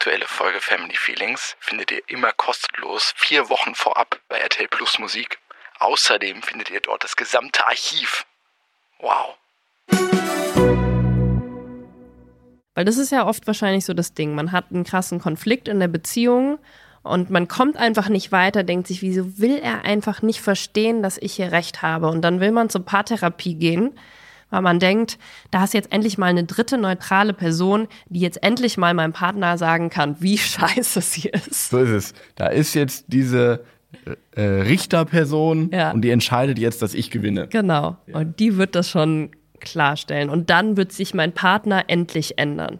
aktuelle 0.00 0.26
Folge 0.26 0.62
Family 0.62 0.96
Feelings 0.96 1.56
findet 1.60 1.90
ihr 1.90 2.00
immer 2.06 2.32
kostenlos 2.32 3.12
vier 3.16 3.50
Wochen 3.50 3.74
vorab 3.74 4.18
bei 4.30 4.38
RTL 4.38 4.66
Plus 4.68 4.98
Musik. 4.98 5.38
Außerdem 5.78 6.40
findet 6.40 6.70
ihr 6.70 6.80
dort 6.80 7.04
das 7.04 7.16
gesamte 7.16 7.66
Archiv. 7.66 8.24
Wow. 9.00 9.36
Weil 12.74 12.86
das 12.86 12.96
ist 12.96 13.12
ja 13.12 13.26
oft 13.26 13.46
wahrscheinlich 13.46 13.84
so 13.84 13.92
das 13.92 14.14
Ding. 14.14 14.34
Man 14.34 14.52
hat 14.52 14.70
einen 14.70 14.84
krassen 14.84 15.20
Konflikt 15.20 15.68
in 15.68 15.80
der 15.80 15.88
Beziehung 15.88 16.58
und 17.02 17.28
man 17.28 17.46
kommt 17.46 17.76
einfach 17.76 18.08
nicht 18.08 18.32
weiter, 18.32 18.62
denkt 18.62 18.86
sich, 18.86 19.02
wieso 19.02 19.36
will 19.36 19.58
er 19.58 19.84
einfach 19.84 20.22
nicht 20.22 20.40
verstehen, 20.40 21.02
dass 21.02 21.18
ich 21.18 21.34
hier 21.34 21.52
recht 21.52 21.82
habe? 21.82 22.08
Und 22.08 22.22
dann 22.22 22.40
will 22.40 22.52
man 22.52 22.70
zur 22.70 22.86
Paartherapie 22.86 23.56
gehen, 23.56 23.98
weil 24.50 24.62
man 24.62 24.78
denkt, 24.78 25.18
da 25.50 25.64
ist 25.64 25.74
jetzt 25.74 25.92
endlich 25.92 26.18
mal 26.18 26.26
eine 26.26 26.44
dritte 26.44 26.76
neutrale 26.78 27.32
Person, 27.32 27.88
die 28.08 28.20
jetzt 28.20 28.42
endlich 28.42 28.76
mal 28.76 28.92
meinem 28.94 29.12
Partner 29.12 29.56
sagen 29.58 29.90
kann, 29.90 30.16
wie 30.20 30.38
scheiße 30.38 31.00
sie 31.00 31.28
ist. 31.30 31.70
So 31.70 31.78
ist 31.78 31.90
es. 31.90 32.14
Da 32.36 32.46
ist 32.48 32.74
jetzt 32.74 33.06
diese 33.08 33.64
äh, 34.36 34.42
Richterperson 34.42 35.70
Ja. 35.72 35.90
und 35.92 36.02
die 36.02 36.10
entscheidet 36.10 36.58
jetzt, 36.58 36.82
dass 36.82 36.94
ich 36.94 37.10
gewinne. 37.10 37.48
Genau. 37.48 37.96
Und 38.12 38.38
die 38.40 38.56
wird 38.56 38.74
das 38.74 38.88
schon 38.88 39.30
klarstellen. 39.60 40.30
Und 40.30 40.48
dann 40.50 40.76
wird 40.76 40.92
sich 40.92 41.12
mein 41.14 41.32
Partner 41.32 41.84
endlich 41.88 42.38
ändern. 42.38 42.78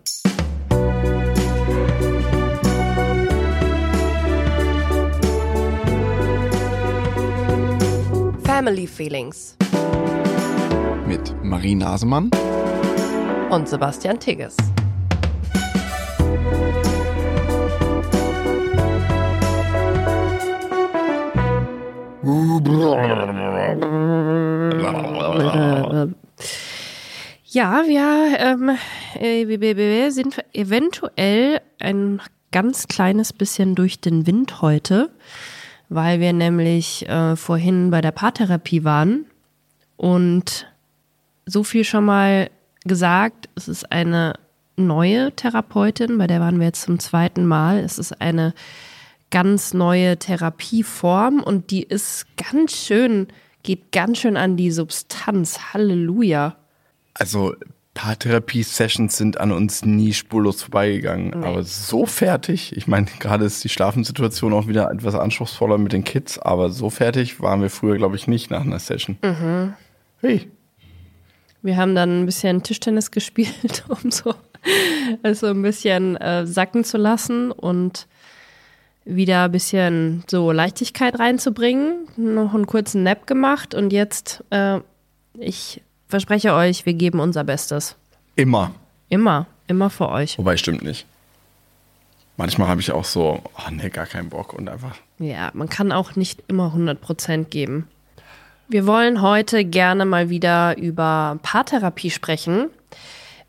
Family 8.45 8.87
Feelings 8.87 9.57
Mit 11.11 11.35
Marie 11.43 11.75
Nasemann. 11.75 12.31
und 13.51 13.69
Sebastian 13.69 14.21
Tigges. 14.21 14.57
Ja, 27.45 27.83
wir, 27.89 28.39
ähm, 28.39 28.71
äh, 29.19 30.11
sind 30.13 30.45
eventuell 30.53 31.61
ein 31.81 32.21
ganz 32.53 32.87
kleines 32.87 33.33
bisschen 33.33 33.75
durch 33.75 34.01
den 34.01 34.29
Wind 34.29 34.63
heute, 34.63 35.11
weil 35.89 36.21
wir 36.21 36.33
nämlich 36.33 37.09
äh, 37.09 37.35
vorhin 37.35 37.91
bei 37.91 38.01
der 38.01 38.13
Paartherapie 38.13 38.85
waren 38.85 39.27
und 39.97 40.71
so 41.51 41.65
viel 41.65 41.85
schon 41.85 42.05
mal 42.05 42.51
gesagt, 42.85 43.49
es 43.57 43.69
ist 43.69 43.91
eine 43.91 44.35
neue 44.77 45.33
Therapeutin, 45.33 46.17
bei 46.19 46.27
der 46.27 46.41
waren 46.41 46.59
wir 46.59 46.67
jetzt 46.67 46.83
zum 46.83 46.99
zweiten 46.99 47.45
Mal. 47.45 47.81
Es 47.81 47.99
ist 47.99 48.21
eine 48.21 48.55
ganz 49.31 49.75
neue 49.75 50.19
Therapieform 50.19 51.43
und 51.43 51.71
die 51.71 51.83
ist 51.83 52.27
ganz 52.37 52.73
schön, 52.73 53.29
geht 53.63 53.93
ganz 53.93 54.19
schön 54.19 54.37
an 54.37 54.57
die 54.57 54.71
Substanz. 54.71 55.75
Halleluja. 55.75 56.57
Also 57.15 57.55
Paartherapie-Sessions 57.95 59.17
sind 59.17 59.41
an 59.41 59.53
uns 59.53 59.85
nie 59.85 60.15
spurlos 60.15 60.63
vorbeigegangen. 60.63 61.45
Aber 61.45 61.65
so 61.65 62.07
fertig, 62.07 62.77
ich 62.77 62.87
meine, 62.87 63.07
gerade 63.19 63.45
ist 63.45 63.63
die 63.63 63.69
Schlafensituation 63.69 64.53
auch 64.53 64.69
wieder 64.69 64.91
etwas 64.91 65.15
anspruchsvoller 65.15 65.77
mit 65.79 65.93
den 65.93 66.05
Kids, 66.05 66.39
aber 66.39 66.71
so 66.71 66.89
fertig 66.91 67.41
waren 67.41 67.61
wir 67.61 67.71
früher, 67.71 67.97
glaube 67.97 68.17
ich, 68.17 68.27
nicht 68.27 68.51
nach 68.51 68.63
einer 68.63 68.79
Session. 68.79 69.19
Hey, 70.21 70.49
Wir 71.63 71.77
haben 71.77 71.95
dann 71.95 72.23
ein 72.23 72.27
bisschen 72.27 72.63
Tischtennis 72.63 73.11
gespielt, 73.11 73.85
um 73.89 74.11
so 74.11 74.35
es 75.23 75.41
so 75.41 75.47
ein 75.47 75.63
bisschen 75.63 76.17
äh, 76.17 76.47
sacken 76.47 76.85
zu 76.85 76.99
lassen 76.99 77.51
und 77.51 78.07
wieder 79.05 79.45
ein 79.45 79.53
bisschen 79.53 80.25
so 80.29 80.53
Leichtigkeit 80.53 81.19
reinzubringen. 81.19 82.07
Noch 82.17 82.55
einen 82.55 82.67
kurzen 82.67 83.03
Nap 83.03 83.27
gemacht 83.27 83.75
und 83.75 83.93
jetzt, 83.93 84.45
äh, 84.51 84.81
ich 85.39 85.83
verspreche 86.09 86.55
euch, 86.55 86.85
wir 86.87 86.95
geben 86.95 87.21
unser 87.21 87.45
Bestes. 87.45 87.97
immer. 88.37 88.73
Immer, 89.09 89.47
immer 89.67 89.91
für 89.91 90.09
euch. 90.09 90.39
Wobei, 90.39 90.57
stimmt 90.57 90.83
nicht. 90.83 91.05
Manchmal 92.37 92.69
habe 92.69 92.81
ich 92.81 92.93
auch 92.93 93.05
so, 93.05 93.43
oh 93.43 93.71
nee, 93.73 93.91
gar 93.91 94.07
keinen 94.07 94.29
Bock 94.29 94.55
und 94.55 94.69
einfach. 94.69 94.97
Ja, 95.19 95.51
man 95.53 95.69
kann 95.69 95.91
auch 95.91 96.15
nicht 96.15 96.45
immer 96.47 96.73
100% 96.75 97.47
geben. 97.47 97.89
Wir 98.73 98.87
wollen 98.87 99.21
heute 99.21 99.65
gerne 99.65 100.05
mal 100.05 100.31
wieder 100.31 100.79
über 100.79 101.41
Paartherapie 101.43 102.11
sprechen. 102.11 102.71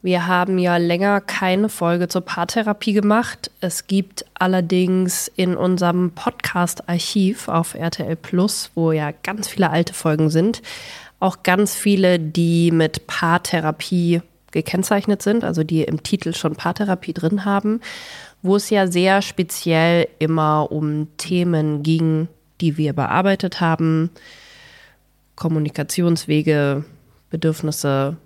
Wir 0.01 0.25
haben 0.25 0.57
ja 0.57 0.77
länger 0.77 1.21
keine 1.21 1.69
Folge 1.69 2.07
zur 2.07 2.21
Paartherapie 2.21 2.93
gemacht. 2.93 3.51
Es 3.59 3.85
gibt 3.85 4.25
allerdings 4.33 5.27
in 5.35 5.55
unserem 5.55 6.09
Podcast-Archiv 6.15 7.49
auf 7.49 7.75
RTL 7.75 8.15
Plus, 8.15 8.71
wo 8.73 8.91
ja 8.91 9.11
ganz 9.11 9.47
viele 9.47 9.69
alte 9.69 9.93
Folgen 9.93 10.31
sind, 10.31 10.63
auch 11.19 11.43
ganz 11.43 11.75
viele, 11.75 12.17
die 12.17 12.71
mit 12.71 13.05
Paartherapie 13.05 14.23
gekennzeichnet 14.49 15.21
sind, 15.21 15.43
also 15.43 15.63
die 15.63 15.83
im 15.83 16.01
Titel 16.01 16.33
schon 16.33 16.55
Paartherapie 16.55 17.13
drin 17.13 17.45
haben, 17.45 17.81
wo 18.41 18.55
es 18.55 18.71
ja 18.71 18.87
sehr 18.87 19.21
speziell 19.21 20.07
immer 20.17 20.71
um 20.71 21.15
Themen 21.17 21.83
ging, 21.83 22.27
die 22.59 22.77
wir 22.77 22.93
bearbeitet 22.93 23.61
haben. 23.61 24.09
Kommunikationswege, 25.35 26.83
Bedürfnisse, 27.29 28.17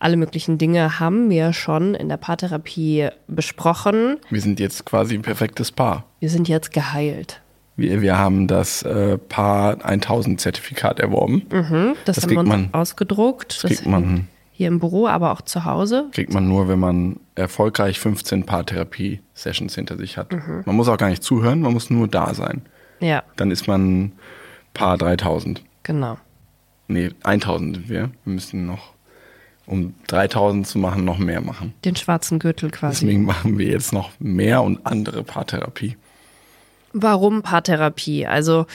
alle 0.00 0.16
möglichen 0.16 0.58
Dinge 0.58 1.00
haben 1.00 1.28
wir 1.28 1.52
schon 1.52 1.94
in 1.94 2.08
der 2.08 2.16
Paartherapie 2.18 3.08
besprochen. 3.26 4.16
Wir 4.30 4.40
sind 4.40 4.60
jetzt 4.60 4.84
quasi 4.86 5.14
ein 5.14 5.22
perfektes 5.22 5.72
Paar. 5.72 6.04
Wir 6.20 6.30
sind 6.30 6.48
jetzt 6.48 6.72
geheilt. 6.72 7.40
Wir, 7.76 8.00
wir 8.00 8.16
haben 8.18 8.46
das 8.46 8.82
äh, 8.82 9.18
Paar 9.18 9.84
1000 9.84 10.40
Zertifikat 10.40 11.00
erworben. 11.00 11.42
Das, 12.04 12.16
Das 12.16 12.22
haben 12.24 12.30
wir 12.30 12.38
uns 12.40 12.48
man- 12.48 12.74
ausgedruckt. 12.74 13.58
kriegt 13.60 13.86
man- 13.86 14.28
hier 14.52 14.66
im 14.68 14.80
Büro, 14.80 15.06
aber 15.06 15.30
auch 15.30 15.40
zu 15.42 15.64
Hause. 15.64 16.06
Kriegt 16.10 16.32
man 16.34 16.48
nur, 16.48 16.66
wenn 16.68 16.80
man 16.80 17.20
erfolgreich 17.36 18.00
15 18.00 18.44
Paartherapie-Sessions 18.44 19.76
hinter 19.76 19.96
sich 19.96 20.16
hat. 20.16 20.32
Mhm. 20.32 20.62
Man 20.66 20.74
muss 20.74 20.88
auch 20.88 20.96
gar 20.96 21.10
nicht 21.10 21.22
zuhören, 21.22 21.60
man 21.60 21.72
muss 21.72 21.90
nur 21.90 22.08
da 22.08 22.34
sein. 22.34 22.62
Ja, 22.98 23.22
Dann 23.36 23.52
ist 23.52 23.68
man 23.68 24.10
Paar 24.74 24.98
3000. 24.98 25.62
genau. 25.82 26.18
Nee, 26.88 27.10
1000 27.22 27.76
sind 27.76 27.88
wir. 27.88 28.10
Wir 28.24 28.32
müssen 28.32 28.66
noch, 28.66 28.92
um 29.66 29.94
3000 30.06 30.66
zu 30.66 30.78
machen, 30.78 31.04
noch 31.04 31.18
mehr 31.18 31.40
machen. 31.40 31.74
Den 31.84 31.96
schwarzen 31.96 32.38
Gürtel 32.38 32.70
quasi. 32.70 33.04
Deswegen 33.04 33.24
machen 33.24 33.58
wir 33.58 33.68
jetzt 33.68 33.92
noch 33.92 34.10
mehr 34.18 34.62
und 34.62 34.86
andere 34.86 35.22
Paartherapie. 35.22 35.96
Warum 36.92 37.42
Paartherapie? 37.42 38.26
Also 38.26 38.66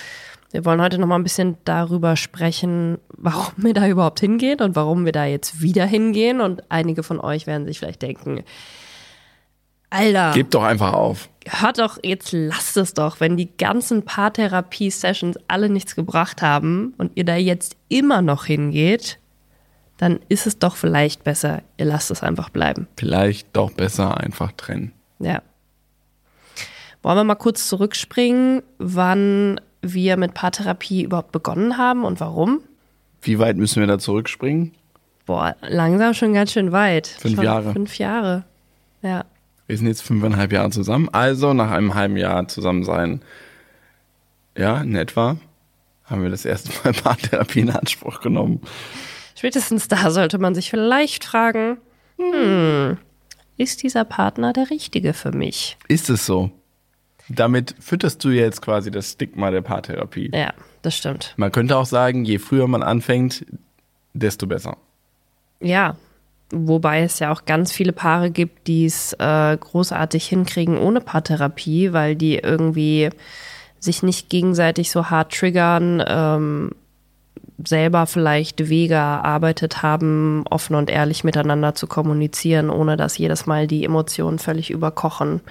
wir 0.51 0.65
wollen 0.65 0.81
heute 0.81 0.99
noch 0.99 1.07
mal 1.07 1.15
ein 1.15 1.23
bisschen 1.23 1.57
darüber 1.65 2.15
sprechen, 2.15 2.99
warum 3.09 3.53
wir 3.57 3.73
da 3.73 3.87
überhaupt 3.87 4.19
hingehen 4.19 4.61
und 4.61 4.75
warum 4.75 5.03
wir 5.03 5.11
da 5.11 5.25
jetzt 5.25 5.61
wieder 5.61 5.87
hingehen. 5.87 6.41
Und 6.41 6.63
einige 6.69 7.01
von 7.01 7.19
euch 7.19 7.47
werden 7.47 7.65
sich 7.65 7.79
vielleicht 7.79 8.03
denken, 8.03 8.43
Alter, 9.93 10.31
Gebt 10.33 10.53
doch 10.53 10.63
einfach 10.63 10.93
auf. 10.93 11.29
hört 11.47 11.77
doch, 11.79 11.99
jetzt 12.01 12.31
lasst 12.31 12.77
es 12.77 12.93
doch, 12.93 13.19
wenn 13.19 13.37
die 13.37 13.49
ganzen 13.57 14.03
Paartherapie-Sessions 14.03 15.37
alle 15.47 15.69
nichts 15.69 15.95
gebracht 15.95 16.41
haben 16.41 16.93
und 16.97 17.11
ihr 17.15 17.25
da 17.25 17.35
jetzt 17.35 17.75
immer 17.89 18.21
noch 18.21 18.45
hingeht, 18.45 19.19
dann 19.97 20.19
ist 20.29 20.47
es 20.47 20.57
doch 20.57 20.75
vielleicht 20.75 21.23
besser, 21.23 21.61
ihr 21.77 21.85
lasst 21.85 22.09
es 22.11 22.23
einfach 22.23 22.49
bleiben. 22.49 22.87
Vielleicht 22.97 23.55
doch 23.55 23.71
besser 23.71 24.17
einfach 24.17 24.51
trennen. 24.53 24.91
Ja. 25.19 25.41
Wollen 27.03 27.17
wir 27.17 27.23
mal 27.23 27.35
kurz 27.35 27.67
zurückspringen, 27.67 28.63
wann 28.79 29.59
wir 29.81 30.17
mit 30.17 30.33
Paartherapie 30.33 31.03
überhaupt 31.03 31.31
begonnen 31.33 31.77
haben 31.77 32.03
und 32.05 32.19
warum? 32.19 32.61
Wie 33.21 33.39
weit 33.39 33.57
müssen 33.57 33.79
wir 33.81 33.87
da 33.87 33.99
zurückspringen? 33.99 34.73
Boah, 35.25 35.55
langsam 35.61 36.13
schon 36.13 36.33
ganz 36.33 36.51
schön 36.51 36.71
weit. 36.71 37.07
Fünf 37.07 37.35
schon 37.35 37.43
Jahre. 37.43 37.73
Fünf 37.73 37.97
Jahre. 37.97 38.43
Ja. 39.01 39.25
Wir 39.73 39.77
sind 39.79 39.87
jetzt 39.87 40.03
fünfeinhalb 40.03 40.53
Jahre 40.53 40.69
zusammen. 40.69 41.09
Also 41.11 41.55
nach 41.55 41.71
einem 41.71 41.95
halben 41.95 42.15
Jahr 42.15 42.47
zusammen 42.47 42.83
sein, 42.83 43.23
ja, 44.55 44.79
in 44.79 44.95
etwa, 44.95 45.37
haben 46.03 46.21
wir 46.21 46.29
das 46.29 46.45
erste 46.45 46.69
Mal 46.83 46.93
Paartherapie 47.03 47.61
in 47.61 47.71
Anspruch 47.71 48.21
genommen. 48.21 48.61
Spätestens 49.35 49.87
da 49.87 50.11
sollte 50.11 50.37
man 50.37 50.53
sich 50.53 50.69
vielleicht 50.69 51.25
fragen, 51.25 51.77
hm, 52.19 52.99
ist 53.57 53.81
dieser 53.81 54.05
Partner 54.05 54.53
der 54.53 54.69
richtige 54.69 55.11
für 55.11 55.31
mich? 55.31 55.75
Ist 55.87 56.11
es 56.11 56.27
so? 56.27 56.51
Damit 57.27 57.73
fütterst 57.79 58.23
du 58.23 58.29
jetzt 58.29 58.61
quasi 58.61 58.91
das 58.91 59.13
Stigma 59.13 59.49
der 59.49 59.61
Paartherapie. 59.61 60.29
Ja, 60.35 60.53
das 60.83 60.95
stimmt. 60.95 61.33
Man 61.37 61.51
könnte 61.51 61.77
auch 61.77 61.87
sagen, 61.87 62.25
je 62.25 62.37
früher 62.37 62.67
man 62.67 62.83
anfängt, 62.83 63.43
desto 64.13 64.45
besser. 64.45 64.77
Ja, 65.61 65.97
wobei 66.53 67.01
es 67.03 67.19
ja 67.19 67.31
auch 67.31 67.45
ganz 67.45 67.71
viele 67.71 67.91
Paare 67.91 68.31
gibt, 68.31 68.67
die 68.67 68.85
es 68.85 69.13
äh, 69.13 69.57
großartig 69.57 70.25
hinkriegen 70.25 70.77
ohne 70.77 71.01
Paartherapie, 71.01 71.93
weil 71.93 72.15
die 72.15 72.37
irgendwie 72.37 73.09
sich 73.79 74.03
nicht 74.03 74.29
gegenseitig 74.29 74.91
so 74.91 75.09
hart 75.09 75.33
triggern, 75.33 76.03
ähm, 76.07 76.71
selber 77.65 78.07
vielleicht 78.07 78.69
Wege 78.69 78.95
erarbeitet 78.95 79.81
haben, 79.81 80.43
offen 80.49 80.75
und 80.75 80.89
ehrlich 80.89 81.23
miteinander 81.23 81.75
zu 81.75 81.87
kommunizieren, 81.87 82.69
ohne 82.69 82.97
dass 82.97 83.17
jedes 83.17 83.45
Mal 83.45 83.67
die 83.67 83.85
Emotionen 83.85 84.39
völlig 84.39 84.69
überkochen. 84.69 85.41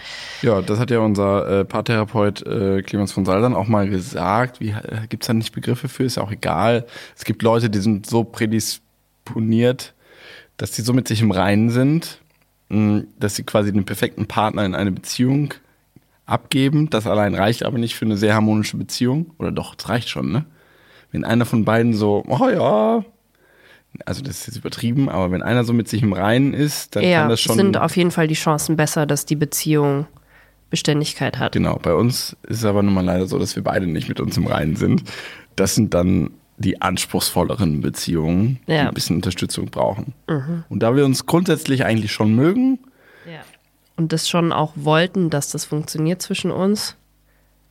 Ja, 0.43 0.63
das 0.63 0.79
hat 0.79 0.91
ja 0.91 0.99
unser 0.99 1.61
äh, 1.61 1.65
Paartherapeut 1.65 2.47
äh, 2.47 2.83
Clemens 2.83 3.13
von 3.13 3.25
Saldern 3.25 3.55
auch 3.55 3.69
mal 3.69 3.89
gesagt. 3.89 4.61
Wie 4.61 4.71
äh, 4.71 5.07
gibt's 5.09 5.27
da 5.27 5.35
nicht 5.35 5.53
Begriffe 5.53 5.89
für? 5.89 6.05
Ist 6.05 6.17
ja 6.17 6.23
auch 6.23 6.33
egal. 6.33 6.87
Es 7.17 7.25
gibt 7.25 7.43
Leute, 7.43 7.71
die 7.71 7.81
sind 7.81 8.07
so 8.07 8.25
prädisponiert, 8.25 9.95
dass 10.63 10.77
sie 10.77 10.83
so 10.83 10.93
mit 10.93 11.09
sich 11.09 11.21
im 11.23 11.33
Reinen 11.33 11.71
sind, 11.71 12.21
mh, 12.69 13.03
dass 13.19 13.35
sie 13.35 13.43
quasi 13.43 13.73
den 13.73 13.85
perfekten 13.85 14.27
Partner 14.27 14.65
in 14.65 14.77
eine 14.77 14.93
Beziehung 14.93 15.55
abgeben. 16.25 16.89
Das 16.89 17.09
allein 17.09 17.35
reicht 17.35 17.65
aber 17.65 17.79
nicht 17.79 17.97
für 17.97 18.05
eine 18.05 18.17
sehr 18.17 18.35
harmonische 18.35 18.77
Beziehung. 18.77 19.33
Oder 19.39 19.51
doch, 19.51 19.75
das 19.75 19.89
reicht 19.89 20.09
schon, 20.09 20.31
ne? 20.31 20.45
wenn 21.11 21.25
einer 21.25 21.47
von 21.47 21.65
beiden 21.65 21.95
so, 21.95 22.23
oh 22.29 22.49
ja, 22.49 23.05
also 24.07 24.23
das 24.23 24.39
ist 24.39 24.47
jetzt 24.47 24.57
übertrieben, 24.57 25.09
aber 25.09 25.33
wenn 25.33 25.43
einer 25.43 25.65
so 25.65 25.73
mit 25.73 25.89
sich 25.89 26.01
im 26.01 26.13
Reinen 26.13 26.55
ist, 26.55 26.95
dann 26.95 27.03
ja, 27.03 27.23
kann 27.23 27.31
das 27.31 27.41
schon. 27.41 27.57
sind 27.57 27.77
auf 27.77 27.97
jeden 27.97 28.13
Fall 28.13 28.29
die 28.29 28.35
Chancen 28.35 28.77
besser, 28.77 29.05
dass 29.05 29.27
die 29.27 29.37
Beziehung 29.37 30.07
Beständigkeit 30.71 31.41
hat. 31.41 31.51
Genau, 31.55 31.81
bei 31.83 31.93
uns 31.93 32.37
ist 32.45 32.59
es 32.59 32.65
aber 32.65 32.85
nun 32.85 32.95
mal 32.95 33.05
leider 33.05 33.27
so, 33.27 33.37
dass 33.37 33.57
wir 33.57 33.65
beide 33.65 33.89
nicht 33.89 34.09
mit 34.09 34.21
uns 34.21 34.37
im 34.37 34.47
Reinen 34.47 34.77
sind. 34.77 35.03
Das 35.57 35.75
sind 35.75 35.93
dann 35.93 36.31
die 36.63 36.81
anspruchsvolleren 36.81 37.81
Beziehungen, 37.83 38.59
die 38.67 38.73
Ja. 38.73 38.89
ein 38.89 38.95
bisschen 38.95 39.17
Unterstützung 39.17 39.67
brauchen. 39.67 40.15
Und 40.71 40.81
da 40.83 40.97
wir 40.97 41.05
uns 41.05 41.27
grundsätzlich 41.27 41.85
eigentlich 41.85 42.13
schon 42.13 42.35
mögen, 42.35 42.79
Und 43.99 44.13
das 44.15 44.27
schon 44.27 44.53
auch 44.53 44.73
wollten, 44.75 45.29
dass 45.29 45.51
das 45.51 45.67
funktioniert 45.67 46.23
zwischen 46.23 46.51
uns. 46.51 46.97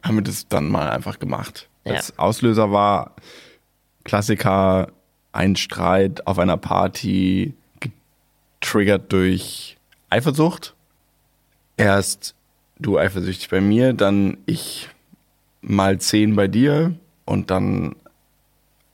haben 0.04 0.16
wir 0.18 0.22
das 0.24 0.48
dann 0.48 0.70
mal 0.70 0.88
einfach 0.90 1.18
gemacht. 1.18 1.68
Ja. 1.84 1.94
Als 1.96 2.18
Auslöser 2.20 2.72
war 2.72 3.16
Klassiker, 4.04 4.90
ein 5.32 5.56
Streit 5.56 6.28
auf 6.28 6.38
einer 6.38 6.58
Party, 6.58 7.56
getriggert 8.60 9.12
durch 9.12 9.78
Eifersucht. 10.10 10.76
Erst 11.76 12.36
du 12.80 12.98
eifersüchtig 13.00 13.50
bei 13.50 13.62
mir, 13.62 13.94
dann 13.94 14.38
ich 14.46 14.90
mal 15.62 16.00
zehn 16.00 16.36
bei 16.36 16.48
dir 16.48 16.94
und 17.26 17.50
dann 17.50 17.96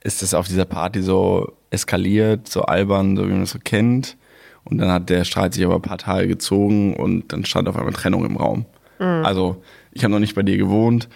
ist 0.07 0.23
es 0.23 0.33
auf 0.33 0.47
dieser 0.47 0.65
Party 0.65 1.01
so 1.03 1.51
eskaliert, 1.69 2.47
so 2.47 2.61
albern, 2.63 3.17
so 3.17 3.27
wie 3.27 3.33
man 3.33 3.43
es 3.43 3.51
so 3.51 3.59
kennt. 3.63 4.15
Und 4.63 4.77
dann 4.79 4.89
hat 4.91 5.09
der 5.09 5.23
Streit 5.25 5.53
sich 5.53 5.63
aber 5.65 5.75
ein 5.75 5.81
paar 5.81 5.97
Tage 5.97 6.27
gezogen 6.27 6.95
und 6.95 7.31
dann 7.31 7.45
stand 7.45 7.67
auf 7.69 7.75
einmal 7.77 7.93
Trennung 7.93 8.25
im 8.25 8.37
Raum. 8.37 8.65
Also 8.99 9.61
ich 9.91 10.03
habe 10.03 10.11
noch 10.11 10.19
nicht 10.19 10.33
bei 10.35 10.41
dir 10.43 10.57
gewohnt, 10.57 11.07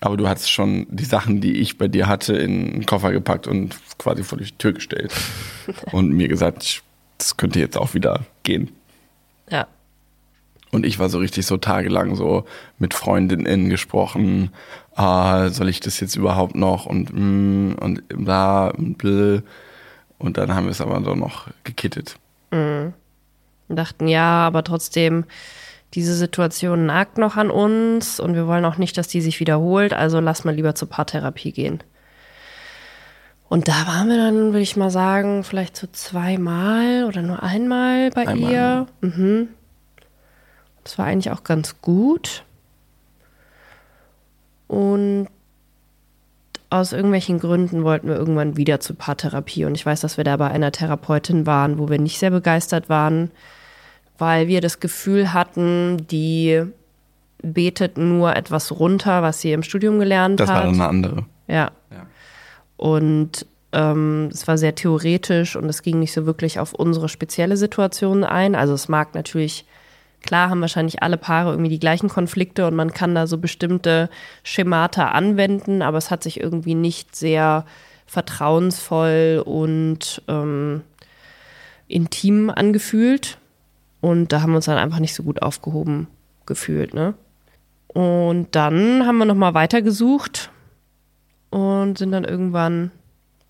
aber 0.00 0.16
du 0.16 0.28
hattest 0.28 0.50
schon 0.50 0.86
die 0.90 1.04
Sachen, 1.04 1.40
die 1.40 1.56
ich 1.58 1.78
bei 1.78 1.88
dir 1.88 2.06
hatte, 2.08 2.34
in 2.34 2.72
einen 2.74 2.86
Koffer 2.86 3.10
gepackt 3.12 3.46
und 3.46 3.74
quasi 3.98 4.22
vor 4.22 4.38
die 4.38 4.50
Tür 4.58 4.72
gestellt. 4.72 5.12
und 5.92 6.10
mir 6.12 6.28
gesagt, 6.28 6.62
ich- 6.64 6.82
das 7.18 7.36
könnte 7.36 7.60
jetzt 7.60 7.76
auch 7.78 7.94
wieder 7.94 8.20
gehen. 8.42 8.70
Ja. 9.48 9.66
Und 10.72 10.84
ich 10.84 10.98
war 10.98 11.08
so 11.08 11.18
richtig 11.18 11.46
so 11.46 11.56
tagelang 11.56 12.16
so 12.16 12.44
mit 12.78 12.94
Freundinnen 12.94 13.68
gesprochen, 13.68 14.50
ah, 14.94 15.48
soll 15.48 15.68
ich 15.68 15.80
das 15.80 16.00
jetzt 16.00 16.16
überhaupt 16.16 16.54
noch 16.54 16.86
und 16.86 17.10
mm, 17.12 17.74
und 17.80 18.08
bla 18.08 18.68
und 18.68 18.98
bläh. 18.98 19.42
Und 20.18 20.38
dann 20.38 20.54
haben 20.54 20.66
wir 20.66 20.70
es 20.70 20.80
aber 20.80 21.00
doch 21.00 21.16
noch 21.16 21.48
gekittet. 21.64 22.16
Und 23.68 23.76
dachten, 23.76 24.06
ja, 24.06 24.46
aber 24.46 24.62
trotzdem, 24.62 25.24
diese 25.94 26.14
Situation 26.14 26.86
nagt 26.86 27.18
noch 27.18 27.36
an 27.36 27.50
uns 27.50 28.20
und 28.20 28.34
wir 28.34 28.46
wollen 28.46 28.64
auch 28.64 28.78
nicht, 28.78 28.96
dass 28.96 29.08
die 29.08 29.20
sich 29.20 29.40
wiederholt, 29.40 29.92
also 29.92 30.20
lass 30.20 30.44
mal 30.44 30.54
lieber 30.54 30.74
zur 30.74 30.88
Paartherapie 30.88 31.52
gehen. 31.52 31.82
Und 33.48 33.68
da 33.68 33.86
waren 33.86 34.08
wir 34.08 34.16
dann, 34.16 34.46
würde 34.46 34.60
ich 34.60 34.76
mal 34.76 34.90
sagen, 34.90 35.44
vielleicht 35.44 35.76
so 35.76 35.86
zweimal 35.92 37.04
oder 37.04 37.20
nur 37.20 37.42
einmal 37.42 38.08
bei 38.10 38.26
Einmal, 38.26 38.50
ihr. 38.50 38.86
Mhm. 39.02 39.48
Das 40.84 40.96
war 40.96 41.04
eigentlich 41.04 41.30
auch 41.30 41.44
ganz 41.44 41.82
gut. 41.82 42.44
Und 44.72 45.26
aus 46.70 46.94
irgendwelchen 46.94 47.38
Gründen 47.38 47.84
wollten 47.84 48.08
wir 48.08 48.16
irgendwann 48.16 48.56
wieder 48.56 48.80
zur 48.80 48.96
Paartherapie. 48.96 49.66
Und 49.66 49.74
ich 49.74 49.84
weiß, 49.84 50.00
dass 50.00 50.16
wir 50.16 50.24
da 50.24 50.38
bei 50.38 50.48
einer 50.48 50.72
Therapeutin 50.72 51.44
waren, 51.44 51.78
wo 51.78 51.90
wir 51.90 51.98
nicht 51.98 52.18
sehr 52.18 52.30
begeistert 52.30 52.88
waren, 52.88 53.30
weil 54.16 54.48
wir 54.48 54.62
das 54.62 54.80
Gefühl 54.80 55.34
hatten, 55.34 56.06
die 56.10 56.62
betet 57.42 57.98
nur 57.98 58.34
etwas 58.34 58.72
runter, 58.72 59.22
was 59.22 59.42
sie 59.42 59.52
im 59.52 59.62
Studium 59.62 59.98
gelernt 59.98 60.40
Das 60.40 60.48
hat. 60.48 60.56
war 60.56 60.62
dann 60.64 60.74
eine 60.76 60.88
andere. 60.88 61.26
Ja. 61.48 61.72
Ja. 61.90 62.06
Und 62.78 63.44
ähm, 63.72 64.30
es 64.32 64.48
war 64.48 64.56
sehr 64.56 64.74
theoretisch 64.74 65.54
und 65.54 65.66
es 65.68 65.82
ging 65.82 65.98
nicht 65.98 66.14
so 66.14 66.24
wirklich 66.24 66.58
auf 66.58 66.72
unsere 66.72 67.10
spezielle 67.10 67.58
Situation 67.58 68.24
ein. 68.24 68.54
Also 68.54 68.72
es 68.72 68.88
mag 68.88 69.14
natürlich, 69.14 69.66
klar 70.22 70.50
haben 70.50 70.60
wahrscheinlich 70.60 71.02
alle 71.02 71.16
Paare 71.16 71.50
irgendwie 71.50 71.70
die 71.70 71.80
gleichen 71.80 72.08
Konflikte 72.08 72.66
und 72.66 72.74
man 72.74 72.92
kann 72.92 73.14
da 73.14 73.26
so 73.26 73.38
bestimmte 73.38 74.08
Schemata 74.42 75.08
anwenden, 75.08 75.82
aber 75.82 75.98
es 75.98 76.10
hat 76.10 76.22
sich 76.22 76.40
irgendwie 76.40 76.74
nicht 76.74 77.14
sehr 77.16 77.64
vertrauensvoll 78.06 79.42
und 79.44 80.22
ähm, 80.28 80.82
intim 81.88 82.50
angefühlt. 82.50 83.38
Und 84.00 84.32
da 84.32 84.42
haben 84.42 84.50
wir 84.50 84.56
uns 84.56 84.64
dann 84.66 84.78
einfach 84.78 84.98
nicht 84.98 85.14
so 85.14 85.22
gut 85.22 85.42
aufgehoben 85.42 86.08
gefühlt, 86.44 86.92
ne? 86.92 87.14
Und 87.88 88.48
dann 88.52 89.06
haben 89.06 89.18
wir 89.18 89.26
nochmal 89.26 89.54
weitergesucht 89.54 90.50
und 91.50 91.98
sind 91.98 92.12
dann 92.12 92.24
irgendwann 92.24 92.90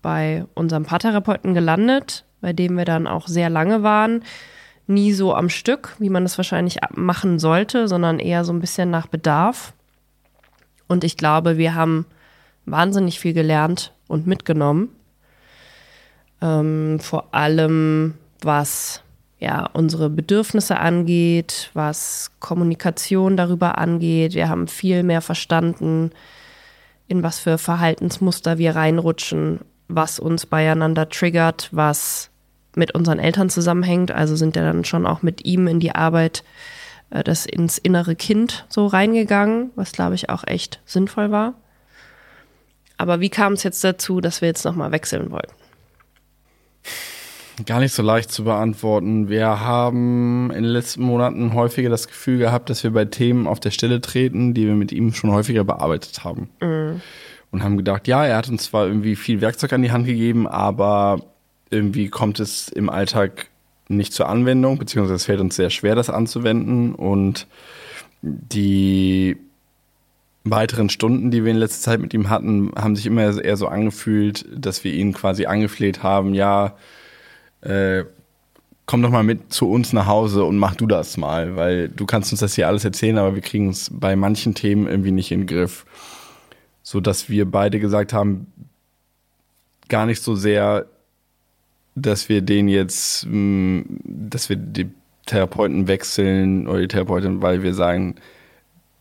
bei 0.01 0.45
unserem 0.53 0.83
Paartherapeuten 0.83 1.53
gelandet, 1.53 2.25
bei 2.41 2.53
dem 2.53 2.77
wir 2.77 2.85
dann 2.85 3.07
auch 3.07 3.27
sehr 3.27 3.49
lange 3.49 3.83
waren. 3.83 4.23
Nie 4.87 5.13
so 5.13 5.33
am 5.33 5.49
Stück, 5.49 5.95
wie 5.99 6.09
man 6.09 6.23
das 6.23 6.37
wahrscheinlich 6.37 6.77
machen 6.93 7.39
sollte, 7.39 7.87
sondern 7.87 8.19
eher 8.19 8.43
so 8.43 8.51
ein 8.51 8.59
bisschen 8.59 8.89
nach 8.89 9.07
Bedarf. 9.07 9.73
Und 10.87 11.03
ich 11.03 11.17
glaube, 11.17 11.57
wir 11.57 11.75
haben 11.75 12.05
wahnsinnig 12.65 13.19
viel 13.19 13.33
gelernt 13.33 13.93
und 14.07 14.27
mitgenommen. 14.27 14.89
Ähm, 16.41 16.99
vor 16.99 17.33
allem, 17.33 18.15
was 18.41 19.03
ja, 19.43 19.69
unsere 19.73 20.09
Bedürfnisse 20.09 20.79
angeht, 20.79 21.69
was 21.73 22.31
Kommunikation 22.39 23.35
darüber 23.35 23.77
angeht. 23.77 24.35
Wir 24.35 24.47
haben 24.47 24.69
viel 24.69 25.03
mehr 25.03 25.21
verstanden, 25.21 26.11
in 27.07 27.23
was 27.23 27.39
für 27.39 27.57
Verhaltensmuster 27.57 28.57
wir 28.57 28.75
reinrutschen, 28.75 29.59
was 29.89 30.17
uns 30.17 30.45
beieinander 30.45 31.09
triggert, 31.09 31.67
was 31.71 32.29
mit 32.75 32.95
unseren 32.95 33.19
Eltern 33.19 33.49
zusammenhängt. 33.49 34.11
Also 34.11 34.35
sind 34.35 34.55
wir 34.55 34.63
dann 34.63 34.85
schon 34.85 35.05
auch 35.05 35.21
mit 35.21 35.45
ihm 35.45 35.67
in 35.67 35.79
die 35.79 35.93
Arbeit, 35.93 36.43
äh, 37.09 37.23
das 37.23 37.45
ins 37.45 37.77
innere 37.77 38.15
Kind 38.15 38.65
so 38.69 38.87
reingegangen, 38.87 39.71
was 39.75 39.91
glaube 39.91 40.15
ich 40.15 40.29
auch 40.29 40.43
echt 40.45 40.81
sinnvoll 40.85 41.31
war. 41.31 41.53
Aber 42.97 43.19
wie 43.19 43.29
kam 43.29 43.53
es 43.53 43.63
jetzt 43.63 43.83
dazu, 43.83 44.21
dass 44.21 44.41
wir 44.41 44.47
jetzt 44.47 44.65
nochmal 44.65 44.91
wechseln 44.91 45.31
wollten? 45.31 45.53
Gar 47.65 47.81
nicht 47.81 47.93
so 47.93 48.01
leicht 48.01 48.31
zu 48.31 48.45
beantworten. 48.45 49.29
Wir 49.29 49.59
haben 49.59 50.49
in 50.51 50.63
den 50.63 50.71
letzten 50.71 51.03
Monaten 51.03 51.53
häufiger 51.53 51.89
das 51.89 52.07
Gefühl 52.07 52.39
gehabt, 52.39 52.69
dass 52.69 52.83
wir 52.83 52.91
bei 52.91 53.05
Themen 53.05 53.45
auf 53.45 53.59
der 53.59 53.69
Stelle 53.69 54.01
treten, 54.01 54.55
die 54.55 54.65
wir 54.65 54.73
mit 54.73 54.91
ihm 54.91 55.13
schon 55.13 55.31
häufiger 55.31 55.63
bearbeitet 55.63 56.23
haben. 56.23 56.49
Und 57.51 57.63
haben 57.63 57.77
gedacht, 57.77 58.07
ja, 58.07 58.25
er 58.25 58.37
hat 58.37 58.49
uns 58.49 58.63
zwar 58.63 58.87
irgendwie 58.87 59.15
viel 59.15 59.39
Werkzeug 59.39 59.71
an 59.73 59.83
die 59.83 59.91
Hand 59.91 60.07
gegeben, 60.07 60.47
aber 60.47 61.19
irgendwie 61.73 62.09
kommt 62.09 62.39
es 62.39 62.69
im 62.69 62.89
Alltag 62.89 63.47
nicht 63.89 64.13
zur 64.13 64.29
Anwendung, 64.29 64.77
beziehungsweise 64.77 65.15
es 65.15 65.25
fällt 65.25 65.41
uns 65.41 65.55
sehr 65.55 65.69
schwer, 65.69 65.95
das 65.95 66.09
anzuwenden. 66.09 66.95
Und 66.95 67.47
die 68.21 69.37
weiteren 70.43 70.89
Stunden, 70.89 71.31
die 71.31 71.43
wir 71.43 71.51
in 71.51 71.57
letzter 71.57 71.91
Zeit 71.91 71.99
mit 71.99 72.13
ihm 72.13 72.29
hatten, 72.29 72.71
haben 72.75 72.95
sich 72.95 73.05
immer 73.05 73.41
eher 73.41 73.57
so 73.57 73.67
angefühlt, 73.67 74.45
dass 74.53 74.83
wir 74.83 74.93
ihn 74.93 75.13
quasi 75.13 75.45
angefleht 75.45 76.03
haben, 76.03 76.33
ja, 76.33 76.75
äh, 77.61 78.03
komm 78.85 79.01
doch 79.01 79.09
mal 79.09 79.23
mit 79.23 79.53
zu 79.53 79.69
uns 79.69 79.93
nach 79.93 80.07
Hause 80.07 80.43
und 80.43 80.57
mach 80.57 80.75
du 80.75 80.85
das 80.85 81.15
mal, 81.17 81.55
weil 81.55 81.87
du 81.87 82.05
kannst 82.05 82.31
uns 82.33 82.41
das 82.41 82.55
hier 82.55 82.67
alles 82.67 82.83
erzählen, 82.83 83.17
aber 83.17 83.35
wir 83.35 83.41
kriegen 83.41 83.69
es 83.69 83.89
bei 83.91 84.15
manchen 84.15 84.55
Themen 84.55 84.87
irgendwie 84.87 85.11
nicht 85.11 85.31
in 85.31 85.41
den 85.41 85.47
Griff. 85.47 85.85
So 86.81 86.99
dass 86.99 87.29
wir 87.29 87.49
beide 87.49 87.79
gesagt 87.79 88.11
haben, 88.11 88.47
gar 89.87 90.05
nicht 90.05 90.21
so 90.21 90.35
sehr, 90.35 90.87
dass 91.95 92.29
wir 92.29 92.41
den 92.41 92.67
jetzt, 92.67 93.25
mh, 93.29 93.83
dass 94.03 94.49
wir 94.49 94.55
die 94.55 94.89
Therapeuten 95.25 95.87
wechseln 95.87 96.67
oder 96.67 96.79
die 96.79 96.87
Therapeutin, 96.87 97.41
weil 97.41 97.63
wir 97.63 97.73
sagen, 97.73 98.15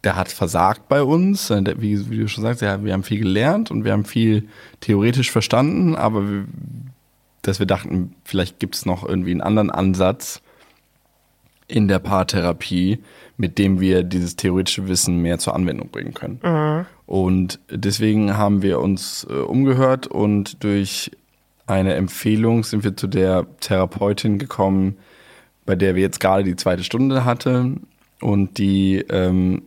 der 0.04 0.16
hat 0.16 0.28
versagt 0.28 0.88
bei 0.88 1.02
uns. 1.02 1.50
Wie, 1.50 2.10
wie 2.10 2.18
du 2.18 2.28
schon 2.28 2.42
sagst, 2.42 2.62
ja, 2.62 2.84
wir 2.84 2.92
haben 2.92 3.02
viel 3.02 3.20
gelernt 3.20 3.70
und 3.70 3.84
wir 3.84 3.92
haben 3.92 4.04
viel 4.04 4.48
theoretisch 4.80 5.30
verstanden, 5.30 5.94
aber 5.94 6.28
wir, 6.28 6.44
dass 7.42 7.58
wir 7.58 7.66
dachten, 7.66 8.14
vielleicht 8.24 8.58
gibt 8.58 8.74
es 8.74 8.86
noch 8.86 9.08
irgendwie 9.08 9.32
einen 9.32 9.40
anderen 9.40 9.70
Ansatz. 9.70 10.42
in 11.68 11.88
der 11.88 11.98
Paartherapie, 11.98 12.98
mit 13.36 13.58
dem 13.58 13.80
wir 13.80 14.02
dieses 14.02 14.36
theoretische 14.36 14.88
Wissen 14.88 15.18
mehr 15.18 15.38
zur 15.38 15.54
Anwendung 15.54 15.88
bringen 15.88 16.12
können. 16.14 16.40
Mhm. 16.42 16.86
Und 17.06 17.60
deswegen 17.70 18.36
haben 18.36 18.62
wir 18.62 18.78
uns 18.80 19.26
äh, 19.28 19.34
umgehört 19.34 20.06
und 20.06 20.62
durch 20.62 21.10
eine 21.72 21.94
Empfehlung 21.94 22.64
sind 22.64 22.84
wir 22.84 22.96
zu 22.96 23.06
der 23.06 23.46
Therapeutin 23.60 24.38
gekommen, 24.38 24.98
bei 25.64 25.74
der 25.74 25.94
wir 25.94 26.02
jetzt 26.02 26.20
gerade 26.20 26.44
die 26.44 26.56
zweite 26.56 26.84
Stunde 26.84 27.24
hatten 27.24 27.86
und 28.20 28.58
die 28.58 28.98
ähm, 29.08 29.62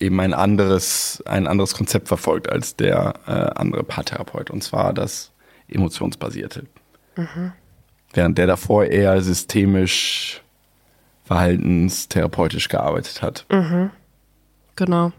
eben 0.00 0.20
ein 0.20 0.34
anderes, 0.34 1.22
ein 1.26 1.46
anderes 1.46 1.74
Konzept 1.74 2.08
verfolgt 2.08 2.50
als 2.50 2.76
der 2.76 3.14
äh, 3.26 3.58
andere 3.58 3.82
Paartherapeut, 3.82 4.50
und 4.50 4.62
zwar 4.62 4.92
das 4.92 5.32
emotionsbasierte. 5.68 6.64
Mhm. 7.16 7.52
Während 8.12 8.38
der 8.38 8.46
davor 8.46 8.84
eher 8.84 9.20
systemisch 9.20 10.42
verhaltenstherapeutisch 11.24 12.68
gearbeitet 12.68 13.20
hat. 13.20 13.44
Mhm. 13.50 13.90
Genau. 14.76 15.12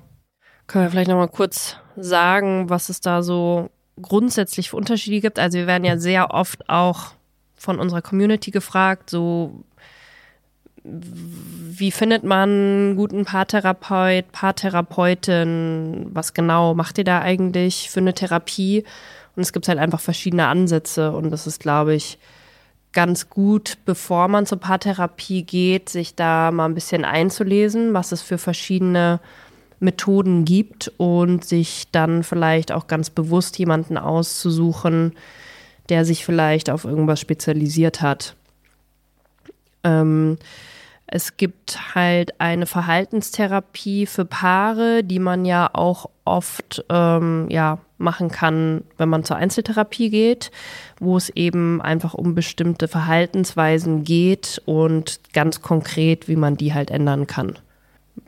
Können 0.65 0.85
wir 0.85 0.91
vielleicht 0.91 1.09
nochmal 1.09 1.27
kurz 1.27 1.77
sagen, 1.95 2.69
was 2.69 2.89
es 2.89 3.01
da 3.01 3.21
so 3.21 3.69
grundsätzlich 4.01 4.69
für 4.69 4.77
Unterschiede 4.77 5.21
gibt? 5.21 5.39
Also 5.39 5.57
wir 5.57 5.67
werden 5.67 5.85
ja 5.85 5.97
sehr 5.97 6.31
oft 6.31 6.69
auch 6.69 7.13
von 7.55 7.79
unserer 7.79 8.01
Community 8.01 8.51
gefragt, 8.51 9.09
so 9.09 9.63
wie 10.83 11.91
findet 11.91 12.23
man 12.23 12.49
einen 12.49 12.95
guten 12.95 13.25
Paartherapeut, 13.25 14.31
Paartherapeutin? 14.31 16.07
Was 16.13 16.33
genau 16.33 16.73
macht 16.73 16.97
ihr 16.97 17.03
da 17.03 17.21
eigentlich 17.21 17.89
für 17.89 17.99
eine 17.99 18.13
Therapie? 18.13 18.85
Und 19.35 19.41
es 19.41 19.53
gibt 19.53 19.67
halt 19.67 19.79
einfach 19.79 19.99
verschiedene 19.99 20.47
Ansätze 20.47 21.11
und 21.11 21.31
das 21.31 21.47
ist, 21.47 21.59
glaube 21.59 21.95
ich, 21.95 22.17
ganz 22.91 23.29
gut, 23.29 23.77
bevor 23.85 24.27
man 24.27 24.45
zur 24.45 24.59
Paartherapie 24.59 25.43
geht, 25.43 25.89
sich 25.89 26.15
da 26.15 26.51
mal 26.51 26.65
ein 26.65 26.73
bisschen 26.73 27.05
einzulesen, 27.05 27.93
was 27.93 28.11
es 28.11 28.21
für 28.21 28.37
verschiedene 28.37 29.19
Methoden 29.79 30.45
gibt 30.45 30.91
und 30.97 31.45
sich 31.45 31.87
dann 31.91 32.23
vielleicht 32.23 32.71
auch 32.71 32.87
ganz 32.87 33.09
bewusst 33.09 33.57
jemanden 33.59 33.97
auszusuchen, 33.97 35.13
der 35.89 36.05
sich 36.05 36.25
vielleicht 36.25 36.69
auf 36.69 36.85
irgendwas 36.85 37.19
spezialisiert 37.19 38.01
hat. 38.01 38.35
Ähm, 39.83 40.37
es 41.11 41.37
gibt 41.37 41.95
halt 41.95 42.39
eine 42.39 42.67
Verhaltenstherapie 42.67 44.05
für 44.05 44.25
Paare, 44.25 45.03
die 45.03 45.17
man 45.17 45.43
ja 45.43 45.67
auch 45.73 46.09
oft 46.23 46.85
ähm, 46.89 47.47
ja, 47.49 47.79
machen 47.97 48.29
kann, 48.29 48.83
wenn 48.97 49.09
man 49.09 49.23
zur 49.23 49.37
Einzeltherapie 49.37 50.11
geht, 50.11 50.51
wo 50.99 51.17
es 51.17 51.29
eben 51.29 51.81
einfach 51.81 52.13
um 52.13 52.35
bestimmte 52.35 52.87
Verhaltensweisen 52.87 54.03
geht 54.03 54.61
und 54.65 55.19
ganz 55.33 55.63
konkret, 55.63 56.27
wie 56.27 56.35
man 56.35 56.57
die 56.57 56.75
halt 56.75 56.91
ändern 56.91 57.25
kann. 57.25 57.57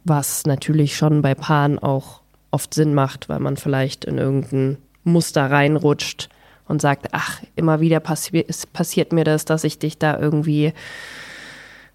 Was 0.04 0.46
natürlich 0.46 0.96
schon 0.96 1.22
bei 1.22 1.36
Paaren 1.36 1.80
auch 1.80 2.22
oft 2.52 2.74
Sinn 2.74 2.94
macht, 2.94 3.30
weil 3.30 3.40
man 3.40 3.58
vielleicht 3.58 4.06
in 4.06 4.18
irgendein 4.18 4.78
Muster 5.04 5.50
reinrutscht 5.50 6.30
und 6.68 6.82
sagt, 6.82 7.10
ach, 7.12 7.42
immer 7.56 7.80
wieder 7.80 8.00
passi 8.00 8.46
passiert 8.74 9.14
mir 9.14 9.24
das, 9.24 9.46
dass 9.46 9.64
ich 9.64 9.80
dich 9.80 9.98
da 9.98 10.18
irgendwie 10.20 10.74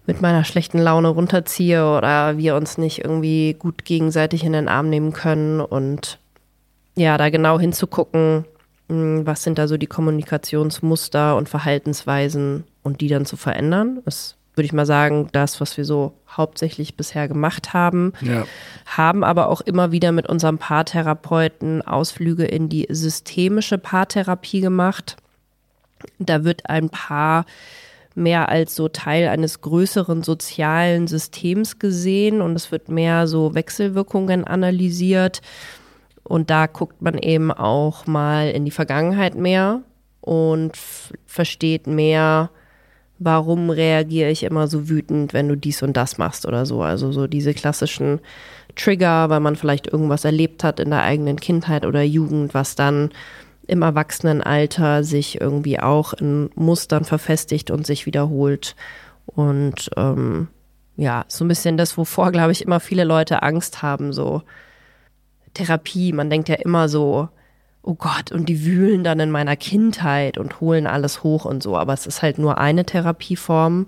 mit 0.05 0.21
meiner 0.21 0.45
schlechten 0.45 0.79
Laune 0.79 1.09
runterziehe 1.09 1.85
oder 1.85 2.37
wir 2.37 2.55
uns 2.55 2.77
nicht 2.77 3.03
irgendwie 3.03 3.55
gut 3.59 3.83
gegenseitig 3.85 4.43
in 4.43 4.53
den 4.53 4.69
Arm 4.69 4.89
nehmen 4.89 5.11
können. 5.13 5.59
Und 5.59 6.19
ja, 6.95 7.17
da 7.17 7.29
genau 7.29 7.59
hinzugucken, 7.59 8.45
hm, 8.87 9.25
was 9.25 9.43
sind 9.43 9.57
da 9.57 9.67
so 9.67 9.77
die 9.77 9.87
Kommunikationsmuster 9.87 11.35
und 11.35 11.49
Verhaltensweisen 11.49 12.63
und 12.83 13.01
die 13.01 13.09
dann 13.09 13.25
zu 13.25 13.35
verändern, 13.35 14.01
ist, 14.05 14.36
würde 14.57 14.65
ich 14.65 14.73
mal 14.73 14.85
sagen, 14.85 15.29
das, 15.31 15.61
was 15.61 15.77
wir 15.77 15.85
so 15.85 16.13
hauptsächlich 16.29 16.97
bisher 16.97 17.27
gemacht 17.27 17.73
haben. 17.73 18.13
Ja. 18.21 18.45
Haben 18.85 19.23
aber 19.23 19.49
auch 19.49 19.61
immer 19.61 19.91
wieder 19.91 20.11
mit 20.11 20.27
unserem 20.27 20.57
Paartherapeuten 20.57 21.81
Ausflüge 21.83 22.45
in 22.45 22.67
die 22.67 22.87
systemische 22.89 23.77
Paartherapie 23.77 24.61
gemacht. 24.61 25.17
Da 26.19 26.43
wird 26.43 26.69
ein 26.69 26.89
Paar 26.89 27.45
mehr 28.15 28.49
als 28.49 28.75
so 28.75 28.87
Teil 28.87 29.27
eines 29.27 29.61
größeren 29.61 30.23
sozialen 30.23 31.07
Systems 31.07 31.77
gesehen 31.77 32.41
und 32.41 32.55
es 32.55 32.71
wird 32.71 32.89
mehr 32.89 33.27
so 33.27 33.53
Wechselwirkungen 33.53 34.43
analysiert. 34.43 35.41
Und 36.23 36.49
da 36.49 36.65
guckt 36.65 37.01
man 37.01 37.17
eben 37.19 37.51
auch 37.51 38.07
mal 38.07 38.49
in 38.49 38.65
die 38.65 38.71
Vergangenheit 38.71 39.35
mehr 39.35 39.81
und 40.19 40.75
versteht 41.25 41.85
mehr, 41.85 42.49
warum 43.19 43.69
reagiere 43.69 44.29
ich 44.29 44.43
immer 44.43 44.67
so 44.67 44.89
wütend, 44.89 45.33
wenn 45.33 45.47
du 45.47 45.55
dies 45.55 45.81
und 45.81 45.97
das 45.97 46.17
machst 46.17 46.45
oder 46.45 46.65
so. 46.65 46.81
Also 46.81 47.11
so 47.11 47.27
diese 47.27 47.53
klassischen 47.53 48.19
Trigger, 48.75 49.29
weil 49.29 49.39
man 49.39 49.55
vielleicht 49.55 49.87
irgendwas 49.87 50.25
erlebt 50.25 50.63
hat 50.63 50.79
in 50.79 50.89
der 50.89 51.03
eigenen 51.03 51.39
Kindheit 51.39 51.85
oder 51.85 52.03
Jugend, 52.03 52.53
was 52.53 52.75
dann 52.75 53.09
im 53.65 53.81
Erwachsenenalter 53.81 55.03
sich 55.03 55.41
irgendwie 55.41 55.79
auch 55.79 56.13
in 56.13 56.49
Mustern 56.55 57.03
verfestigt 57.03 57.71
und 57.71 57.85
sich 57.85 58.05
wiederholt. 58.05 58.75
Und 59.25 59.89
ähm, 59.97 60.47
ja, 60.95 61.25
so 61.27 61.43
ein 61.43 61.49
bisschen 61.49 61.77
das, 61.77 61.97
wovor, 61.97 62.31
glaube 62.31 62.51
ich, 62.51 62.63
immer 62.63 62.79
viele 62.79 63.03
Leute 63.03 63.43
Angst 63.43 63.81
haben, 63.81 64.13
so 64.13 64.41
Therapie. 65.53 66.13
Man 66.13 66.29
denkt 66.29 66.49
ja 66.49 66.55
immer 66.55 66.87
so, 66.87 67.29
oh 67.87 67.95
Gott, 67.95 68.33
und 68.33 68.49
die 68.49 68.65
wühlen 68.65 69.05
dann 69.05 69.21
in 69.21 69.31
meiner 69.31 69.55
Kindheit 69.55 70.37
und 70.37 70.59
holen 70.59 70.87
alles 70.87 71.23
hoch 71.23 71.45
und 71.45 71.63
so. 71.63 71.77
Aber 71.77 71.93
es 71.93 72.05
ist 72.05 72.21
halt 72.21 72.37
nur 72.37 72.57
eine 72.57 72.85
Therapieform. 72.85 73.87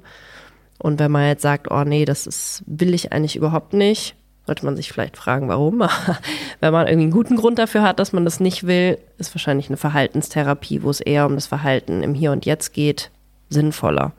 Und 0.78 1.00
wenn 1.00 1.12
man 1.12 1.28
jetzt 1.28 1.42
sagt, 1.42 1.70
oh 1.70 1.84
nee, 1.84 2.06
das 2.06 2.26
ist, 2.26 2.64
will 2.66 2.94
ich 2.94 3.12
eigentlich 3.12 3.36
überhaupt 3.36 3.74
nicht, 3.74 4.16
sollte 4.46 4.66
man 4.66 4.78
sich 4.78 4.92
vielleicht 4.92 5.18
fragen, 5.18 5.50
warum. 5.50 5.84
Wenn 6.62 6.72
man 6.72 6.88
irgendwie 6.88 7.04
einen 7.04 7.12
guten 7.12 7.36
Grund 7.36 7.60
dafür 7.60 7.84
hat, 7.84 8.00
dass 8.00 8.14
man 8.14 8.24
das 8.24 8.40
nicht 8.40 8.66
will, 8.66 8.98
ist 9.18 9.36
wahrscheinlich 9.36 9.68
eine 9.68 9.78
Verhaltenstherapie, 9.78 10.82
wo 10.82 10.90
es 10.90 11.02
eher 11.02 11.26
um 11.26 11.36
das 11.36 11.46
Verhalten 11.46 12.02
im 12.02 12.16
Hier 12.16 12.32
und 12.32 12.46
Jetzt 12.46 12.74
geht, 12.74 13.12
sinnvoller. 13.50 14.14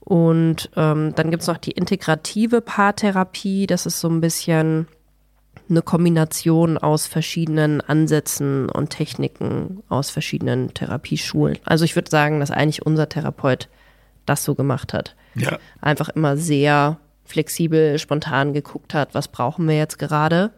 Und 0.00 0.70
ähm, 0.76 1.14
dann 1.16 1.30
gibt 1.30 1.42
es 1.42 1.48
noch 1.48 1.56
die 1.56 1.72
integrative 1.72 2.60
Paartherapie. 2.60 3.66
Das 3.66 3.86
ist 3.86 3.98
so 3.98 4.08
ein 4.08 4.20
bisschen 4.20 4.86
eine 5.68 5.82
Kombination 5.82 6.78
aus 6.78 7.06
verschiedenen 7.06 7.80
Ansätzen 7.80 8.68
und 8.68 8.90
Techniken 8.90 9.82
aus 9.88 10.10
verschiedenen 10.10 10.72
Therapieschulen. 10.74 11.58
Also 11.64 11.84
ich 11.84 11.96
würde 11.96 12.10
sagen, 12.10 12.40
dass 12.40 12.50
eigentlich 12.50 12.84
unser 12.84 13.08
Therapeut 13.08 13.68
das 14.26 14.44
so 14.44 14.54
gemacht 14.54 14.92
hat. 14.92 15.16
Ja. 15.34 15.58
Einfach 15.80 16.08
immer 16.10 16.36
sehr 16.36 16.98
flexibel, 17.24 17.98
spontan 17.98 18.52
geguckt 18.52 18.94
hat, 18.94 19.14
was 19.14 19.28
brauchen 19.28 19.66
wir 19.68 19.76
jetzt 19.76 19.98
gerade. 19.98 20.50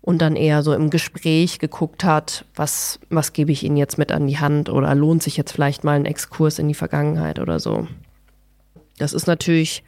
Und 0.00 0.18
dann 0.18 0.36
eher 0.36 0.62
so 0.62 0.74
im 0.74 0.90
Gespräch 0.90 1.58
geguckt 1.58 2.04
hat, 2.04 2.44
was, 2.54 3.00
was 3.08 3.32
gebe 3.32 3.52
ich 3.52 3.62
Ihnen 3.62 3.78
jetzt 3.78 3.96
mit 3.96 4.12
an 4.12 4.26
die 4.26 4.38
Hand 4.38 4.68
oder 4.68 4.94
lohnt 4.94 5.22
sich 5.22 5.36
jetzt 5.36 5.52
vielleicht 5.52 5.82
mal 5.82 5.96
ein 5.96 6.04
Exkurs 6.04 6.58
in 6.58 6.68
die 6.68 6.74
Vergangenheit 6.74 7.38
oder 7.38 7.58
so. 7.58 7.88
Das 8.98 9.14
ist 9.14 9.26
natürlich 9.26 9.82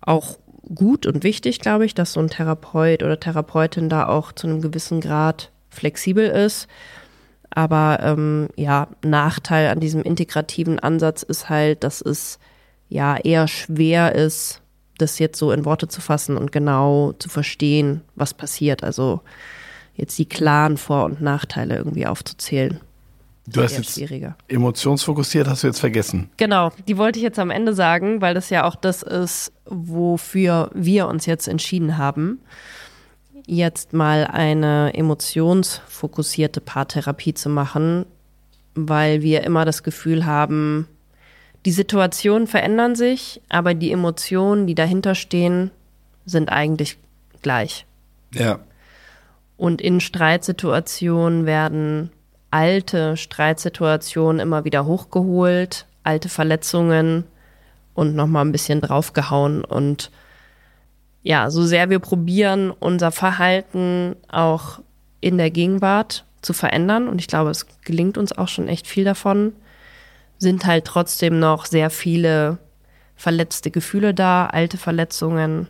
auch 0.00 0.38
gut 0.74 1.06
und 1.06 1.24
wichtig, 1.24 1.60
glaube 1.60 1.84
ich, 1.84 1.94
dass 1.94 2.14
so 2.14 2.20
ein 2.20 2.28
Therapeut 2.28 3.02
oder 3.02 3.18
Therapeutin 3.18 3.88
da 3.88 4.08
auch 4.08 4.32
zu 4.32 4.46
einem 4.46 4.60
gewissen 4.60 5.00
Grad 5.00 5.50
flexibel 5.70 6.26
ist. 6.26 6.68
Aber 7.50 7.98
ähm, 8.02 8.48
ja, 8.56 8.88
Nachteil 9.04 9.68
an 9.68 9.80
diesem 9.80 10.02
integrativen 10.02 10.78
Ansatz 10.78 11.22
ist 11.22 11.48
halt, 11.50 11.84
dass 11.84 12.00
es 12.00 12.38
ja 12.88 13.16
eher 13.16 13.48
schwer 13.48 14.14
ist, 14.14 14.62
das 14.98 15.18
jetzt 15.18 15.38
so 15.38 15.52
in 15.52 15.64
Worte 15.64 15.88
zu 15.88 16.00
fassen 16.00 16.36
und 16.36 16.52
genau 16.52 17.12
zu 17.18 17.28
verstehen, 17.28 18.02
was 18.14 18.32
passiert. 18.34 18.84
Also 18.84 19.20
jetzt 19.94 20.18
die 20.18 20.28
klaren 20.28 20.76
Vor- 20.76 21.04
und 21.04 21.20
Nachteile 21.20 21.76
irgendwie 21.76 22.06
aufzuzählen. 22.06 22.80
Du 23.46 23.60
hast 23.62 23.76
jetzt 23.76 23.94
schwieriger. 23.94 24.36
emotionsfokussiert, 24.48 25.48
hast 25.48 25.64
du 25.64 25.66
jetzt 25.66 25.80
vergessen. 25.80 26.30
Genau, 26.36 26.70
die 26.86 26.96
wollte 26.96 27.18
ich 27.18 27.24
jetzt 27.24 27.40
am 27.40 27.50
Ende 27.50 27.74
sagen, 27.74 28.20
weil 28.20 28.34
das 28.34 28.50
ja 28.50 28.64
auch 28.64 28.76
das 28.76 29.02
ist, 29.02 29.52
wofür 29.66 30.70
wir 30.74 31.08
uns 31.08 31.26
jetzt 31.26 31.48
entschieden 31.48 31.98
haben, 31.98 32.38
jetzt 33.46 33.92
mal 33.92 34.26
eine 34.26 34.92
emotionsfokussierte 34.94 36.60
Paartherapie 36.60 37.34
zu 37.34 37.48
machen, 37.48 38.06
weil 38.74 39.22
wir 39.22 39.42
immer 39.42 39.64
das 39.64 39.82
Gefühl 39.82 40.24
haben, 40.24 40.86
die 41.64 41.72
Situationen 41.72 42.46
verändern 42.46 42.94
sich, 42.94 43.40
aber 43.48 43.74
die 43.74 43.92
Emotionen, 43.92 44.66
die 44.66 44.74
dahinter 44.74 45.14
stehen, 45.14 45.70
sind 46.26 46.50
eigentlich 46.50 46.96
gleich. 47.42 47.86
Ja. 48.32 48.60
Und 49.56 49.80
in 49.80 50.00
Streitsituationen 50.00 51.44
werden 51.44 52.10
alte 52.52 53.16
Streitsituationen 53.16 54.40
immer 54.40 54.64
wieder 54.64 54.84
hochgeholt, 54.84 55.86
alte 56.04 56.28
Verletzungen 56.28 57.24
und 57.94 58.14
nochmal 58.14 58.44
ein 58.44 58.52
bisschen 58.52 58.80
draufgehauen. 58.80 59.64
Und 59.64 60.10
ja, 61.22 61.50
so 61.50 61.64
sehr 61.64 61.90
wir 61.90 61.98
probieren, 61.98 62.70
unser 62.70 63.10
Verhalten 63.10 64.16
auch 64.28 64.80
in 65.20 65.38
der 65.38 65.50
Gegenwart 65.50 66.24
zu 66.42 66.52
verändern, 66.52 67.08
und 67.08 67.20
ich 67.20 67.28
glaube, 67.28 67.50
es 67.50 67.66
gelingt 67.82 68.18
uns 68.18 68.36
auch 68.36 68.48
schon 68.48 68.68
echt 68.68 68.86
viel 68.86 69.04
davon, 69.04 69.54
sind 70.38 70.66
halt 70.66 70.84
trotzdem 70.84 71.38
noch 71.38 71.64
sehr 71.66 71.88
viele 71.88 72.58
verletzte 73.14 73.70
Gefühle 73.70 74.12
da, 74.12 74.46
alte 74.46 74.76
Verletzungen, 74.76 75.68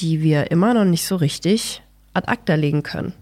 die 0.00 0.20
wir 0.20 0.50
immer 0.50 0.74
noch 0.74 0.84
nicht 0.84 1.06
so 1.06 1.16
richtig 1.16 1.82
ad 2.12 2.28
acta 2.28 2.56
legen 2.56 2.82
können. 2.82 3.14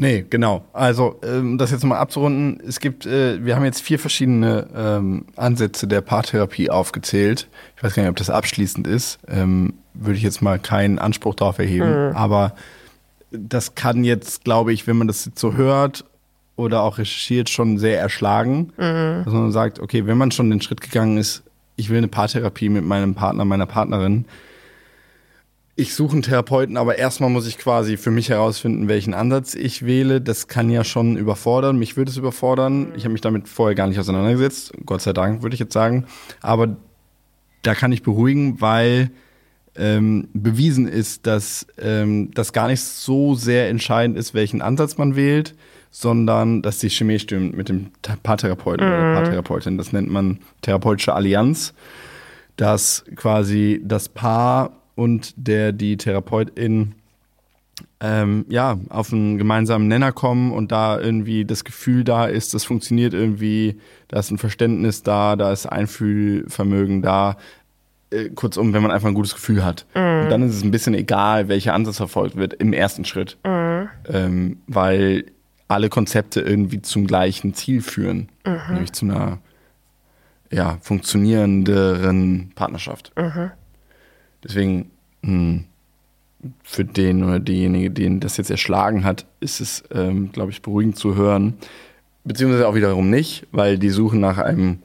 Nee, 0.00 0.24
genau. 0.30 0.64
Also, 0.72 1.20
ähm, 1.22 1.58
das 1.58 1.72
jetzt 1.72 1.84
mal 1.84 1.98
abzurunden, 1.98 2.58
es 2.66 2.80
gibt, 2.80 3.04
äh, 3.04 3.44
wir 3.44 3.54
haben 3.54 3.66
jetzt 3.66 3.82
vier 3.82 3.98
verschiedene 3.98 4.66
ähm, 4.74 5.26
Ansätze 5.36 5.86
der 5.86 6.00
Paartherapie 6.00 6.70
aufgezählt. 6.70 7.48
Ich 7.76 7.82
weiß 7.82 7.94
gar 7.94 8.04
nicht, 8.04 8.10
ob 8.10 8.16
das 8.16 8.30
abschließend 8.30 8.86
ist. 8.86 9.18
Ähm, 9.28 9.74
würde 9.92 10.16
ich 10.16 10.22
jetzt 10.22 10.40
mal 10.40 10.58
keinen 10.58 10.98
Anspruch 10.98 11.34
darauf 11.34 11.58
erheben. 11.58 12.08
Mhm. 12.08 12.16
Aber 12.16 12.54
das 13.30 13.74
kann 13.74 14.02
jetzt, 14.02 14.42
glaube 14.42 14.72
ich, 14.72 14.86
wenn 14.86 14.96
man 14.96 15.06
das 15.06 15.26
jetzt 15.26 15.38
so 15.38 15.52
hört 15.52 16.06
oder 16.56 16.80
auch 16.80 16.96
recherchiert, 16.96 17.50
schon 17.50 17.76
sehr 17.76 18.00
erschlagen. 18.00 18.72
Mhm. 18.78 19.24
Dass 19.26 19.34
man 19.34 19.52
sagt, 19.52 19.80
okay, 19.80 20.06
wenn 20.06 20.16
man 20.16 20.30
schon 20.30 20.48
den 20.48 20.62
Schritt 20.62 20.80
gegangen 20.80 21.18
ist, 21.18 21.42
ich 21.76 21.90
will 21.90 21.98
eine 21.98 22.08
Paartherapie 22.08 22.70
mit 22.70 22.86
meinem 22.86 23.14
Partner, 23.14 23.44
meiner 23.44 23.66
Partnerin, 23.66 24.24
ich 25.80 25.94
suche 25.94 26.12
einen 26.12 26.22
Therapeuten, 26.22 26.76
aber 26.76 26.98
erstmal 26.98 27.30
muss 27.30 27.46
ich 27.46 27.56
quasi 27.56 27.96
für 27.96 28.10
mich 28.10 28.28
herausfinden, 28.28 28.86
welchen 28.86 29.14
Ansatz 29.14 29.54
ich 29.54 29.86
wähle. 29.86 30.20
Das 30.20 30.46
kann 30.46 30.68
ja 30.68 30.84
schon 30.84 31.16
überfordern. 31.16 31.78
Mich 31.78 31.96
würde 31.96 32.10
es 32.10 32.18
überfordern. 32.18 32.92
Ich 32.96 33.04
habe 33.04 33.12
mich 33.12 33.22
damit 33.22 33.48
vorher 33.48 33.74
gar 33.74 33.86
nicht 33.86 33.98
auseinandergesetzt. 33.98 34.74
Gott 34.84 35.00
sei 35.00 35.14
Dank, 35.14 35.42
würde 35.42 35.54
ich 35.54 35.60
jetzt 35.60 35.72
sagen. 35.72 36.04
Aber 36.42 36.76
da 37.62 37.74
kann 37.74 37.92
ich 37.92 38.02
beruhigen, 38.02 38.60
weil 38.60 39.10
ähm, 39.74 40.28
bewiesen 40.34 40.86
ist, 40.86 41.26
dass 41.26 41.66
ähm, 41.80 42.30
das 42.34 42.52
gar 42.52 42.68
nicht 42.68 42.82
so 42.82 43.34
sehr 43.34 43.70
entscheidend 43.70 44.18
ist, 44.18 44.34
welchen 44.34 44.60
Ansatz 44.60 44.98
man 44.98 45.16
wählt, 45.16 45.54
sondern 45.90 46.60
dass 46.60 46.78
die 46.78 46.90
Chemie 46.90 47.18
stimmt 47.18 47.56
mit 47.56 47.70
dem 47.70 47.90
Paartherapeuten 48.22 48.86
mhm. 48.86 48.92
oder 48.92 49.14
Paartherapeutin. 49.14 49.78
Das 49.78 49.94
nennt 49.94 50.10
man 50.10 50.40
therapeutische 50.60 51.14
Allianz, 51.14 51.72
dass 52.56 53.04
quasi 53.16 53.80
das 53.82 54.10
Paar 54.10 54.79
und 54.94 55.34
der 55.36 55.72
die 55.72 55.96
Therapeutin 55.96 56.94
ähm, 58.00 58.46
ja, 58.48 58.78
auf 58.88 59.12
einen 59.12 59.38
gemeinsamen 59.38 59.88
Nenner 59.88 60.12
kommen 60.12 60.52
und 60.52 60.72
da 60.72 60.98
irgendwie 60.98 61.44
das 61.44 61.64
Gefühl 61.64 62.04
da 62.04 62.26
ist, 62.26 62.54
das 62.54 62.64
funktioniert 62.64 63.14
irgendwie, 63.14 63.78
da 64.08 64.18
ist 64.18 64.30
ein 64.30 64.38
Verständnis 64.38 65.02
da, 65.02 65.36
da 65.36 65.52
ist 65.52 65.66
Einfühlvermögen 65.66 67.02
da. 67.02 67.36
Äh, 68.10 68.30
kurzum, 68.30 68.72
wenn 68.72 68.82
man 68.82 68.90
einfach 68.90 69.08
ein 69.08 69.14
gutes 69.14 69.34
Gefühl 69.34 69.64
hat. 69.64 69.86
Mhm. 69.94 70.22
Und 70.22 70.30
dann 70.30 70.42
ist 70.42 70.56
es 70.56 70.64
ein 70.64 70.72
bisschen 70.72 70.94
egal, 70.94 71.48
welcher 71.48 71.74
Ansatz 71.74 71.98
verfolgt 71.98 72.36
wird 72.36 72.54
im 72.54 72.72
ersten 72.72 73.04
Schritt. 73.04 73.38
Mhm. 73.44 73.88
Ähm, 74.08 74.56
weil 74.66 75.26
alle 75.68 75.88
Konzepte 75.88 76.40
irgendwie 76.40 76.82
zum 76.82 77.06
gleichen 77.06 77.54
Ziel 77.54 77.82
führen, 77.82 78.28
mhm. 78.44 78.74
nämlich 78.74 78.92
zu 78.92 79.04
einer 79.04 79.38
ja, 80.50 80.78
funktionierenderen 80.80 82.50
Partnerschaft. 82.56 83.12
Mhm. 83.16 83.52
Deswegen 84.44 84.90
mh, 85.22 85.30
hm, 85.30 85.64
für 86.62 86.84
den 86.84 87.22
oder 87.24 87.38
diejenige, 87.38 87.90
den 87.90 88.20
das 88.20 88.36
jetzt 88.36 88.50
erschlagen 88.50 89.04
hat, 89.04 89.26
ist 89.40 89.60
es, 89.60 89.84
ähm, 89.92 90.32
glaube 90.32 90.50
ich, 90.50 90.62
beruhigend 90.62 90.96
zu 90.96 91.14
hören. 91.14 91.54
Beziehungsweise 92.24 92.66
auch 92.68 92.74
wiederum 92.74 93.10
nicht, 93.10 93.46
weil 93.52 93.78
die 93.78 93.90
Suche 93.90 94.16
nach 94.16 94.38
einem 94.38 94.78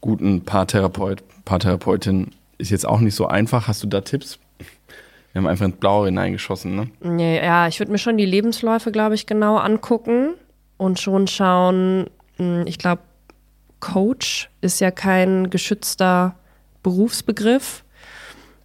guten 0.00 0.42
Paartherapeut, 0.42 1.22
Paartherapeutin 1.44 2.30
ist 2.58 2.70
jetzt 2.70 2.86
auch 2.86 3.00
nicht 3.00 3.14
so 3.14 3.26
einfach. 3.26 3.68
Hast 3.68 3.82
du 3.82 3.86
da 3.86 4.00
Tipps? 4.00 4.38
Wir 5.32 5.40
haben 5.40 5.46
einfach 5.46 5.64
ins 5.66 5.76
Blaue 5.76 6.06
hineingeschossen, 6.06 6.76
ne? 6.76 7.18
Ja, 7.18 7.66
ich 7.66 7.78
würde 7.78 7.90
mir 7.90 7.98
schon 7.98 8.18
die 8.18 8.26
Lebensläufe, 8.26 8.92
glaube 8.92 9.14
ich, 9.14 9.26
genau 9.26 9.56
angucken 9.56 10.34
und 10.76 11.00
schon 11.00 11.26
schauen, 11.26 12.06
hm, 12.36 12.64
ich 12.66 12.78
glaube, 12.78 13.02
Coach 13.80 14.50
ist 14.60 14.80
ja 14.80 14.90
kein 14.90 15.50
geschützter 15.50 16.36
Berufsbegriff. 16.82 17.81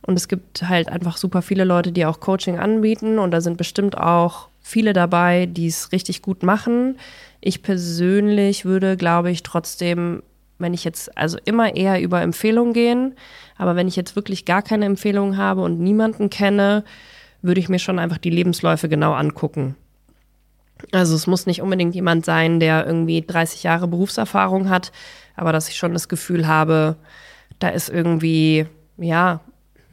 Und 0.08 0.18
es 0.18 0.30
gibt 0.30 0.68
halt 0.68 0.90
einfach 0.90 1.18
super 1.18 1.42
viele 1.42 1.66
Leute, 1.66 1.92
die 1.92 2.06
auch 2.06 2.22
Coaching 2.22 2.58
anbieten. 2.58 3.20
Und 3.20 3.32
da 3.32 3.42
sind 3.42 3.58
bestimmt 3.58 3.98
auch 3.98 4.48
viele 4.62 4.94
dabei, 4.94 5.46
die 5.46 5.68
es 5.68 5.92
richtig 5.92 6.22
gut 6.22 6.44
machen. 6.44 6.98
Ich 7.42 7.62
persönlich 7.62 8.64
würde, 8.64 8.96
glaube 8.96 9.32
ich, 9.32 9.44
trotzdem, 9.44 10.24
wenn 10.60 10.74
ich 10.74 10.86
jetzt, 10.86 11.16
also 11.18 11.38
immer 11.44 11.76
eher 11.76 12.02
über 12.02 12.22
Empfehlungen 12.22 12.74
gehen. 12.74 13.16
Aber 13.58 13.76
wenn 13.76 13.90
ich 13.90 13.98
jetzt 13.98 14.16
wirklich 14.16 14.46
gar 14.46 14.62
keine 14.62 14.86
Empfehlungen 14.86 15.36
habe 15.36 15.62
und 15.62 15.82
niemanden 15.82 16.30
kenne, 16.30 16.86
würde 17.42 17.60
ich 17.60 17.68
mir 17.68 17.80
schon 17.80 18.00
einfach 18.00 18.18
die 18.18 18.30
Lebensläufe 18.30 18.88
genau 18.88 19.12
angucken. 19.12 19.76
Also 20.94 21.16
es 21.16 21.28
muss 21.28 21.48
nicht 21.48 21.62
unbedingt 21.62 21.96
jemand 21.96 22.24
sein, 22.24 22.62
der 22.62 22.86
irgendwie 22.86 23.26
30 23.26 23.64
Jahre 23.64 23.90
Berufserfahrung 23.90 24.70
hat, 24.70 24.94
aber 25.36 25.52
dass 25.52 25.68
ich 25.68 25.76
schon 25.76 25.92
das 25.92 26.08
Gefühl 26.08 26.48
habe, 26.48 26.96
da 27.60 27.70
ist 27.70 27.90
irgendwie, 27.90 28.68
ja, 28.98 29.42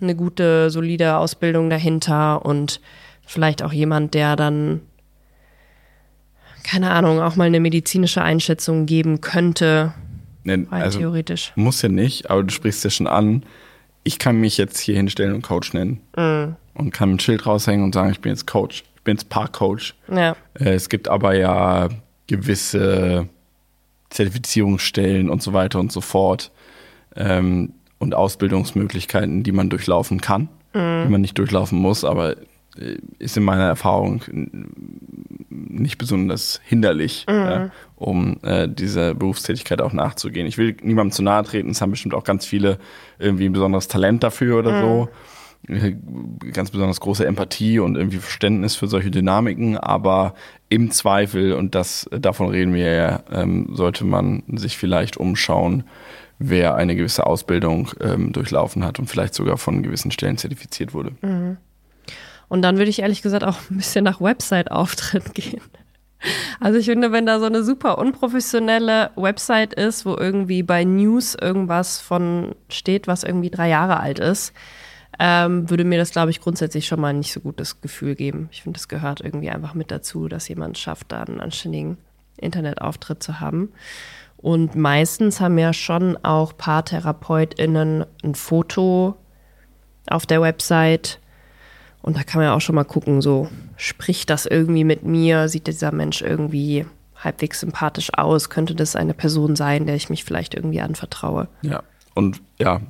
eine 0.00 0.14
gute, 0.14 0.70
solide 0.70 1.16
Ausbildung 1.16 1.70
dahinter 1.70 2.44
und 2.44 2.80
vielleicht 3.26 3.62
auch 3.62 3.72
jemand, 3.72 4.14
der 4.14 4.36
dann, 4.36 4.80
keine 6.62 6.90
Ahnung, 6.90 7.20
auch 7.20 7.36
mal 7.36 7.44
eine 7.44 7.60
medizinische 7.60 8.22
Einschätzung 8.22 8.86
geben 8.86 9.20
könnte. 9.20 9.94
Nee, 10.44 10.66
also 10.70 10.98
theoretisch. 10.98 11.52
Muss 11.56 11.80
ja 11.82 11.88
nicht, 11.88 12.30
aber 12.30 12.42
du 12.42 12.52
sprichst 12.52 12.84
ja 12.84 12.90
schon 12.90 13.06
an. 13.06 13.44
Ich 14.02 14.18
kann 14.18 14.36
mich 14.36 14.58
jetzt 14.58 14.78
hier 14.78 14.96
hinstellen 14.96 15.34
und 15.34 15.42
Coach 15.42 15.72
nennen. 15.72 16.00
Mm. 16.16 16.56
Und 16.74 16.90
kann 16.90 17.12
ein 17.12 17.20
Schild 17.20 17.46
raushängen 17.46 17.84
und 17.84 17.94
sagen, 17.94 18.10
ich 18.10 18.20
bin 18.20 18.30
jetzt 18.30 18.46
Coach. 18.46 18.84
Ich 18.96 19.02
bin 19.02 19.16
jetzt 19.16 19.30
Paar-Coach. 19.30 19.94
Ja. 20.10 20.36
Äh, 20.54 20.74
es 20.74 20.88
gibt 20.88 21.08
aber 21.08 21.34
ja 21.34 21.88
gewisse 22.26 23.28
Zertifizierungsstellen 24.10 25.30
und 25.30 25.42
so 25.42 25.52
weiter 25.52 25.80
und 25.80 25.92
so 25.92 26.00
fort. 26.00 26.50
Ähm, 27.16 27.72
und 27.98 28.14
Ausbildungsmöglichkeiten, 28.14 29.42
die 29.42 29.52
man 29.52 29.70
durchlaufen 29.70 30.20
kann, 30.20 30.48
mhm. 30.72 31.04
die 31.04 31.10
man 31.10 31.20
nicht 31.20 31.38
durchlaufen 31.38 31.78
muss, 31.78 32.04
aber 32.04 32.36
äh, 32.76 32.98
ist 33.18 33.36
in 33.36 33.44
meiner 33.44 33.64
Erfahrung 33.64 34.22
nicht 35.48 35.98
besonders 35.98 36.60
hinderlich, 36.64 37.26
mhm. 37.28 37.34
ja, 37.34 37.70
um 37.96 38.38
äh, 38.42 38.68
dieser 38.68 39.14
Berufstätigkeit 39.14 39.80
auch 39.80 39.92
nachzugehen. 39.92 40.46
Ich 40.46 40.58
will 40.58 40.76
niemandem 40.82 41.12
zu 41.12 41.22
nahe 41.22 41.44
treten, 41.44 41.70
es 41.70 41.80
haben 41.80 41.90
bestimmt 41.90 42.14
auch 42.14 42.24
ganz 42.24 42.44
viele 42.46 42.78
irgendwie 43.18 43.46
ein 43.46 43.52
besonderes 43.52 43.88
Talent 43.88 44.22
dafür 44.22 44.58
oder 44.58 44.72
mhm. 44.72 44.80
so. 44.80 45.08
Äh, 45.68 45.96
ganz 46.52 46.70
besonders 46.70 47.00
große 47.00 47.24
Empathie 47.24 47.78
und 47.78 47.96
irgendwie 47.96 48.18
Verständnis 48.18 48.76
für 48.76 48.86
solche 48.86 49.10
Dynamiken, 49.10 49.78
aber 49.78 50.34
im 50.68 50.90
Zweifel, 50.90 51.54
und 51.54 51.74
das 51.74 52.08
davon 52.10 52.48
reden 52.48 52.74
wir 52.74 52.92
ja, 52.92 53.22
ähm, 53.32 53.70
sollte 53.72 54.04
man 54.04 54.42
sich 54.48 54.76
vielleicht 54.76 55.16
umschauen, 55.16 55.84
wer 56.38 56.74
eine 56.74 56.96
gewisse 56.96 57.26
Ausbildung 57.26 57.90
ähm, 58.00 58.32
durchlaufen 58.32 58.84
hat 58.84 58.98
und 58.98 59.06
vielleicht 59.06 59.34
sogar 59.34 59.58
von 59.58 59.82
gewissen 59.82 60.10
Stellen 60.10 60.36
zertifiziert 60.36 60.94
wurde. 60.94 61.12
Mhm. 61.22 61.56
Und 62.48 62.62
dann 62.62 62.76
würde 62.76 62.90
ich 62.90 63.00
ehrlich 63.00 63.22
gesagt 63.22 63.44
auch 63.44 63.58
ein 63.70 63.78
bisschen 63.78 64.04
nach 64.04 64.20
Website-Auftritt 64.20 65.34
gehen. 65.34 65.62
Also 66.60 66.78
ich 66.78 66.86
finde, 66.86 67.12
wenn 67.12 67.26
da 67.26 67.38
so 67.38 67.46
eine 67.46 67.62
super 67.62 67.98
unprofessionelle 67.98 69.10
Website 69.16 69.74
ist, 69.74 70.06
wo 70.06 70.16
irgendwie 70.16 70.62
bei 70.62 70.84
News 70.84 71.36
irgendwas 71.38 72.00
von 72.00 72.54
steht, 72.68 73.06
was 73.06 73.24
irgendwie 73.24 73.50
drei 73.50 73.68
Jahre 73.68 74.00
alt 74.00 74.18
ist, 74.18 74.54
ähm, 75.18 75.68
würde 75.70 75.84
mir 75.84 75.98
das, 75.98 76.10
glaube 76.10 76.30
ich, 76.30 76.40
grundsätzlich 76.40 76.86
schon 76.86 77.00
mal 77.00 77.12
nicht 77.12 77.32
so 77.32 77.40
gutes 77.40 77.80
Gefühl 77.80 78.14
geben. 78.14 78.48
Ich 78.52 78.62
finde, 78.62 78.78
es 78.78 78.88
gehört 78.88 79.20
irgendwie 79.20 79.50
einfach 79.50 79.74
mit 79.74 79.90
dazu, 79.90 80.28
dass 80.28 80.48
jemand 80.48 80.78
schafft, 80.78 81.12
da 81.12 81.22
einen 81.22 81.40
anständigen 81.40 81.98
Internetauftritt 82.36 83.22
zu 83.22 83.40
haben. 83.40 83.72
Und 84.44 84.76
meistens 84.76 85.40
haben 85.40 85.56
ja 85.56 85.72
schon 85.72 86.18
auch 86.22 86.54
PaartherapeutInnen 86.54 88.04
ein 88.22 88.34
Foto 88.34 89.16
auf 90.06 90.26
der 90.26 90.42
Website. 90.42 91.18
Und 92.02 92.18
da 92.18 92.24
kann 92.24 92.40
man 92.42 92.48
ja 92.48 92.54
auch 92.54 92.60
schon 92.60 92.74
mal 92.74 92.84
gucken, 92.84 93.22
so 93.22 93.48
spricht 93.78 94.28
das 94.28 94.44
irgendwie 94.44 94.84
mit 94.84 95.02
mir? 95.02 95.48
Sieht 95.48 95.66
dieser 95.66 95.92
Mensch 95.92 96.20
irgendwie 96.20 96.84
halbwegs 97.16 97.60
sympathisch 97.60 98.10
aus? 98.18 98.50
Könnte 98.50 98.74
das 98.74 98.96
eine 98.96 99.14
Person 99.14 99.56
sein, 99.56 99.86
der 99.86 99.94
ich 99.94 100.10
mich 100.10 100.24
vielleicht 100.24 100.52
irgendwie 100.52 100.82
anvertraue? 100.82 101.48
Ja, 101.62 101.82
und 102.14 102.42
ja, 102.58 102.82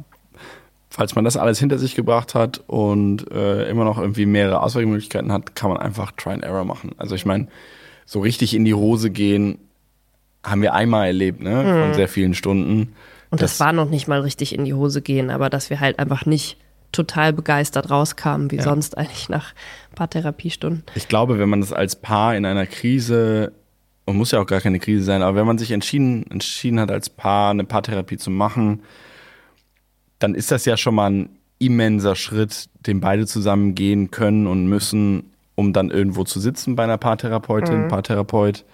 falls 0.91 1.15
man 1.15 1.25
das 1.25 1.37
alles 1.37 1.61
hinter 1.61 1.79
sich 1.79 1.95
gebracht 1.95 2.35
hat 2.35 2.65
und 2.67 3.31
äh, 3.31 3.71
immer 3.71 3.85
noch 3.85 3.99
irgendwie 3.99 4.27
mehrere 4.27 4.61
Auswahlmöglichkeiten 4.61 5.31
hat, 5.31 5.55
kann 5.55 5.71
man 5.71 5.79
einfach 5.79 6.11
Try 6.17 6.33
and 6.33 6.43
Error 6.43 6.65
machen. 6.65 6.97
Also 6.97 7.15
ich 7.15 7.27
meine, 7.27 7.47
so 8.07 8.19
richtig 8.19 8.55
in 8.55 8.65
die 8.65 8.75
Hose 8.75 9.11
gehen 9.11 9.61
haben 10.45 10.63
wir 10.63 10.75
einmal 10.75 11.07
erlebt, 11.07 11.43
ne? 11.43 11.63
Mhm. 11.63 11.83
Von 11.83 11.95
sehr 11.95 12.09
vielen 12.09 12.35
Stunden. 12.35 12.95
Und 13.31 13.43
das, 13.43 13.53
das, 13.53 13.61
war 13.61 13.73
noch 13.73 13.91
nicht 13.91 14.07
mal 14.07 14.21
richtig 14.21 14.55
in 14.55 14.65
die 14.65 14.75
Hose 14.75 15.03
gehen, 15.03 15.31
aber 15.31 15.51
dass 15.51 15.71
wir 15.71 15.81
halt 15.81 15.99
einfach 15.99 16.27
nicht 16.27 16.57
total 16.93 17.33
begeistert 17.33 17.91
rauskamen, 17.91 18.51
wie 18.51 18.57
ja. 18.57 18.63
sonst 18.63 18.97
eigentlich 18.97 19.29
nach 19.29 19.53
ein 19.91 19.95
paar 19.97 20.09
Therapiestunden. 20.09 20.85
Ich 20.95 21.09
glaube, 21.09 21.39
wenn 21.39 21.49
man 21.49 21.61
das 21.61 21.73
als 21.73 21.97
Paar 21.97 22.37
in 22.37 22.47
einer 22.47 22.67
Krise, 22.67 23.53
und 24.05 24.17
muss 24.17 24.31
ja 24.31 24.41
auch 24.41 24.47
gar 24.47 24.61
keine 24.61 24.79
Krise 24.79 25.03
sein, 25.03 25.23
aber 25.23 25.37
wenn 25.37 25.47
man 25.47 25.59
sich 25.59 25.71
entschieden, 25.71 26.31
entschieden 26.31 26.79
hat, 26.79 26.91
als 26.91 27.11
Paar 27.11 27.51
eine 27.51 27.65
Paartherapie 27.65 28.19
zu 28.19 28.31
machen, 28.31 28.83
dann 30.19 30.35
ist 30.35 30.51
das 30.51 30.65
ja 30.65 30.77
schon 30.77 30.95
mal 30.95 31.11
ein 31.11 31.29
immenser 31.59 32.15
Schritt, 32.15 32.69
den 32.87 33.01
beide 33.01 33.27
zusammen 33.27 33.75
gehen 33.75 34.11
können 34.11 34.47
und 34.47 34.67
müssen, 34.67 35.33
um 35.55 35.73
dann 35.73 35.91
irgendwo 35.91 36.25
zu 36.25 36.39
sitzen 36.39 36.77
bei 36.77 36.85
einer 36.85 36.99
Paartherapeutin, 36.99 37.85
mhm. 37.85 37.89
Paartherapeut 37.89 38.65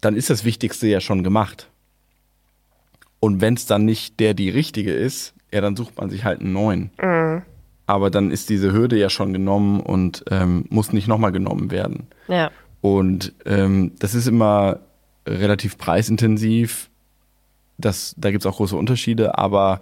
dann 0.00 0.16
ist 0.16 0.30
das 0.30 0.44
Wichtigste 0.44 0.86
ja 0.86 1.00
schon 1.00 1.22
gemacht. 1.22 1.68
Und 3.20 3.40
wenn 3.40 3.54
es 3.54 3.66
dann 3.66 3.84
nicht 3.84 4.20
der 4.20 4.34
die 4.34 4.50
richtige 4.50 4.92
ist, 4.92 5.34
ja, 5.52 5.60
dann 5.60 5.76
sucht 5.76 5.96
man 5.98 6.10
sich 6.10 6.24
halt 6.24 6.40
einen 6.40 6.52
neuen. 6.52 6.90
Mhm. 7.00 7.42
Aber 7.86 8.10
dann 8.10 8.30
ist 8.30 8.50
diese 8.50 8.72
Hürde 8.72 8.98
ja 8.98 9.08
schon 9.08 9.32
genommen 9.32 9.80
und 9.80 10.24
ähm, 10.30 10.66
muss 10.68 10.92
nicht 10.92 11.08
nochmal 11.08 11.32
genommen 11.32 11.70
werden. 11.70 12.06
Ja. 12.28 12.50
Und 12.80 13.32
ähm, 13.46 13.92
das 13.98 14.14
ist 14.14 14.26
immer 14.26 14.80
relativ 15.26 15.78
preisintensiv. 15.78 16.90
Das, 17.78 18.14
da 18.18 18.30
gibt 18.30 18.42
es 18.42 18.46
auch 18.46 18.56
große 18.56 18.76
Unterschiede, 18.76 19.38
aber 19.38 19.80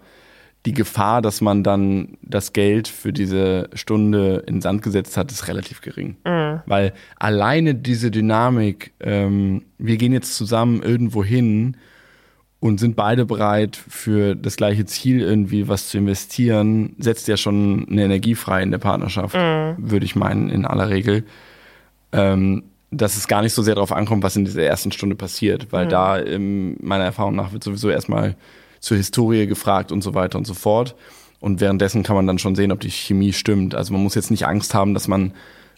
die 0.67 0.75
Gefahr, 0.75 1.23
dass 1.23 1.41
man 1.41 1.63
dann 1.63 2.19
das 2.23 2.53
Geld 2.53 2.89
für 2.89 3.13
diese 3.13 3.71
Stunde 3.73 4.43
in 4.47 4.61
Sand 4.61 4.83
gesetzt 4.83 5.17
hat, 5.17 5.31
ist 5.31 5.47
relativ 5.47 5.81
gering. 5.81 6.17
Weil 6.67 6.93
alleine 7.17 7.75
diese 7.75 8.11
Dynamik, 8.11 8.93
ähm, 9.01 9.63
wir 9.79 9.97
gehen 9.97 10.13
jetzt 10.13 10.37
zusammen 10.37 10.83
irgendwo 10.83 11.25
hin 11.25 11.77
und 12.59 12.81
sind 12.81 12.97
beide 12.97 13.25
bereit 13.25 13.77
für 13.77 14.35
das 14.35 14.57
gleiche 14.57 14.85
Ziel 14.87 15.21
irgendwie 15.21 15.69
was 15.69 15.89
zu 15.89 15.99
investieren, 15.99 16.97
setzt 16.99 17.29
ja 17.29 17.37
schon 17.37 17.87
eine 17.89 18.05
Energie 18.05 18.35
frei 18.35 18.63
in 18.63 18.73
der 18.73 18.79
Partnerschaft, 18.79 19.35
würde 19.35 20.05
ich 20.05 20.17
meinen, 20.17 20.51
in 20.51 20.67
aller 20.67 20.91
Regel. 20.91 21.25
Ähm, 22.13 22.65
dass 22.91 23.17
es 23.17 23.29
gar 23.29 23.43
nicht 23.43 23.53
so 23.53 23.63
sehr 23.63 23.75
darauf 23.75 23.93
ankommt, 23.93 24.23
was 24.23 24.37
in 24.37 24.45
dieser 24.45 24.63
ersten 24.63 24.93
Stunde 24.93 25.17
passiert, 25.17 25.73
weil 25.73 25.87
da 25.89 26.19
ähm, 26.19 26.77
meiner 26.81 27.05
Erfahrung 27.05 27.35
nach 27.35 27.53
wird 27.53 27.63
sowieso 27.63 27.91
erstmal 27.91 28.37
zur 28.81 28.97
Historie 28.97 29.47
gefragt 29.47 29.93
und 29.93 30.03
so 30.03 30.15
weiter 30.15 30.39
und 30.39 30.47
so 30.47 30.55
fort. 30.55 30.95
Und 31.41 31.61
währenddessen 31.61 32.03
kann 32.03 32.17
man 32.17 32.27
dann 32.27 32.39
schon 32.39 32.55
sehen, 32.55 32.73
ob 32.73 32.81
die 32.81 32.91
Chemie 32.91 33.33
stimmt. 33.33 33.75
Also 33.75 33.93
man 33.93 34.03
muss 34.03 34.15
jetzt 34.15 34.31
nicht 34.31 34.47
Angst 34.47 34.75
haben, 34.75 34.95
dass 34.95 35.09
man 35.09 35.33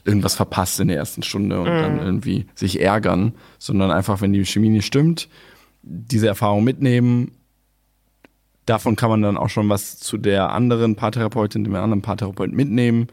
irgendwas 0.04 0.34
verpasst 0.34 0.80
in 0.80 0.88
der 0.88 0.96
ersten 0.96 1.22
Stunde 1.22 1.60
und 1.60 1.66
dann 1.66 1.98
irgendwie 1.98 2.46
sich 2.54 2.80
ärgern, 2.80 3.34
sondern 3.58 3.90
einfach, 3.90 4.20
wenn 4.20 4.32
die 4.32 4.44
Chemie 4.44 4.70
nicht 4.70 4.86
stimmt, 4.86 5.28
diese 5.82 6.28
Erfahrung 6.28 6.64
mitnehmen. 6.64 7.32
Davon 8.64 8.96
kann 8.96 9.10
man 9.10 9.22
dann 9.22 9.36
auch 9.36 9.48
schon 9.48 9.68
was 9.68 9.98
zu 9.98 10.16
der 10.16 10.52
anderen 10.52 10.94
Paartherapeutin, 10.94 11.64
dem 11.64 11.74
anderen 11.74 12.02
Paartherapeuten 12.02 12.54
mitnehmen. 12.54 13.08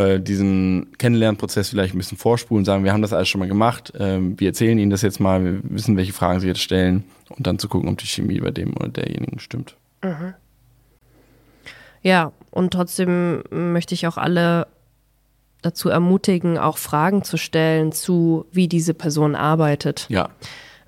Äh, 0.00 0.20
diesen 0.20 0.96
Kennenlernprozess 0.96 1.68
vielleicht 1.68 1.94
ein 1.94 1.98
bisschen 1.98 2.16
vorspulen, 2.16 2.64
sagen, 2.64 2.84
wir 2.84 2.92
haben 2.92 3.02
das 3.02 3.12
alles 3.12 3.28
schon 3.28 3.38
mal 3.38 3.48
gemacht, 3.48 3.92
ähm, 3.98 4.40
wir 4.40 4.48
erzählen 4.48 4.78
Ihnen 4.78 4.90
das 4.90 5.02
jetzt 5.02 5.20
mal, 5.20 5.44
wir 5.44 5.60
wissen, 5.64 5.96
welche 5.98 6.14
Fragen 6.14 6.40
Sie 6.40 6.46
jetzt 6.46 6.62
stellen 6.62 7.04
und 7.28 7.46
dann 7.46 7.58
zu 7.58 7.68
gucken, 7.68 7.88
ob 7.90 7.98
die 7.98 8.06
Chemie 8.06 8.40
bei 8.40 8.50
dem 8.50 8.74
oder 8.76 8.88
derjenigen 8.88 9.38
stimmt. 9.40 9.76
Ja, 12.02 12.32
und 12.50 12.72
trotzdem 12.72 13.42
möchte 13.50 13.94
ich 13.94 14.06
auch 14.06 14.16
alle 14.16 14.68
dazu 15.60 15.90
ermutigen, 15.90 16.56
auch 16.56 16.78
Fragen 16.78 17.22
zu 17.22 17.36
stellen 17.36 17.92
zu, 17.92 18.46
wie 18.52 18.68
diese 18.68 18.94
Person 18.94 19.34
arbeitet. 19.34 20.06
Ja, 20.08 20.30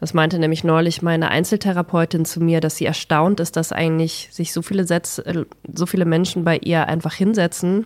Das 0.01 0.15
meinte 0.15 0.39
nämlich 0.39 0.65
neulich 0.65 1.03
meine 1.03 1.31
Einzeltherapeutin 1.31 2.25
zu 2.25 2.41
mir, 2.41 2.61
dass 2.61 2.77
sie 2.77 2.87
erstaunt 2.87 3.41
ist, 3.41 3.57
dass 3.57 3.73
eigentlich 3.73 4.31
sich 4.33 4.55
so 4.55 4.63
viele 4.63 4.87
Sätze, 4.87 5.27
äh, 5.27 5.45
so 5.71 5.85
viele 5.85 6.07
Menschen 6.07 6.45
bei 6.45 6.57
ihr 6.57 6.89
einfach 6.89 7.13
hinsetzen 7.13 7.85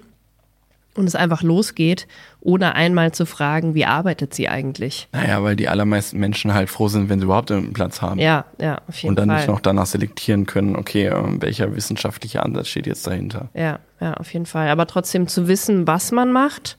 und 0.98 1.06
es 1.06 1.14
einfach 1.14 1.42
losgeht, 1.42 2.06
ohne 2.40 2.74
einmal 2.74 3.12
zu 3.12 3.26
fragen, 3.26 3.74
wie 3.74 3.84
arbeitet 3.84 4.34
sie 4.34 4.48
eigentlich. 4.48 5.08
naja, 5.12 5.42
weil 5.42 5.56
die 5.56 5.68
allermeisten 5.68 6.18
Menschen 6.18 6.54
halt 6.54 6.70
froh 6.70 6.88
sind, 6.88 7.08
wenn 7.08 7.18
sie 7.18 7.24
überhaupt 7.24 7.50
einen 7.50 7.72
Platz 7.72 8.02
haben. 8.02 8.20
Ja, 8.20 8.44
ja, 8.60 8.80
auf 8.88 8.96
jeden 8.96 9.10
und 9.10 9.18
dann 9.18 9.28
Fall. 9.28 9.38
nicht 9.38 9.48
noch 9.48 9.60
danach 9.60 9.86
selektieren 9.86 10.46
können, 10.46 10.76
okay, 10.76 11.06
ähm, 11.06 11.40
welcher 11.40 11.74
wissenschaftliche 11.74 12.42
Ansatz 12.42 12.68
steht 12.68 12.86
jetzt 12.86 13.06
dahinter. 13.06 13.48
Ja, 13.54 13.80
ja, 14.00 14.14
auf 14.14 14.32
jeden 14.32 14.46
Fall. 14.46 14.68
Aber 14.68 14.86
trotzdem 14.86 15.28
zu 15.28 15.48
wissen, 15.48 15.86
was 15.86 16.12
man 16.12 16.32
macht, 16.32 16.78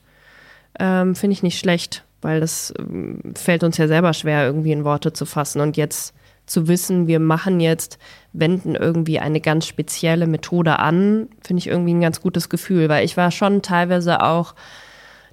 ähm, 0.78 1.14
finde 1.14 1.32
ich 1.32 1.42
nicht 1.42 1.58
schlecht, 1.58 2.04
weil 2.22 2.40
das 2.40 2.72
ähm, 2.78 3.20
fällt 3.34 3.64
uns 3.64 3.76
ja 3.76 3.88
selber 3.88 4.12
schwer, 4.12 4.46
irgendwie 4.46 4.72
in 4.72 4.84
Worte 4.84 5.12
zu 5.12 5.26
fassen. 5.26 5.60
Und 5.60 5.76
jetzt 5.76 6.14
zu 6.48 6.68
wissen, 6.68 7.06
wir 7.06 7.20
machen 7.20 7.60
jetzt, 7.60 7.98
wenden 8.32 8.74
irgendwie 8.74 9.18
eine 9.18 9.40
ganz 9.40 9.66
spezielle 9.66 10.26
Methode 10.26 10.78
an, 10.78 11.28
finde 11.46 11.60
ich 11.60 11.66
irgendwie 11.66 11.94
ein 11.94 12.00
ganz 12.00 12.20
gutes 12.20 12.48
Gefühl, 12.48 12.88
weil 12.88 13.04
ich 13.04 13.16
war 13.16 13.30
schon 13.30 13.62
teilweise 13.62 14.22
auch 14.22 14.54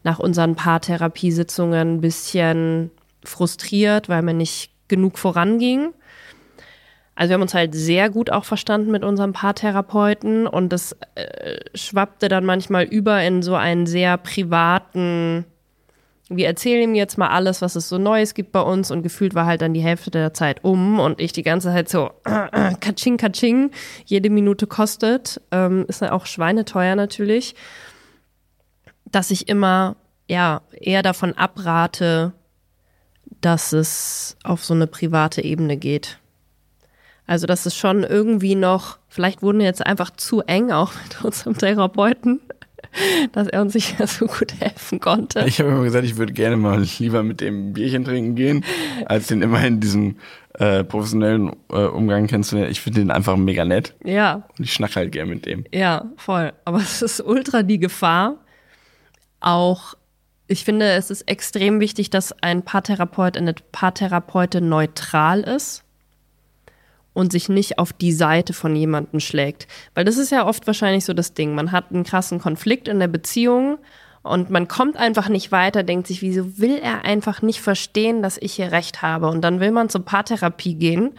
nach 0.04 0.20
unseren 0.20 0.56
Paartherapiesitzungen 0.56 1.96
ein 1.96 2.02
bisschen 2.02 2.92
frustriert, 3.24 4.08
weil 4.08 4.22
mir 4.22 4.34
nicht 4.34 4.72
genug 4.88 5.18
voranging. 5.18 5.94
Also 7.16 7.30
wir 7.30 7.34
haben 7.36 7.42
uns 7.42 7.54
halt 7.54 7.74
sehr 7.74 8.10
gut 8.10 8.30
auch 8.30 8.44
verstanden 8.44 8.92
mit 8.92 9.04
unserem 9.04 9.34
Paartherapeuten 9.34 10.48
und 10.48 10.70
das 10.74 10.98
äh, 11.16 11.58
schwappte 11.74 12.28
dann 12.28 12.46
manchmal 12.46 12.84
über 12.84 13.22
in 13.24 13.42
so 13.42 13.56
einen 13.56 13.86
sehr 13.86 14.18
privaten, 14.18 15.46
wir 16.30 16.48
erzählen 16.48 16.82
ihm 16.82 16.96
jetzt 16.96 17.18
mal 17.18 17.30
alles, 17.30 17.62
was 17.62 17.76
es 17.76 17.88
so 17.88 17.98
Neues 17.98 18.34
gibt 18.34 18.52
bei 18.52 18.62
uns 18.62 18.90
und 18.90 19.04
gefühlt 19.04 19.36
war 19.36 19.46
halt 19.46 19.62
dann 19.62 19.74
die 19.74 19.82
Hälfte 19.82 20.10
der 20.10 20.34
Zeit 20.34 20.64
um 20.64 21.00
und 21.00 21.22
ich 21.22 21.34
die 21.34 21.44
ganze 21.44 21.70
Zeit 21.70 21.88
so 21.88 22.12
katsching, 22.80 23.18
katsching, 23.18 23.72
jede 24.06 24.32
Minute 24.32 24.66
kostet, 24.66 25.40
ähm, 25.52 25.86
ist 25.88 26.02
ja 26.02 26.12
auch 26.12 26.26
schweineteuer 26.26 26.96
natürlich, 26.96 27.56
dass 29.06 29.30
ich 29.30 29.48
immer, 29.48 29.96
ja, 30.28 30.62
eher 30.72 31.04
davon 31.04 31.34
abrate, 31.34 32.34
dass 33.42 33.72
es 33.72 34.36
auf 34.44 34.66
so 34.66 34.74
eine 34.74 34.88
private 34.88 35.44
Ebene 35.44 35.78
geht. 35.78 36.18
Also, 37.28 37.48
das 37.48 37.66
ist 37.66 37.76
schon 37.76 38.04
irgendwie 38.04 38.56
noch, 38.56 38.98
vielleicht 39.08 39.42
wurden 39.42 39.60
wir 39.60 39.66
jetzt 39.66 39.86
einfach 39.86 40.12
zu 40.12 40.42
eng 40.42 40.72
auch 40.72 40.92
mit 41.04 41.24
unserem 41.24 41.58
Therapeuten, 41.58 42.42
dass 43.32 43.48
er 43.48 43.62
uns 43.62 43.74
nicht 43.74 43.96
so 44.08 44.26
gut 44.26 44.54
helfen 44.60 45.00
konnte. 45.00 45.44
Ich 45.48 45.60
habe 45.60 45.70
immer 45.70 45.84
gesagt, 45.84 46.06
ich 46.06 46.18
würde 46.18 46.34
gerne 46.34 46.58
mal 46.58 46.82
lieber 47.00 47.24
mit 47.24 47.42
dem 47.42 47.74
Bierchen 47.74 48.04
trinken 48.04 48.36
gehen, 48.36 48.66
als 49.06 49.28
den 49.28 49.42
immer 49.42 49.64
in 49.66 49.80
diesem 49.80 50.18
äh, 50.54 50.84
professionellen 50.84 51.52
äh, 51.70 51.86
Umgang 51.86 52.28
kennenzulernen. 52.28 52.72
Ich 52.72 52.82
finde 52.82 53.02
den 53.02 53.12
einfach 53.12 53.36
mega 53.38 53.66
nett 53.66 53.94
Ja, 54.04 54.48
und 54.58 54.64
ich 54.64 54.74
schnack 54.74 54.96
halt 54.96 55.12
gerne 55.12 55.30
mit 55.34 55.46
dem. 55.46 55.66
ja, 55.74 56.06
voll. 56.18 56.54
Aber 56.66 56.78
es 56.80 57.02
ist 57.02 57.22
ultra 57.22 57.64
die 57.64 57.80
Gefahr. 57.80 58.38
Auch, 59.40 59.94
ich 60.48 60.64
finde, 60.64 60.92
es 60.94 61.12
ist 61.12 61.22
extrem 61.24 61.80
wichtig, 61.80 62.10
dass 62.10 62.32
ein 62.42 62.64
Paartherapeut, 62.64 63.38
eine 63.38 63.54
Paartherapeutin 63.72 64.68
neutral 64.68 65.42
ist 65.42 65.85
und 67.16 67.32
sich 67.32 67.50
nicht 67.50 67.80
auf 67.80 67.92
die 67.94 68.12
Seite 68.12 68.54
von 68.54 68.76
jemandem 68.76 69.20
schlägt. 69.20 69.68
Weil 69.96 70.06
das 70.06 70.18
ist 70.18 70.32
ja 70.32 70.46
oft 70.46 70.68
wahrscheinlich 70.68 71.06
so 71.06 71.14
das 71.14 71.34
Ding. 71.34 71.56
Man 71.56 71.72
hat 71.72 71.86
einen 71.92 72.04
krassen 72.04 72.40
Konflikt 72.40 72.88
in 72.88 73.00
der 73.00 73.08
Beziehung 73.08 73.80
und 74.22 74.50
man 74.52 74.68
kommt 74.68 74.98
einfach 74.98 75.30
nicht 75.30 75.52
weiter, 75.52 75.82
denkt 75.84 76.08
sich, 76.08 76.22
wieso 76.22 76.60
will 76.60 76.78
er 76.78 77.06
einfach 77.06 77.42
nicht 77.42 77.62
verstehen, 77.62 78.22
dass 78.22 78.38
ich 78.38 78.54
hier 78.54 78.72
recht 78.72 79.02
habe? 79.02 79.28
Und 79.30 79.42
dann 79.42 79.60
will 79.60 79.72
man 79.72 79.88
zur 79.90 80.04
Paartherapie 80.04 80.76
gehen, 80.76 81.12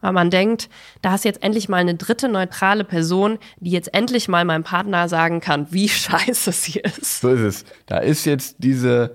weil 0.00 0.12
man 0.12 0.30
denkt, 0.30 0.68
da 1.00 1.14
ist 1.14 1.24
jetzt 1.24 1.42
endlich 1.42 1.68
mal 1.68 1.76
eine 1.78 1.94
dritte 1.94 2.28
neutrale 2.28 2.84
Person, 2.84 3.38
die 3.60 3.70
jetzt 3.70 3.94
endlich 3.94 4.28
mal 4.28 4.44
meinem 4.44 4.64
Partner 4.64 5.08
sagen 5.08 5.40
kann, 5.40 5.68
wie 5.70 5.88
scheiße 5.88 6.50
sie 6.52 6.80
ist. 6.80 7.20
So 7.20 7.30
ist 7.30 7.40
es. 7.40 7.64
Da 7.86 7.98
ist 7.98 8.24
jetzt 8.24 8.56
diese 8.58 9.14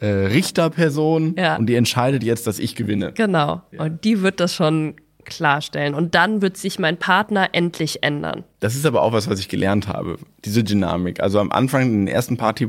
äh, 0.00 0.06
Richterperson 0.06 1.34
Ja. 1.36 1.56
und 1.56 1.66
die 1.66 1.74
entscheidet 1.74 2.22
jetzt, 2.22 2.46
dass 2.46 2.58
ich 2.58 2.74
gewinne. 2.76 3.12
Genau. 3.12 3.62
Und 3.76 4.04
die 4.04 4.22
wird 4.22 4.40
das 4.40 4.54
schon 4.54 4.96
klarstellen. 5.30 5.94
Und 5.94 6.14
dann 6.14 6.42
wird 6.42 6.56
sich 6.58 6.78
mein 6.78 6.98
Partner 6.98 7.48
endlich 7.52 8.02
ändern. 8.02 8.44
Das 8.60 8.74
ist 8.74 8.84
aber 8.84 9.02
auch 9.02 9.12
was, 9.12 9.30
was 9.30 9.40
ich 9.40 9.48
gelernt 9.48 9.88
habe, 9.88 10.18
diese 10.44 10.62
Dynamik. 10.62 11.20
Also 11.20 11.38
am 11.40 11.50
Anfang, 11.50 11.82
in 11.82 12.06
den 12.06 12.14
ersten 12.14 12.36
Party, 12.36 12.68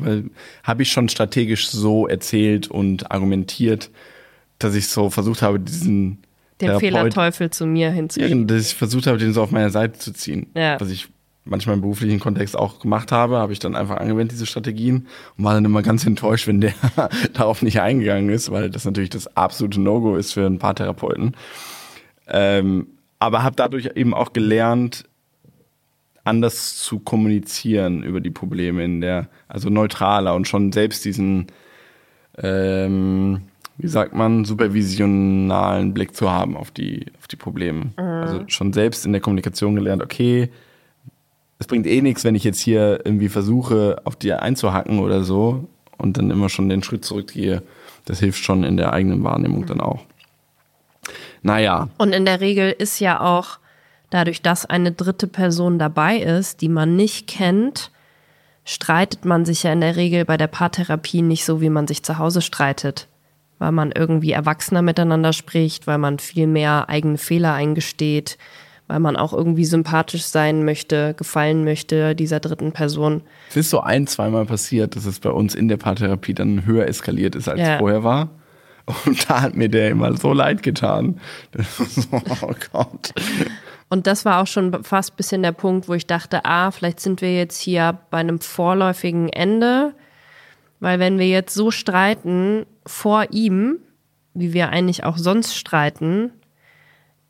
habe 0.64 0.82
ich 0.84 0.92
schon 0.92 1.10
strategisch 1.10 1.70
so 1.70 2.08
erzählt 2.08 2.70
und 2.70 3.12
argumentiert, 3.12 3.90
dass 4.60 4.76
ich 4.76 4.88
so 4.88 5.10
versucht 5.10 5.42
habe, 5.42 5.60
diesen 5.60 6.20
Den 6.62 6.80
Fehlerteufel 6.80 7.50
zu 7.50 7.66
mir 7.66 7.88
Ja, 7.88 7.94
hinzuschieben. 7.94 8.48
dass 8.48 8.68
ich 8.68 8.76
versucht 8.76 9.08
habe, 9.08 9.18
den 9.18 9.34
so 9.34 9.42
auf 9.42 9.52
meine 9.52 9.72
Seite 9.72 10.00
zu 10.00 10.14
ziehen. 10.14 10.48
Ja. 10.56 10.80
Was 10.80 10.90
ich 10.90 11.10
manchmal 11.44 11.76
im 11.76 11.82
beruflichen 11.82 12.20
Kontext 12.20 12.56
auch 12.56 12.80
gemacht 12.80 13.12
habe, 13.12 13.38
habe 13.38 13.52
ich 13.52 13.60
dann 13.60 13.76
einfach 13.76 13.98
angewendet, 13.98 14.34
diese 14.34 14.46
Strategien, 14.46 15.08
und 15.38 15.44
war 15.44 15.54
dann 15.56 15.66
immer 15.66 15.82
ganz 15.82 16.06
enttäuscht, 16.06 16.48
wenn 16.48 16.62
der 16.62 16.74
darauf 17.34 17.62
nicht 17.62 17.82
eingegangen 17.82 18.30
ist, 18.30 18.52
weil 18.52 18.70
das 18.70 18.86
natürlich 18.86 19.10
das 19.10 19.36
absolute 19.36 19.82
No-Go 19.82 20.16
ist 20.18 20.34
für 20.34 20.46
ein 20.46 20.60
paar 20.60 20.76
Therapeuten. 20.76 21.36
Ähm, 22.28 22.88
aber 23.20 23.44
habe 23.44 23.56
dadurch 23.56 23.92
eben 23.96 24.14
auch 24.14 24.34
gelernt, 24.34 25.06
anders 26.24 26.78
zu 26.78 27.00
kommunizieren 27.00 28.04
über 28.04 28.20
die 28.20 28.30
Probleme 28.30 28.84
in 28.84 29.02
der, 29.02 29.28
also 29.48 29.70
neutraler 29.70 30.36
und 30.36 30.48
schon 30.48 30.72
selbst 30.72 31.04
diesen, 31.06 31.48
ähm, 32.38 33.42
wie 33.78 33.88
sagt 33.88 34.14
man, 34.14 34.46
supervisionalen 34.46 35.94
Blick 35.94 36.16
zu 36.16 36.30
haben 36.30 36.56
auf 36.56 36.72
die, 36.72 37.06
auf 37.20 37.28
die 37.28 37.36
Probleme. 37.36 37.92
Also 38.22 38.44
schon 38.48 38.74
selbst 38.74 39.06
in 39.06 39.12
der 39.12 39.22
Kommunikation 39.22 39.76
gelernt, 39.76 40.04
okay, 40.04 40.50
es 41.58 41.68
bringt 41.68 41.86
eh 41.86 42.02
nichts, 42.02 42.24
wenn 42.24 42.36
ich 42.36 42.44
jetzt 42.44 42.60
hier 42.60 43.02
irgendwie 43.04 43.30
versuche, 43.30 44.02
auf 44.04 44.16
die 44.16 44.34
einzuhacken 44.34 45.00
oder 45.00 45.24
so 45.24 45.68
und 45.98 46.18
dann 46.18 46.32
immer 46.32 46.50
schon 46.50 46.70
den 46.70 46.82
Schritt 46.82 47.06
zurückgehe. 47.06 47.62
Das 48.06 48.20
hilft 48.20 48.44
schon 48.44 48.64
in 48.64 48.78
der 48.78 48.94
eigenen 48.94 49.24
Wahrnehmung 49.24 49.68
dann 49.68 49.80
auch. 49.80 50.06
Naja, 51.42 51.90
Und 51.98 52.14
in 52.14 52.26
der 52.26 52.40
Regel 52.42 52.72
ist 52.78 53.00
ja 53.00 53.20
auch 53.22 53.58
dadurch, 54.10 54.42
dass 54.42 54.66
eine 54.66 54.92
dritte 54.92 55.28
Person 55.28 55.80
dabei 55.80 56.18
ist, 56.18 56.62
die 56.62 56.70
man 56.70 56.96
nicht 56.96 57.28
kennt, 57.28 57.92
streitet 58.66 59.26
man 59.26 59.46
sich 59.46 59.64
ja 59.64 59.74
in 59.74 59.82
der 59.82 59.96
Regel 59.96 60.26
bei 60.26 60.38
der 60.38 60.48
Paartherapie 60.48 61.22
nicht 61.22 61.46
so, 61.46 61.62
wie 61.62 61.70
man 61.70 61.88
sich 61.88 62.04
zu 62.04 62.18
Hause 62.18 62.42
streitet. 62.42 63.08
weil 63.60 63.72
man 63.72 63.92
irgendwie 63.92 64.32
erwachsener 64.32 64.82
miteinander 64.82 65.34
spricht, 65.34 65.86
weil 65.86 66.00
man 66.00 66.18
viel 66.18 66.48
mehr 66.48 66.90
eigene 66.90 67.20
Fehler 67.20 67.54
eingesteht, 67.54 68.40
weil 68.88 69.00
man 69.00 69.16
auch 69.16 69.34
irgendwie 69.34 69.66
sympathisch 69.66 70.24
sein 70.24 70.66
möchte, 70.66 71.14
gefallen 71.14 71.64
möchte 71.64 72.16
dieser 72.16 72.40
dritten 72.40 72.72
Person. 72.72 73.22
Es 73.52 73.58
ist 73.58 73.70
so 73.70 73.80
ein, 73.82 74.08
zweimal 74.08 74.46
passiert, 74.46 74.96
dass 74.96 75.06
es 75.06 75.20
bei 75.20 75.30
uns 75.30 75.54
in 75.54 75.68
der 75.68 75.78
Paartherapie 75.78 76.34
dann 76.34 76.66
höher 76.66 76.88
eskaliert 76.88 77.36
ist, 77.36 77.48
als 77.48 77.60
Ja. 77.60 77.74
es 77.74 77.78
vorher 77.80 78.04
war. 78.04 78.30
Und 79.06 79.30
da 79.30 79.42
hat 79.42 79.56
mir 79.56 79.70
der 79.70 79.90
immer 79.90 80.16
so 80.18 80.34
leid 80.34 80.64
getan. 80.64 81.20
oh 82.42 82.54
Gott. 82.72 83.14
Und 83.90 84.08
das 84.08 84.24
war 84.24 84.42
auch 84.42 84.48
schon 84.48 84.84
fast 84.84 85.14
ein 85.14 85.16
bisschen 85.18 85.44
der 85.44 85.52
Punkt, 85.52 85.90
wo 85.90 85.94
ich 85.94 86.08
dachte, 86.08 86.46
ah, 86.46 86.72
vielleicht 86.72 87.00
sind 87.00 87.22
wir 87.22 87.36
jetzt 87.36 87.60
hier 87.60 88.00
bei 88.10 88.20
einem 88.20 88.40
vorläufigen 88.40 89.28
Ende, 89.30 89.94
weil 90.80 91.00
wenn 91.00 91.20
wir 91.20 91.28
jetzt 91.28 91.54
so 91.54 91.72
streiten 91.72 92.66
vor 92.86 93.28
ihm, 93.32 93.80
wie 94.34 94.54
wir 94.54 94.70
eigentlich 94.70 95.04
auch 95.04 95.18
sonst 95.18 95.56
streiten, 95.56 96.32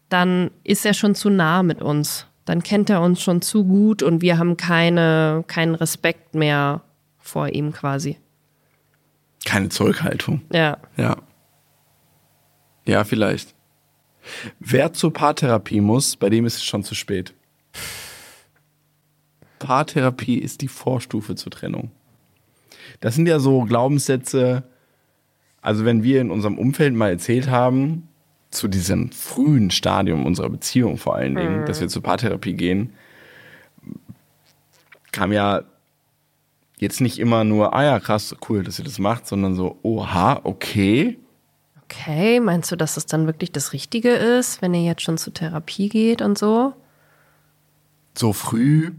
dann 0.09 0.51
ist 0.63 0.85
er 0.85 0.93
schon 0.93 1.15
zu 1.15 1.29
nah 1.29 1.63
mit 1.63 1.81
uns. 1.81 2.27
Dann 2.45 2.61
kennt 2.63 2.89
er 2.89 3.01
uns 3.01 3.21
schon 3.21 3.41
zu 3.41 3.65
gut 3.65 4.03
und 4.03 4.21
wir 4.21 4.37
haben 4.37 4.57
keine, 4.57 5.43
keinen 5.47 5.73
Respekt 5.73 6.35
mehr 6.35 6.81
vor 7.17 7.49
ihm 7.49 7.71
quasi. 7.71 8.17
Keine 9.45 9.69
Zurückhaltung. 9.69 10.41
Ja. 10.51 10.77
Ja. 10.97 11.17
Ja, 12.91 13.05
vielleicht. 13.05 13.55
Wer 14.59 14.91
zur 14.91 15.13
Paartherapie 15.13 15.79
muss, 15.79 16.17
bei 16.17 16.29
dem 16.29 16.45
ist 16.45 16.57
es 16.57 16.65
schon 16.65 16.83
zu 16.83 16.93
spät. 16.93 17.33
Paartherapie 19.59 20.37
ist 20.37 20.59
die 20.59 20.67
Vorstufe 20.67 21.35
zur 21.35 21.53
Trennung. 21.53 21.91
Das 22.99 23.15
sind 23.15 23.29
ja 23.29 23.39
so 23.39 23.61
Glaubenssätze, 23.61 24.63
also 25.61 25.85
wenn 25.85 26.03
wir 26.03 26.19
in 26.19 26.31
unserem 26.31 26.57
Umfeld 26.57 26.93
mal 26.93 27.11
erzählt 27.11 27.49
haben, 27.49 28.09
zu 28.49 28.67
diesem 28.67 29.13
frühen 29.13 29.71
Stadium 29.71 30.25
unserer 30.25 30.49
Beziehung 30.49 30.97
vor 30.97 31.15
allen 31.15 31.35
Dingen, 31.35 31.65
dass 31.65 31.79
wir 31.79 31.87
zur 31.87 32.03
Paartherapie 32.03 32.55
gehen, 32.55 32.91
kam 35.13 35.31
ja 35.31 35.63
jetzt 36.77 36.99
nicht 36.99 37.19
immer 37.19 37.45
nur, 37.45 37.73
ah 37.73 37.85
ja, 37.85 37.99
krass, 38.01 38.35
cool, 38.49 38.63
dass 38.63 38.79
ihr 38.79 38.85
das 38.85 38.99
macht, 38.99 39.27
sondern 39.27 39.55
so, 39.55 39.79
oha, 39.81 40.41
okay, 40.43 41.17
Okay, 41.91 42.39
meinst 42.39 42.71
du, 42.71 42.77
dass 42.77 42.95
es 42.95 43.05
dann 43.05 43.27
wirklich 43.27 43.51
das 43.51 43.73
Richtige 43.73 44.11
ist, 44.11 44.61
wenn 44.61 44.73
ihr 44.73 44.83
jetzt 44.83 45.01
schon 45.01 45.17
zur 45.17 45.33
Therapie 45.33 45.89
geht 45.89 46.21
und 46.21 46.37
so? 46.37 46.73
so 48.13 48.33
früh, 48.33 48.91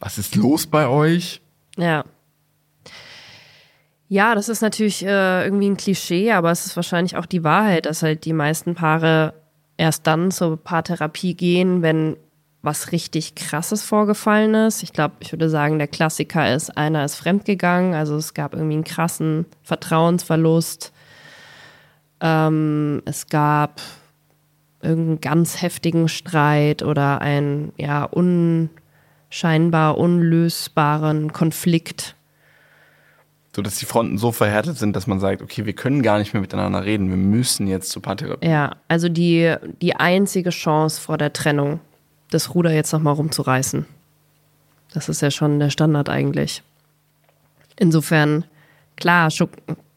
was 0.00 0.18
ist 0.18 0.34
los 0.36 0.66
bei 0.66 0.88
euch? 0.88 1.40
Ja. 1.76 2.04
Ja, 4.08 4.34
das 4.34 4.48
ist 4.48 4.60
natürlich 4.60 5.04
äh, 5.04 5.44
irgendwie 5.44 5.70
ein 5.70 5.76
Klischee, 5.76 6.32
aber 6.32 6.50
es 6.50 6.66
ist 6.66 6.76
wahrscheinlich 6.76 7.16
auch 7.16 7.26
die 7.26 7.42
Wahrheit, 7.42 7.86
dass 7.86 8.02
halt 8.02 8.24
die 8.24 8.32
meisten 8.32 8.74
Paare 8.74 9.34
erst 9.76 10.06
dann 10.06 10.30
zur 10.30 10.56
Paartherapie 10.56 11.34
gehen, 11.34 11.82
wenn 11.82 12.16
was 12.62 12.92
richtig 12.92 13.34
krasses 13.34 13.82
vorgefallen 13.82 14.54
ist. 14.54 14.82
Ich 14.82 14.92
glaube, 14.92 15.14
ich 15.20 15.32
würde 15.32 15.50
sagen, 15.50 15.78
der 15.78 15.88
Klassiker 15.88 16.54
ist, 16.54 16.76
einer 16.76 17.04
ist 17.04 17.16
fremdgegangen, 17.16 17.94
also 17.94 18.16
es 18.16 18.34
gab 18.34 18.54
irgendwie 18.54 18.74
einen 18.74 18.84
krassen 18.84 19.46
Vertrauensverlust. 19.62 20.92
Ähm, 22.24 23.02
es 23.04 23.28
gab 23.28 23.82
irgendeinen 24.80 25.20
ganz 25.20 25.60
heftigen 25.60 26.08
Streit 26.08 26.82
oder 26.82 27.20
einen 27.20 27.74
ja 27.76 28.04
unscheinbar 28.04 29.98
unlösbaren 29.98 31.34
Konflikt. 31.34 32.16
So, 33.54 33.60
dass 33.62 33.76
die 33.76 33.84
Fronten 33.84 34.16
so 34.18 34.32
verhärtet 34.32 34.78
sind, 34.78 34.96
dass 34.96 35.06
man 35.06 35.20
sagt, 35.20 35.42
okay, 35.42 35.66
wir 35.66 35.74
können 35.74 36.02
gar 36.02 36.18
nicht 36.18 36.32
mehr 36.32 36.40
miteinander 36.40 36.84
reden, 36.84 37.10
wir 37.10 37.16
müssen 37.16 37.68
jetzt 37.68 37.90
zur 37.90 38.02
Paartherapie. 38.02 38.48
Ja, 38.48 38.74
also 38.88 39.08
die, 39.10 39.54
die 39.82 39.94
einzige 39.94 40.50
Chance 40.50 41.00
vor 41.00 41.18
der 41.18 41.32
Trennung, 41.32 41.78
das 42.30 42.54
Ruder 42.54 42.72
jetzt 42.72 42.92
nochmal 42.92 43.14
rumzureißen. 43.14 43.84
Das 44.92 45.08
ist 45.10 45.20
ja 45.20 45.30
schon 45.30 45.60
der 45.60 45.70
Standard 45.70 46.08
eigentlich. 46.08 46.62
Insofern, 47.78 48.44
klar, 48.96 49.28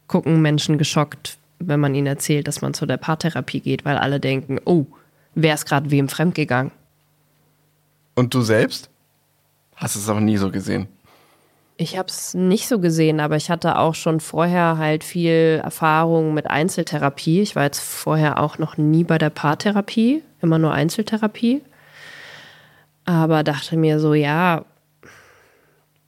gucken 0.07 0.41
Menschen 0.41 0.77
geschockt, 0.77 1.37
wenn 1.59 1.79
man 1.79 1.95
ihnen 1.95 2.07
erzählt, 2.07 2.47
dass 2.47 2.61
man 2.61 2.73
zu 2.73 2.85
der 2.85 2.97
Paartherapie 2.97 3.59
geht, 3.59 3.85
weil 3.85 3.97
alle 3.97 4.19
denken, 4.19 4.59
oh, 4.65 4.85
wer 5.35 5.53
ist 5.53 5.65
gerade 5.65 5.91
wem 5.91 6.09
fremdgegangen? 6.09 6.71
Und 8.15 8.33
du 8.33 8.41
selbst? 8.41 8.89
Hast 9.75 9.95
es 9.95 10.09
aber 10.09 10.21
nie 10.21 10.37
so 10.37 10.51
gesehen. 10.51 10.87
Ich 11.79 11.95
habe 11.97 12.09
es 12.09 12.33
nicht 12.33 12.67
so 12.67 12.79
gesehen, 12.79 13.19
aber 13.19 13.35
ich 13.35 13.51
hatte 13.51 13.77
auch 13.77 13.93
schon 13.93 14.19
vorher 14.19 14.79
halt 14.79 15.03
viel 15.03 15.61
Erfahrung 15.63 16.33
mit 16.33 16.49
Einzeltherapie. 16.49 17.41
Ich 17.41 17.55
war 17.55 17.63
jetzt 17.63 17.79
vorher 17.79 18.39
auch 18.39 18.57
noch 18.57 18.77
nie 18.77 19.03
bei 19.03 19.19
der 19.19 19.29
Paartherapie, 19.29 20.23
immer 20.41 20.57
nur 20.57 20.73
Einzeltherapie. 20.73 21.61
Aber 23.05 23.43
dachte 23.43 23.77
mir 23.77 23.99
so, 23.99 24.15
ja, 24.15 24.65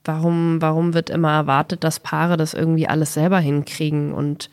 warum, 0.04 0.60
warum 0.60 0.92
wird 0.92 1.08
immer 1.08 1.32
erwartet, 1.32 1.84
dass 1.84 2.00
Paare 2.00 2.36
das 2.36 2.52
irgendwie 2.52 2.88
alles 2.88 3.14
selber 3.14 3.38
hinkriegen? 3.38 4.12
Und 4.12 4.50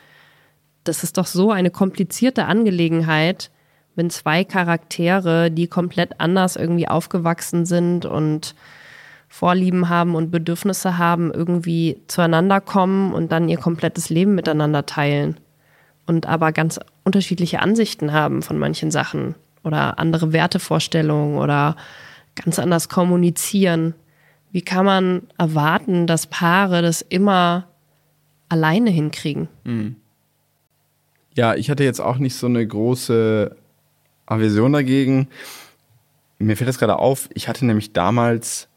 das 0.88 1.04
ist 1.04 1.18
doch 1.18 1.26
so 1.26 1.52
eine 1.52 1.70
komplizierte 1.70 2.46
Angelegenheit, 2.46 3.52
wenn 3.96 4.10
zwei 4.10 4.44
Charaktere, 4.44 5.50
die 5.50 5.68
komplett 5.68 6.20
anders 6.20 6.56
irgendwie 6.56 6.88
aufgewachsen 6.88 7.66
sind 7.66 8.06
und 8.06 8.56
Vorlieben 9.28 9.90
haben 9.90 10.16
und 10.16 10.32
Bedürfnisse 10.32 10.98
haben, 10.98 11.34
irgendwie 11.34 12.02
zueinander 12.08 12.62
kommen 12.62 13.14
und 13.14 13.32
dann 13.32 13.50
ihr 13.50 13.58
komplettes 13.58 14.10
Leben 14.10 14.36
miteinander 14.36 14.86
teilen. 14.86 15.38
Und 16.06 16.26
aber 16.26 16.54
ganz 16.54 16.80
unterschiedliche 17.04 17.60
Ansichten 17.60 18.14
haben 18.14 18.42
von 18.42 18.58
manchen 18.58 18.92
Sachen 18.92 19.36
oder 19.64 20.00
andere 20.00 20.32
Wertevorstellungen 20.32 21.38
oder 21.38 21.76
ganz 22.36 22.60
anders 22.60 22.88
kommunizieren. 22.88 23.94
Wie 24.52 24.62
kann 24.62 24.86
man 24.86 25.24
erwarten, 25.38 26.08
dass 26.08 26.28
Paare 26.28 26.82
das 26.82 27.02
immer 27.02 27.68
alleine 28.48 28.90
hinkriegen? 28.90 29.50
Ja, 31.38 31.54
ich 31.54 31.70
hatte 31.70 31.84
jetzt 31.84 32.02
auch 32.02 32.18
nicht 32.18 32.34
so 32.36 32.48
eine 32.48 32.66
große 32.66 33.56
Aversion 34.26 34.74
dagegen. 34.74 35.28
Mir 36.40 36.58
fällt 36.58 36.68
das 36.68 36.80
gerade 36.80 36.98
auf, 36.98 37.30
ich 37.36 37.48
hatte 37.48 37.64
nämlich 37.64 37.94
damals 37.94 38.68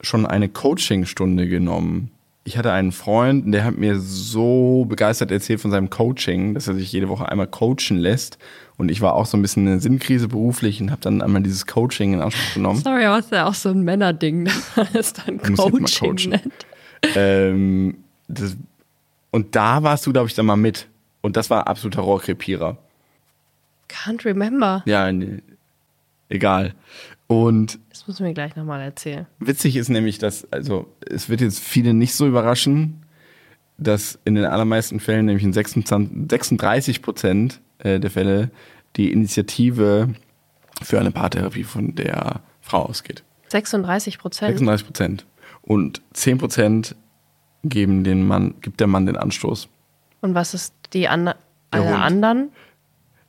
schon 0.00 0.24
eine 0.24 0.48
Coachingstunde 0.48 1.48
genommen. 1.48 2.10
Ich 2.44 2.56
hatte 2.56 2.72
einen 2.72 2.92
Freund, 2.92 3.52
der 3.52 3.64
hat 3.64 3.76
mir 3.76 4.00
so 4.00 4.86
begeistert 4.88 5.30
erzählt 5.30 5.60
von 5.60 5.70
seinem 5.70 5.90
Coaching, 5.90 6.54
dass 6.54 6.66
er 6.66 6.74
sich 6.74 6.90
jede 6.92 7.10
Woche 7.10 7.28
einmal 7.28 7.46
coachen 7.46 7.98
lässt. 7.98 8.38
Und 8.78 8.90
ich 8.90 9.02
war 9.02 9.14
auch 9.14 9.26
so 9.26 9.36
ein 9.36 9.42
bisschen 9.42 9.66
in 9.66 9.72
eine 9.72 9.80
Sinnkrise 9.80 10.28
beruflich 10.28 10.80
und 10.80 10.90
habe 10.90 11.02
dann 11.02 11.20
einmal 11.20 11.42
dieses 11.42 11.66
Coaching 11.66 12.14
in 12.14 12.22
Anspruch 12.22 12.54
genommen. 12.54 12.80
Sorry, 12.82 13.04
aber 13.04 13.18
es 13.18 13.26
ist 13.26 13.32
ja 13.32 13.46
auch 13.46 13.54
so 13.54 13.68
ein 13.68 13.82
Männerding, 13.82 14.44
dass 14.74 14.76
man 14.76 14.88
es 14.94 15.12
dann 15.12 15.42
Coaching 15.42 16.16
coachen. 16.16 16.30
nennt. 16.30 16.66
Ähm, 17.14 17.98
das, 18.28 18.56
und 19.30 19.54
da 19.54 19.82
warst 19.82 20.06
du, 20.06 20.12
glaube 20.12 20.28
ich, 20.28 20.34
dann 20.34 20.46
mal 20.46 20.56
mit. 20.56 20.86
Und 21.26 21.36
das 21.36 21.50
war 21.50 21.66
absoluter 21.66 22.02
Rohrkrepierer. 22.02 22.78
Can't 23.90 24.24
remember. 24.24 24.84
Ja, 24.86 25.10
nee, 25.10 25.42
egal. 26.28 26.72
Und 27.26 27.80
Das 27.90 28.06
muss 28.06 28.20
mir 28.20 28.32
gleich 28.32 28.54
nochmal 28.54 28.80
erzählen. 28.80 29.26
witzig 29.40 29.74
ist 29.74 29.88
nämlich, 29.88 30.18
dass, 30.18 30.46
also 30.52 30.86
es 31.04 31.28
wird 31.28 31.40
jetzt 31.40 31.58
viele 31.58 31.94
nicht 31.94 32.14
so 32.14 32.28
überraschen, 32.28 33.04
dass 33.76 34.20
in 34.24 34.36
den 34.36 34.44
allermeisten 34.44 35.00
Fällen, 35.00 35.26
nämlich 35.26 35.42
in 35.42 35.52
26, 35.52 36.30
36 36.30 37.02
Prozent 37.02 37.60
äh, 37.78 37.98
der 37.98 38.12
Fälle, 38.12 38.52
die 38.94 39.10
Initiative 39.10 40.14
für 40.80 41.00
eine 41.00 41.10
Paartherapie 41.10 41.64
von 41.64 41.96
der 41.96 42.40
Frau 42.60 42.84
ausgeht. 42.84 43.24
36 43.48 44.18
Prozent. 44.20 44.52
36 44.52 44.86
Prozent. 44.86 45.26
Und 45.62 46.02
10 46.12 46.38
Prozent 46.38 46.94
geben 47.64 48.04
den 48.04 48.24
Mann, 48.24 48.54
gibt 48.60 48.78
der 48.78 48.86
Mann 48.86 49.06
den 49.06 49.16
Anstoß. 49.16 49.68
Und 50.20 50.34
was 50.34 50.54
ist 50.54 50.74
die 50.92 51.08
an 51.08 51.32
alle 51.70 51.96
anderen 51.96 52.50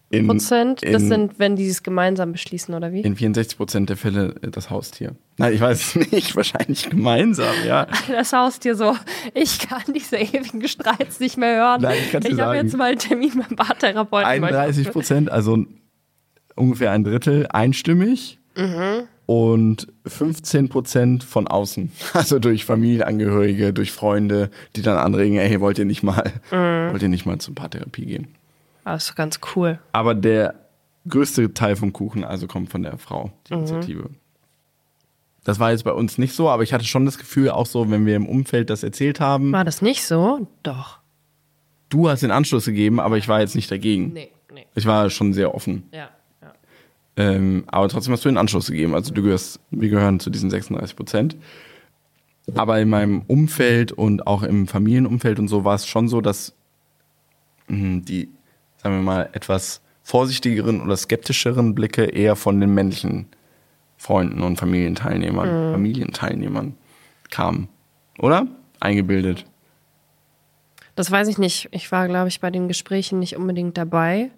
In, 0.09 0.27
Prozent? 0.27 0.81
Das 0.83 1.03
in, 1.03 1.09
sind, 1.09 1.39
wenn 1.39 1.55
die 1.55 1.67
es 1.67 1.83
gemeinsam 1.83 2.31
beschließen, 2.31 2.73
oder 2.73 2.93
wie? 2.93 3.01
in 3.01 3.15
64 3.15 3.57
Prozent 3.57 3.89
der 3.89 3.97
Fälle 3.97 4.35
äh, 4.41 4.49
das 4.49 4.69
Haustier. 4.69 5.15
Nein, 5.37 5.53
ich 5.53 5.61
weiß 5.61 5.95
es 5.95 6.11
nicht. 6.11 6.35
Wahrscheinlich 6.35 6.89
gemeinsam, 6.89 7.53
ja. 7.65 7.87
Das 8.07 8.33
Haustier 8.33 8.75
so, 8.75 8.95
ich 9.33 9.59
kann 9.59 9.83
diese 9.93 10.17
ewigen 10.17 10.67
Streits 10.67 11.19
nicht 11.19 11.37
mehr 11.37 11.57
hören. 11.57 11.81
Nein, 11.81 11.97
ich 11.99 12.13
ich 12.13 12.39
habe 12.39 12.55
jetzt 12.55 12.75
mal 12.77 12.91
einen 12.91 12.99
Termin 12.99 13.31
beim 13.35 13.55
Paartherapeuten. 13.55 14.29
31 14.29 14.91
Prozent, 14.91 15.31
also 15.31 15.65
ungefähr 16.55 16.91
ein 16.91 17.03
Drittel 17.03 17.47
einstimmig 17.47 18.39
und 19.27 19.87
15 20.09 20.69
Prozent 20.69 21.23
von 21.23 21.47
außen. 21.47 21.91
Also 22.13 22.39
durch 22.39 22.65
Familienangehörige, 22.65 23.73
durch 23.73 23.91
Freunde, 23.91 24.49
die 24.75 24.81
dann 24.81 24.97
anregen, 24.97 25.37
ey, 25.37 25.59
wollt 25.61 25.77
ihr 25.79 25.85
nicht 25.85 26.03
mal, 26.03 26.31
wollt 26.51 27.01
ihr 27.01 27.09
nicht 27.09 27.25
mal 27.25 27.37
zur 27.39 27.55
Paartherapie 27.55 28.05
gehen? 28.05 28.27
Ah, 28.83 28.93
Das 28.93 29.09
ist 29.09 29.15
ganz 29.15 29.39
cool. 29.55 29.79
Aber 29.91 30.15
der 30.15 30.55
größte 31.07 31.53
Teil 31.53 31.75
vom 31.75 31.93
Kuchen 31.93 32.23
also 32.23 32.47
kommt 32.47 32.69
von 32.69 32.83
der 32.83 32.97
Frau, 32.97 33.31
die 33.49 33.53
Initiative. 33.53 34.09
Das 35.43 35.59
war 35.59 35.71
jetzt 35.71 35.83
bei 35.85 35.93
uns 35.93 36.17
nicht 36.17 36.33
so, 36.33 36.49
aber 36.49 36.63
ich 36.63 36.73
hatte 36.73 36.83
schon 36.85 37.05
das 37.05 37.17
Gefühl, 37.17 37.49
auch 37.51 37.65
so, 37.65 37.89
wenn 37.89 38.05
wir 38.05 38.15
im 38.17 38.27
Umfeld 38.27 38.69
das 38.69 38.83
erzählt 38.83 39.19
haben, 39.21 39.53
War 39.53 39.63
das 39.63 39.81
nicht 39.81 40.03
so? 40.05 40.47
Doch. 40.63 40.99
du 41.89 42.09
hast 42.09 42.21
den 42.23 42.31
Anschluss 42.31 42.65
gegeben, 42.65 42.99
aber 42.99 43.17
ich 43.17 43.29
war 43.29 43.39
jetzt 43.39 43.55
nicht 43.55 43.71
dagegen. 43.71 44.11
Nee, 44.11 44.29
nee. 44.53 44.65
Ich 44.75 44.85
war 44.85 45.09
schon 45.09 45.31
sehr 45.33 45.55
offen. 45.55 45.83
Ja. 45.93 46.09
Ähm, 47.17 47.63
aber 47.67 47.89
trotzdem 47.89 48.13
hast 48.13 48.23
du 48.23 48.29
den 48.29 48.37
Anschluss 48.37 48.67
gegeben. 48.67 48.93
Also 48.93 49.13
du 49.13 49.23
gehörst, 49.23 49.59
wir 49.71 49.89
gehören 49.89 50.19
zu 50.19 50.29
diesen 50.29 50.49
36 50.49 50.95
Prozent. 50.95 51.35
Aber 52.55 52.79
in 52.79 52.89
meinem 52.89 53.23
Umfeld 53.27 53.91
und 53.91 54.25
auch 54.25 54.43
im 54.43 54.67
Familienumfeld 54.67 55.39
und 55.39 55.47
so 55.47 55.65
war 55.65 55.75
es 55.75 55.85
schon 55.85 56.07
so, 56.07 56.21
dass 56.21 56.53
mh, 57.67 58.01
die, 58.05 58.29
sagen 58.77 58.95
wir 58.95 59.03
mal, 59.03 59.29
etwas 59.33 59.81
vorsichtigeren 60.03 60.81
oder 60.81 60.95
skeptischeren 60.95 61.75
Blicke 61.75 62.05
eher 62.05 62.37
von 62.37 62.61
den 62.61 62.73
männlichen 62.73 63.25
Freunden 63.97 64.43
und 64.43 64.57
Familienteilnehmern, 64.57 65.73
Familienteilnehmern 65.73 66.75
kamen. 67.29 67.67
Oder? 68.19 68.47
Eingebildet. 68.79 69.45
Das 70.95 71.11
weiß 71.11 71.27
ich 71.27 71.37
nicht. 71.37 71.67
Ich 71.71 71.91
war, 71.91 72.07
glaube 72.07 72.29
ich, 72.29 72.39
bei 72.39 72.51
den 72.51 72.67
Gesprächen 72.67 73.19
nicht 73.19 73.35
unbedingt 73.35 73.77
dabei. 73.77 74.31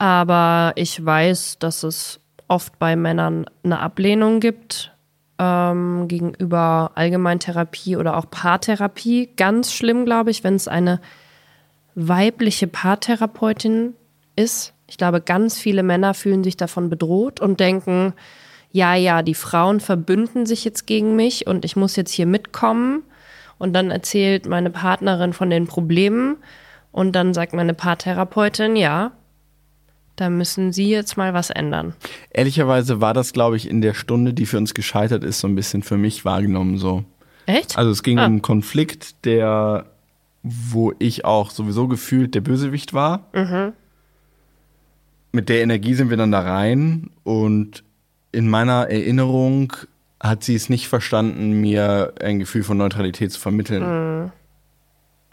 Aber 0.00 0.72
ich 0.76 1.04
weiß, 1.04 1.58
dass 1.58 1.82
es 1.82 2.20
oft 2.48 2.78
bei 2.78 2.96
Männern 2.96 3.44
eine 3.62 3.80
Ablehnung 3.80 4.40
gibt 4.40 4.92
ähm, 5.38 6.08
gegenüber 6.08 6.92
Allgemeintherapie 6.94 7.98
oder 7.98 8.16
auch 8.16 8.24
Paartherapie. 8.30 9.28
Ganz 9.36 9.74
schlimm, 9.74 10.06
glaube 10.06 10.30
ich, 10.30 10.42
wenn 10.42 10.54
es 10.54 10.68
eine 10.68 11.02
weibliche 11.94 12.66
Paartherapeutin 12.66 13.92
ist. 14.36 14.72
Ich 14.86 14.96
glaube, 14.96 15.20
ganz 15.20 15.58
viele 15.58 15.82
Männer 15.82 16.14
fühlen 16.14 16.44
sich 16.44 16.56
davon 16.56 16.88
bedroht 16.88 17.38
und 17.38 17.60
denken, 17.60 18.14
ja, 18.72 18.94
ja, 18.94 19.20
die 19.20 19.34
Frauen 19.34 19.80
verbünden 19.80 20.46
sich 20.46 20.64
jetzt 20.64 20.86
gegen 20.86 21.14
mich 21.14 21.46
und 21.46 21.66
ich 21.66 21.76
muss 21.76 21.94
jetzt 21.94 22.12
hier 22.12 22.26
mitkommen. 22.26 23.02
Und 23.58 23.74
dann 23.74 23.90
erzählt 23.90 24.48
meine 24.48 24.70
Partnerin 24.70 25.34
von 25.34 25.50
den 25.50 25.66
Problemen 25.66 26.38
und 26.90 27.12
dann 27.12 27.34
sagt 27.34 27.52
meine 27.52 27.74
Paartherapeutin, 27.74 28.76
ja, 28.76 29.12
da 30.20 30.28
müssen 30.30 30.72
Sie 30.72 30.88
jetzt 30.90 31.16
mal 31.16 31.32
was 31.34 31.50
ändern. 31.50 31.94
Ehrlicherweise 32.30 33.00
war 33.00 33.14
das, 33.14 33.32
glaube 33.32 33.56
ich, 33.56 33.68
in 33.68 33.80
der 33.80 33.94
Stunde, 33.94 34.34
die 34.34 34.46
für 34.46 34.58
uns 34.58 34.74
gescheitert 34.74 35.24
ist, 35.24 35.40
so 35.40 35.48
ein 35.48 35.54
bisschen 35.54 35.82
für 35.82 35.96
mich 35.96 36.24
wahrgenommen 36.24 36.76
so. 36.76 37.04
Echt? 37.46 37.78
Also 37.78 37.90
es 37.90 38.02
ging 38.02 38.18
Ah. 38.18 38.26
um 38.26 38.32
einen 38.32 38.42
Konflikt, 38.42 39.24
der, 39.24 39.86
wo 40.42 40.92
ich 40.98 41.24
auch 41.24 41.50
sowieso 41.50 41.88
gefühlt 41.88 42.34
der 42.34 42.42
Bösewicht 42.42 42.92
war. 42.94 43.28
Mit 45.32 45.48
der 45.48 45.62
Energie 45.62 45.94
sind 45.94 46.10
wir 46.10 46.16
dann 46.16 46.32
da 46.32 46.40
rein 46.40 47.10
und 47.24 47.82
in 48.32 48.48
meiner 48.48 48.88
Erinnerung 48.90 49.72
hat 50.20 50.44
sie 50.44 50.54
es 50.54 50.68
nicht 50.68 50.86
verstanden, 50.88 51.60
mir 51.60 52.12
ein 52.20 52.38
Gefühl 52.40 52.62
von 52.62 52.76
Neutralität 52.76 53.32
zu 53.32 53.40
vermitteln. 53.40 54.30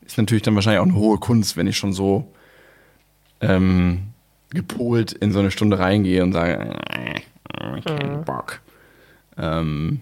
Ist 0.05 0.17
natürlich 0.17 0.43
dann 0.43 0.55
wahrscheinlich 0.55 0.79
auch 0.79 0.85
eine 0.85 0.95
hohe 0.95 1.17
Kunst, 1.17 1.57
wenn 1.57 1.67
ich 1.67 1.77
schon 1.77 1.93
so 1.93 2.31
ähm, 3.41 4.13
gepolt 4.49 5.11
in 5.11 5.31
so 5.31 5.39
eine 5.39 5.51
Stunde 5.51 5.79
reingehe 5.79 6.23
und 6.23 6.33
sage, 6.33 6.77
äh, 6.89 7.81
keinen 7.81 8.23
Bock. 8.23 8.61
Ähm, 9.37 10.01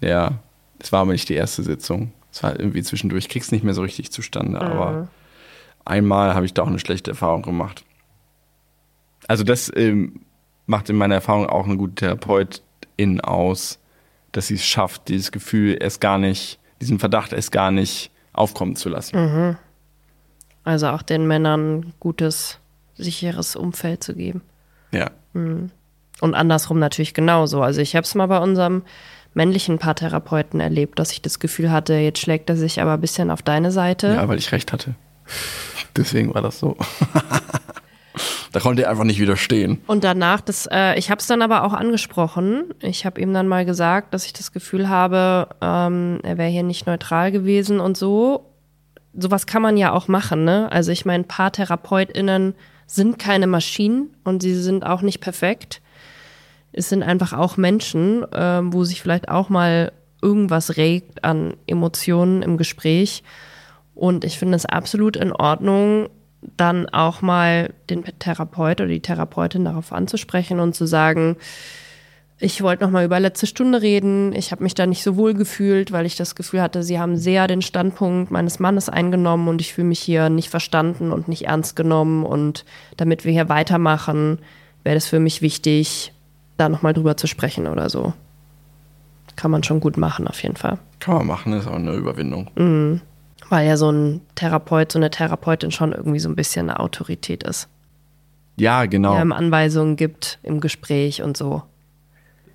ja, 0.00 0.32
es 0.78 0.92
war 0.92 1.00
aber 1.02 1.12
nicht 1.12 1.28
die 1.28 1.34
erste 1.34 1.62
Sitzung. 1.62 2.12
Es 2.32 2.42
war 2.42 2.58
irgendwie 2.58 2.82
zwischendurch, 2.82 3.24
ich 3.24 3.30
krieg's 3.30 3.52
nicht 3.52 3.64
mehr 3.64 3.74
so 3.74 3.82
richtig 3.82 4.12
zustande, 4.12 4.60
aber 4.60 5.08
einmal 5.84 6.34
habe 6.34 6.44
ich 6.44 6.52
da 6.52 6.62
auch 6.62 6.66
eine 6.66 6.78
schlechte 6.78 7.12
Erfahrung 7.12 7.42
gemacht. 7.42 7.84
Also 9.28 9.42
das 9.44 9.72
ähm, 9.74 10.20
macht 10.66 10.90
in 10.90 10.96
meiner 10.96 11.14
Erfahrung 11.14 11.46
auch 11.46 11.64
eine 11.64 11.76
gute 11.76 11.94
Therapeutin 11.94 13.20
aus, 13.22 13.78
dass 14.32 14.48
sie 14.48 14.54
es 14.54 14.66
schafft, 14.66 15.08
dieses 15.08 15.32
Gefühl 15.32 15.78
erst 15.80 16.00
gar 16.00 16.18
nicht, 16.18 16.58
diesen 16.80 16.98
Verdacht 16.98 17.32
erst 17.32 17.52
gar 17.52 17.70
nicht 17.70 18.10
aufkommen 18.32 18.76
zu 18.76 18.90
lassen. 18.90 19.56
Also 20.64 20.88
auch 20.88 21.02
den 21.02 21.26
Männern 21.26 21.94
gutes, 22.00 22.58
sicheres 22.96 23.56
Umfeld 23.56 24.02
zu 24.02 24.14
geben. 24.14 24.42
Ja. 24.92 25.10
Und 25.34 26.34
andersrum 26.34 26.78
natürlich 26.78 27.14
genauso. 27.14 27.62
Also 27.62 27.80
ich 27.80 27.94
habe 27.94 28.04
es 28.04 28.14
mal 28.14 28.26
bei 28.26 28.38
unserem 28.38 28.82
männlichen 29.34 29.78
Paartherapeuten 29.78 30.60
erlebt, 30.60 30.98
dass 30.98 31.12
ich 31.12 31.20
das 31.20 31.38
Gefühl 31.38 31.70
hatte, 31.70 31.94
jetzt 31.94 32.20
schlägt 32.20 32.48
er 32.48 32.56
sich 32.56 32.80
aber 32.80 32.94
ein 32.94 33.00
bisschen 33.00 33.30
auf 33.30 33.42
deine 33.42 33.70
Seite. 33.70 34.08
Ja, 34.08 34.28
weil 34.28 34.38
ich 34.38 34.50
recht 34.50 34.72
hatte. 34.72 34.94
Deswegen 35.96 36.34
war 36.34 36.40
das 36.40 36.58
so. 36.58 36.76
da 38.52 38.60
konnte 38.60 38.84
er 38.84 38.90
einfach 38.90 39.04
nicht 39.04 39.20
widerstehen. 39.20 39.82
Und 39.86 40.04
danach, 40.04 40.40
das, 40.40 40.66
äh, 40.70 40.98
ich 40.98 41.10
habe 41.10 41.20
es 41.20 41.26
dann 41.26 41.42
aber 41.42 41.64
auch 41.64 41.74
angesprochen. 41.74 42.64
Ich 42.80 43.04
habe 43.04 43.20
ihm 43.20 43.34
dann 43.34 43.46
mal 43.46 43.66
gesagt, 43.66 44.14
dass 44.14 44.24
ich 44.24 44.32
das 44.32 44.52
Gefühl 44.52 44.88
habe, 44.88 45.48
ähm, 45.60 46.20
er 46.22 46.38
wäre 46.38 46.48
hier 46.48 46.62
nicht 46.62 46.86
neutral 46.86 47.30
gewesen 47.30 47.78
und 47.78 47.98
so. 47.98 48.52
Sowas 49.12 49.46
kann 49.46 49.60
man 49.60 49.76
ja 49.76 49.92
auch 49.92 50.08
machen, 50.08 50.44
ne? 50.44 50.72
Also 50.72 50.92
ich 50.92 51.04
meine, 51.04 51.24
PaartherapeutInnen 51.24 52.54
sind 52.86 53.18
keine 53.18 53.46
Maschinen 53.46 54.14
und 54.24 54.42
sie 54.42 54.54
sind 54.54 54.84
auch 54.84 55.02
nicht 55.02 55.20
perfekt. 55.20 55.82
Es 56.72 56.88
sind 56.88 57.02
einfach 57.02 57.32
auch 57.32 57.56
Menschen, 57.56 58.24
ähm, 58.32 58.72
wo 58.72 58.84
sich 58.84 59.02
vielleicht 59.02 59.28
auch 59.28 59.48
mal 59.48 59.92
irgendwas 60.22 60.76
regt 60.76 61.24
an 61.24 61.54
Emotionen 61.66 62.42
im 62.42 62.56
Gespräch. 62.56 63.22
Und 63.94 64.24
ich 64.24 64.38
finde 64.38 64.56
es 64.56 64.66
absolut 64.66 65.16
in 65.16 65.32
Ordnung, 65.32 66.08
dann 66.56 66.88
auch 66.88 67.22
mal 67.22 67.72
den 67.90 68.04
Therapeut 68.18 68.80
oder 68.80 68.88
die 68.88 69.00
Therapeutin 69.00 69.64
darauf 69.64 69.92
anzusprechen 69.92 70.60
und 70.60 70.74
zu 70.74 70.86
sagen, 70.86 71.36
ich 72.38 72.62
wollte 72.62 72.84
noch 72.84 72.90
mal 72.90 73.04
über 73.04 73.18
letzte 73.18 73.46
Stunde 73.46 73.80
reden. 73.80 74.34
Ich 74.34 74.52
habe 74.52 74.62
mich 74.62 74.74
da 74.74 74.86
nicht 74.86 75.02
so 75.02 75.16
wohl 75.16 75.32
gefühlt, 75.32 75.90
weil 75.90 76.04
ich 76.04 76.16
das 76.16 76.34
Gefühl 76.34 76.60
hatte, 76.60 76.82
sie 76.82 76.98
haben 76.98 77.16
sehr 77.16 77.46
den 77.46 77.62
Standpunkt 77.62 78.30
meines 78.30 78.58
Mannes 78.58 78.90
eingenommen 78.90 79.48
und 79.48 79.62
ich 79.62 79.72
fühle 79.72 79.88
mich 79.88 80.00
hier 80.00 80.28
nicht 80.28 80.50
verstanden 80.50 81.12
und 81.12 81.28
nicht 81.28 81.46
ernst 81.46 81.76
genommen. 81.76 82.24
Und 82.24 82.66
damit 82.98 83.24
wir 83.24 83.32
hier 83.32 83.48
weitermachen, 83.48 84.40
wäre 84.84 84.96
es 84.96 85.06
für 85.06 85.18
mich 85.18 85.40
wichtig, 85.40 86.12
da 86.58 86.68
noch 86.68 86.82
mal 86.82 86.92
drüber 86.92 87.16
zu 87.16 87.26
sprechen 87.26 87.66
oder 87.66 87.88
so. 87.88 88.12
Kann 89.34 89.50
man 89.50 89.62
schon 89.62 89.80
gut 89.80 89.96
machen, 89.96 90.28
auf 90.28 90.42
jeden 90.42 90.56
Fall. 90.56 90.78
Kann 91.00 91.14
man 91.14 91.26
machen, 91.26 91.54
ist 91.54 91.66
auch 91.66 91.74
eine 91.74 91.94
Überwindung. 91.94 93.00
Weil 93.48 93.66
ja 93.66 93.78
so 93.78 93.90
ein 93.90 94.20
Therapeut, 94.34 94.92
so 94.92 94.98
eine 94.98 95.10
Therapeutin 95.10 95.70
schon 95.70 95.92
irgendwie 95.92 96.18
so 96.18 96.28
ein 96.28 96.36
bisschen 96.36 96.68
eine 96.68 96.80
Autorität 96.80 97.44
ist. 97.44 97.68
Ja, 98.56 98.84
genau. 98.84 99.14
Der 99.14 99.22
ihm 99.22 99.32
Anweisungen 99.32 99.96
gibt 99.96 100.38
im 100.42 100.60
Gespräch 100.60 101.22
und 101.22 101.36
so. 101.36 101.62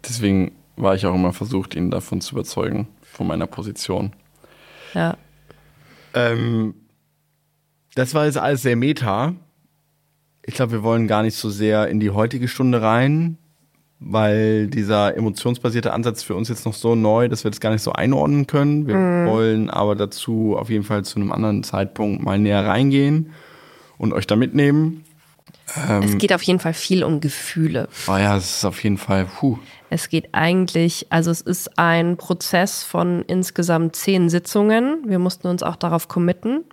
Deswegen 0.08 0.52
war 0.76 0.96
ich 0.96 1.06
auch 1.06 1.16
immer 1.16 1.34
versucht, 1.34 1.76
ihn 1.76 1.92
davon 1.92 2.22
zu 2.22 2.36
überzeugen, 2.36 2.88
von 3.04 3.28
meiner 3.28 3.48
Position. 3.48 4.14
Ja. 4.94 5.18
Ähm, 6.14 6.74
das 7.96 8.14
war 8.14 8.26
jetzt 8.26 8.38
alles 8.38 8.62
sehr 8.62 8.76
meta. 8.76 9.34
Ich 10.44 10.56
glaube, 10.56 10.72
wir 10.74 10.84
wollen 10.84 11.08
gar 11.08 11.24
nicht 11.24 11.36
so 11.36 11.50
sehr 11.50 11.88
in 11.88 12.00
die 12.00 12.10
heutige 12.10 12.48
Stunde 12.48 12.82
rein, 12.82 13.38
weil 14.00 14.68
dieser 14.68 15.16
emotionsbasierte 15.16 15.94
Ansatz 15.94 16.24
für 16.24 16.36
uns 16.36 16.50
jetzt 16.50 16.66
noch 16.66 16.74
so 16.74 16.96
neu, 16.96 17.28
dass 17.28 17.44
wir 17.44 17.52
das 17.52 17.60
gar 17.60 17.72
nicht 17.72 17.84
so 17.84 17.94
einordnen 17.94 18.48
können. 18.48 18.88
Wir 18.88 18.96
wollen 19.30 19.70
aber 19.70 19.96
dazu 19.96 20.58
auf 20.58 20.70
jeden 20.70 20.84
Fall 20.84 21.06
zu 21.06 21.20
einem 21.20 21.32
anderen 21.32 21.64
Zeitpunkt 21.64 22.24
mal 22.24 22.40
näher 22.40 22.66
reingehen 22.66 23.32
und 24.00 24.14
euch 24.14 24.26
da 24.26 24.36
mitnehmen. 24.36 25.06
es 26.04 26.18
geht 26.18 26.34
auf 26.34 26.42
jeden 26.42 26.60
Fall 26.60 26.74
viel 26.74 27.04
um 27.04 27.22
Gefühle. 27.22 27.88
Oh 28.08 28.18
ja, 28.18 28.36
es 28.36 28.58
ist 28.58 28.66
auf 28.66 28.84
jeden 28.84 28.98
Fall, 28.98 29.26
puh. 29.26 29.60
Es 29.94 30.08
geht 30.08 30.30
eigentlich, 30.32 31.08
also 31.10 31.32
es 31.32 31.42
ist 31.42 31.78
ein 31.78 32.16
Prozess 32.16 32.82
von 32.82 33.24
insgesamt 33.28 33.98
zehn 33.98 34.30
Sitzungen. 34.30 35.04
Wir 35.06 35.20
mussten 35.20 35.50
uns 35.50 35.64
auch 35.64 35.76
darauf 35.76 36.08
committen. 36.08 36.64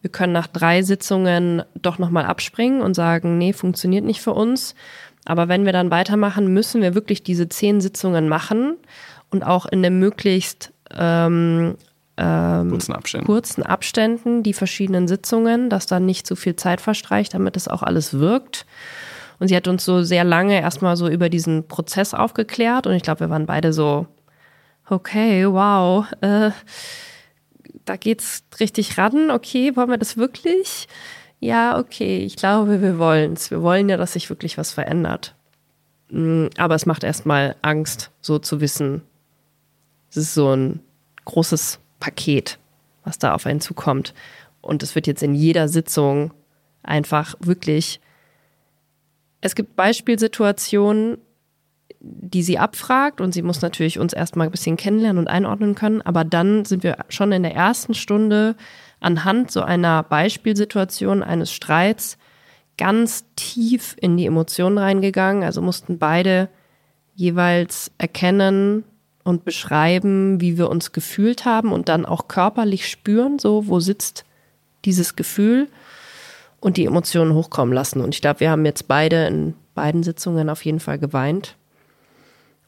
Wir 0.00 0.08
können 0.08 0.32
nach 0.32 0.46
drei 0.46 0.82
Sitzungen 0.82 1.64
doch 1.74 1.98
nochmal 1.98 2.24
abspringen 2.24 2.80
und 2.80 2.94
sagen, 2.94 3.36
nee, 3.36 3.52
funktioniert 3.52 4.06
nicht 4.06 4.22
für 4.22 4.32
uns. 4.32 4.74
Aber 5.26 5.48
wenn 5.48 5.66
wir 5.66 5.74
dann 5.74 5.90
weitermachen, 5.90 6.54
müssen 6.54 6.80
wir 6.80 6.94
wirklich 6.94 7.22
diese 7.22 7.46
zehn 7.46 7.82
Sitzungen 7.82 8.26
machen 8.26 8.78
und 9.28 9.44
auch 9.44 9.66
in 9.66 9.82
den 9.82 9.98
möglichst 9.98 10.72
ähm, 10.96 11.76
Kurzen 12.16 12.94
Abständen. 12.94 13.26
kurzen 13.26 13.62
Abständen 13.64 14.42
die 14.42 14.54
verschiedenen 14.54 15.08
Sitzungen, 15.08 15.68
dass 15.68 15.86
dann 15.86 16.06
nicht 16.06 16.26
zu 16.26 16.36
viel 16.36 16.56
Zeit 16.56 16.80
verstreicht, 16.80 17.34
damit 17.34 17.54
das 17.54 17.68
auch 17.68 17.82
alles 17.82 18.18
wirkt. 18.18 18.64
Und 19.42 19.48
sie 19.48 19.56
hat 19.56 19.66
uns 19.66 19.84
so 19.84 20.04
sehr 20.04 20.22
lange 20.22 20.60
erstmal 20.60 20.96
so 20.96 21.08
über 21.08 21.28
diesen 21.28 21.66
Prozess 21.66 22.14
aufgeklärt 22.14 22.86
und 22.86 22.92
ich 22.92 23.02
glaube, 23.02 23.22
wir 23.22 23.30
waren 23.30 23.46
beide 23.46 23.72
so, 23.72 24.06
okay, 24.88 25.48
wow, 25.48 26.06
äh, 26.20 26.52
da 27.84 27.96
geht's 27.96 28.44
richtig 28.60 28.96
ran, 28.98 29.32
okay, 29.32 29.74
wollen 29.74 29.90
wir 29.90 29.98
das 29.98 30.16
wirklich? 30.16 30.86
Ja, 31.40 31.76
okay, 31.76 32.18
ich 32.18 32.36
glaube, 32.36 32.80
wir 32.80 33.00
wollen's. 33.00 33.50
Wir 33.50 33.62
wollen 33.62 33.88
ja, 33.88 33.96
dass 33.96 34.12
sich 34.12 34.30
wirklich 34.30 34.58
was 34.58 34.70
verändert. 34.70 35.34
Mm, 36.10 36.46
Aber 36.56 36.76
es 36.76 36.86
macht 36.86 37.02
erstmal 37.02 37.56
Angst, 37.62 38.12
so 38.20 38.38
zu 38.38 38.60
wissen, 38.60 39.02
es 40.10 40.18
ist 40.18 40.34
so 40.34 40.54
ein 40.54 40.78
großes 41.24 41.80
Paket, 41.98 42.60
was 43.02 43.18
da 43.18 43.34
auf 43.34 43.44
einen 43.46 43.60
zukommt. 43.60 44.14
Und 44.60 44.84
es 44.84 44.94
wird 44.94 45.08
jetzt 45.08 45.24
in 45.24 45.34
jeder 45.34 45.66
Sitzung 45.66 46.32
einfach 46.84 47.34
wirklich. 47.40 48.00
Es 49.42 49.54
gibt 49.54 49.76
Beispielsituationen, 49.76 51.18
die 52.00 52.42
sie 52.42 52.58
abfragt 52.58 53.20
und 53.20 53.32
sie 53.32 53.42
muss 53.42 53.60
natürlich 53.60 53.98
uns 53.98 54.12
erstmal 54.12 54.48
ein 54.48 54.50
bisschen 54.50 54.76
kennenlernen 54.76 55.18
und 55.18 55.28
einordnen 55.28 55.74
können, 55.74 56.00
aber 56.00 56.24
dann 56.24 56.64
sind 56.64 56.82
wir 56.82 56.96
schon 57.08 57.32
in 57.32 57.42
der 57.42 57.54
ersten 57.54 57.94
Stunde 57.94 58.56
anhand 59.00 59.50
so 59.50 59.60
einer 59.60 60.02
Beispielsituation 60.02 61.22
eines 61.22 61.52
Streits 61.52 62.16
ganz 62.78 63.24
tief 63.36 63.96
in 64.00 64.16
die 64.16 64.26
Emotionen 64.26 64.78
reingegangen. 64.78 65.42
Also 65.42 65.60
mussten 65.60 65.98
beide 65.98 66.48
jeweils 67.14 67.90
erkennen 67.98 68.84
und 69.24 69.44
beschreiben, 69.44 70.40
wie 70.40 70.58
wir 70.58 70.70
uns 70.70 70.92
gefühlt 70.92 71.44
haben 71.44 71.72
und 71.72 71.88
dann 71.88 72.06
auch 72.06 72.28
körperlich 72.28 72.88
spüren, 72.88 73.38
so 73.38 73.66
wo 73.68 73.80
sitzt 73.80 74.24
dieses 74.84 75.14
Gefühl 75.14 75.68
und 76.62 76.76
die 76.76 76.86
Emotionen 76.86 77.34
hochkommen 77.34 77.74
lassen. 77.74 78.00
Und 78.00 78.14
ich 78.14 78.20
glaube, 78.20 78.38
wir 78.38 78.50
haben 78.50 78.64
jetzt 78.64 78.86
beide 78.86 79.26
in 79.26 79.54
beiden 79.74 80.04
Sitzungen 80.04 80.48
auf 80.48 80.64
jeden 80.64 80.78
Fall 80.78 80.96
geweint 80.96 81.56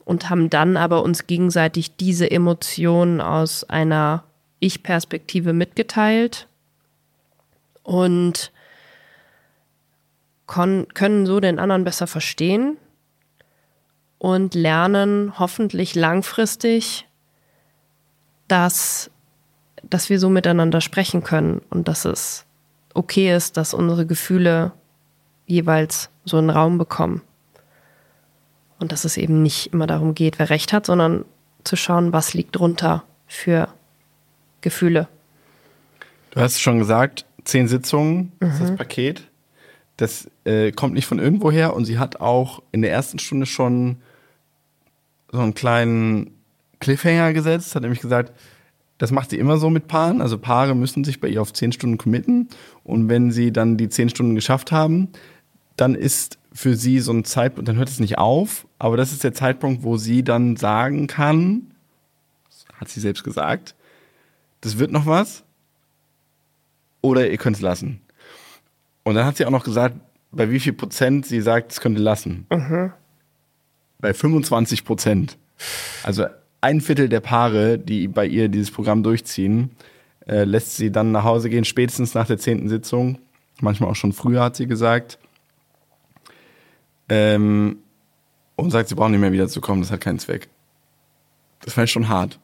und 0.05 0.29
haben 0.29 0.51
dann 0.51 0.77
aber 0.77 1.05
uns 1.05 1.29
gegenseitig 1.29 1.97
diese 1.97 2.29
Emotionen 2.29 3.21
aus 3.21 3.63
einer 3.63 4.25
Ich-Perspektive 4.59 5.53
mitgeteilt 5.53 6.49
und 7.85 8.51
können 10.47 11.27
so 11.27 11.39
den 11.39 11.61
anderen 11.61 11.85
besser 11.85 12.09
verstehen 12.09 12.77
und 14.19 14.57
lernen 14.57 15.39
hoffentlich 15.39 15.95
langfristig, 15.95 17.07
dass, 18.49 19.09
dass 19.85 20.11
wir 20.11 20.19
so 20.19 20.29
miteinander 20.31 20.81
sprechen 20.81 21.23
können 21.23 21.63
und 21.71 21.87
dass 21.87 22.05
es 22.05 22.45
okay 22.95 23.35
ist, 23.35 23.57
dass 23.57 23.75
unsere 23.75 24.07
Gefühle 24.07 24.73
jeweils 25.47 26.11
so 26.25 26.39
einen 26.39 26.51
Raum 26.51 26.79
bekommen. 26.79 27.23
Und 28.79 28.93
dass 28.93 29.05
es 29.05 29.17
eben 29.17 29.43
nicht 29.43 29.73
immer 29.73 29.87
darum 29.87 30.15
geht, 30.15 30.39
wer 30.39 30.51
recht 30.51 30.73
hat, 30.73 30.87
sondern 30.87 31.25
zu 31.65 31.77
schauen, 31.77 32.13
was 32.13 32.35
liegt 32.35 32.57
drunter 32.57 33.05
für 33.27 33.69
Gefühle. 34.61 35.09
Du 36.31 36.41
hast 36.41 36.61
schon 36.61 36.79
gesagt, 36.79 37.27
zehn 37.45 37.69
Sitzungen 37.69 38.33
mhm. 38.41 38.49
ist 38.49 38.61
das 38.61 38.71
mhm. 38.71 38.77
Paket. 38.77 39.23
Das 39.97 40.29
äh, 40.45 40.73
kommt 40.73 40.95
nicht 40.95 41.07
von 41.07 41.19
irgendwoher 41.19 41.75
und 41.75 41.85
sie 41.85 41.99
hat 41.99 42.21
auch 42.21 42.63
in 42.73 42.83
der 42.83 42.91
ersten 42.91 43.19
Stunde 43.19 43.47
schon 43.47 43.99
so 45.31 45.41
einen 45.41 45.55
kleinen 45.55 46.33
Cliffhanger 46.81 47.33
gesetzt, 47.33 47.75
hat 47.75 47.83
nämlich 47.83 48.01
gesagt, 48.01 48.33
das 49.05 49.11
macht 49.11 49.29
sie 49.29 49.39
immer 49.39 49.59
so 49.59 49.69
mit 49.69 49.87
Paaren. 49.87 50.23
Also 50.23 50.39
Paare 50.39 50.75
müssen 50.75 51.05
sich 51.05 51.21
bei 51.21 51.29
ihr 51.29 51.43
auf 51.43 51.53
zehn 51.53 51.73
Stunden 51.73 51.99
committen. 51.99 52.49
Und 52.85 53.11
wenn 53.11 53.31
sie 53.31 53.53
dann 53.53 53.77
die 53.77 53.91
zehn 53.91 54.09
Stunden 54.09 54.35
geschafft 54.35 54.73
haben, 54.73 55.11
dann 55.77 55.95
ist 55.95 56.39
für 56.55 56.75
sie 56.75 57.01
so 57.01 57.13
ein 57.13 57.25
Zeitpunkt, 57.25 57.69
dann 57.69 57.77
hört 57.77 57.91
es 57.91 58.01
nicht 58.01 58.17
auf, 58.17 58.67
aber 58.79 58.97
das 58.97 59.13
ist 59.13 59.23
der 59.23 59.35
Zeitpunkt, 59.35 59.83
wo 59.83 59.99
sie 59.99 60.25
dann 60.25 60.57
sagen 60.57 61.07
kann, 61.07 61.73
hat 62.81 62.89
sie 62.89 63.01
selbst 63.01 63.25
gesagt, 63.25 63.75
das 64.63 64.79
wird 64.79 64.91
noch 64.91 65.05
was 65.05 65.45
oder 67.03 67.31
ihr 67.31 67.37
könnt 67.37 67.57
es 67.57 67.63
lassen. 67.63 68.01
Und 69.03 69.17
dann 69.17 69.27
hat 69.27 69.37
sie 69.37 69.45
auch 69.45 69.51
noch 69.51 69.65
gesagt, 69.65 69.97
bei 70.33 70.51
wie 70.51 70.61
viel 70.61 70.73
Prozent 70.73 71.27
sie 71.27 71.43
sagt, 71.43 71.73
es 71.73 71.83
könnte 71.83 72.01
lassen. 72.01 72.47
Mhm. 72.51 72.91
Bei 73.99 74.15
25 74.15 74.87
Prozent. 74.87 75.37
Also 76.05 76.25
ein 76.65 76.81
Viertel 76.81 77.11
der 77.11 77.21
Paare, 77.21 77.79
die 77.79 78.09
bei 78.09 78.27
ihr 78.27 78.49
dieses 78.49 78.71
Programm 78.71 79.03
durchziehen, 79.03 79.71
äh, 80.27 80.45
lässt 80.45 80.77
sie 80.77 80.91
dann 80.91 81.13
nach 81.13 81.23
Hause 81.23 81.51
gehen, 81.51 81.67
spätestens 81.67 82.15
nach 82.15 82.27
der 82.27 82.39
zehnten 82.39 82.71
Sitzung. 82.71 83.19
Manchmal 83.61 83.91
auch 83.91 83.97
schon 83.97 84.15
früher, 84.15 84.43
hat 84.43 84.57
sie 84.57 84.67
gesagt. 84.67 85.19
Ähm, 87.11 87.81
und 88.57 88.71
sagt, 88.71 88.89
sie 88.89 88.95
brauchen 88.95 89.13
nicht 89.13 89.21
mehr 89.21 89.33
wiederzukommen, 89.33 89.83
das 89.83 89.91
hat 89.91 90.01
keinen 90.01 90.19
Zweck. 90.19 90.49
Das 91.61 91.75
fand 91.75 91.85
ich 91.85 91.93
schon 91.93 92.09
hart. 92.09 92.39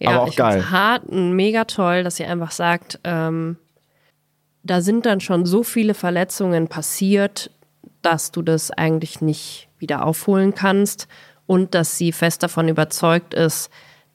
Ja, 0.00 0.10
aber 0.10 0.22
auch 0.24 0.28
ich 0.28 0.36
geil. 0.36 0.70
Hart 0.70 1.06
und 1.06 1.32
mega 1.32 1.64
toll, 1.64 2.04
dass 2.04 2.16
sie 2.16 2.26
einfach 2.26 2.50
sagt, 2.50 3.00
ähm, 3.04 3.56
da 4.64 4.82
sind 4.82 5.06
dann 5.06 5.20
schon 5.20 5.46
so 5.46 5.62
viele 5.62 5.94
Verletzungen 5.94 6.68
passiert, 6.68 7.50
dass 8.02 8.32
du 8.32 8.42
das 8.42 8.70
eigentlich 8.70 9.22
nicht 9.22 9.68
wieder 9.78 10.04
aufholen 10.04 10.54
kannst 10.54 11.08
und 11.46 11.74
dass 11.74 11.98
sie 11.98 12.12
fest 12.12 12.42
davon 12.42 12.68
überzeugt 12.68 13.34
ist, 13.34 13.70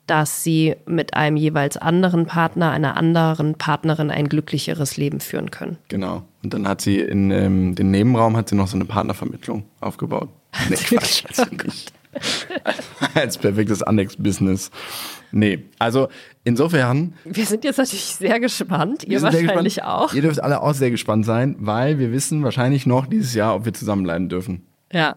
dass 0.06 0.42
sie 0.42 0.74
mit 0.86 1.14
einem 1.14 1.36
jeweils 1.36 1.76
anderen 1.76 2.26
Partner, 2.26 2.70
einer 2.70 2.96
anderen 2.96 3.54
Partnerin 3.54 4.10
ein 4.10 4.28
glücklicheres 4.28 4.96
Leben 4.96 5.20
führen 5.20 5.50
können. 5.50 5.78
Genau. 5.88 6.24
Und 6.42 6.52
dann 6.54 6.66
hat 6.66 6.80
sie 6.80 6.98
in 6.98 7.30
ähm, 7.30 7.74
den 7.74 7.90
Nebenraum 7.90 8.36
hat 8.36 8.48
sie 8.48 8.56
noch 8.56 8.66
so 8.66 8.76
eine 8.76 8.84
Partnervermittlung 8.84 9.64
aufgebaut. 9.80 10.28
Nee, 10.68 10.76
Quatsch, 10.76 11.24
also 11.28 11.44
nicht. 11.64 11.92
Als 13.14 13.38
perfektes 13.38 13.82
Annex-Business. 13.82 14.70
Nee, 15.30 15.64
also 15.78 16.08
insofern. 16.44 17.14
Wir 17.24 17.46
sind 17.46 17.64
jetzt 17.64 17.78
natürlich 17.78 18.04
sehr 18.04 18.38
gespannt. 18.38 19.04
Ihr 19.04 19.22
wahrscheinlich 19.22 19.76
gespannt. 19.76 19.88
auch. 19.88 20.12
Ihr 20.12 20.20
dürft 20.20 20.42
alle 20.42 20.60
auch 20.60 20.74
sehr 20.74 20.90
gespannt 20.90 21.24
sein, 21.24 21.56
weil 21.58 21.98
wir 21.98 22.12
wissen 22.12 22.42
wahrscheinlich 22.42 22.84
noch 22.84 23.06
dieses 23.06 23.32
Jahr, 23.34 23.54
ob 23.54 23.64
wir 23.64 23.72
zusammenbleiben 23.72 24.28
dürfen. 24.28 24.66
Ja. 24.92 25.16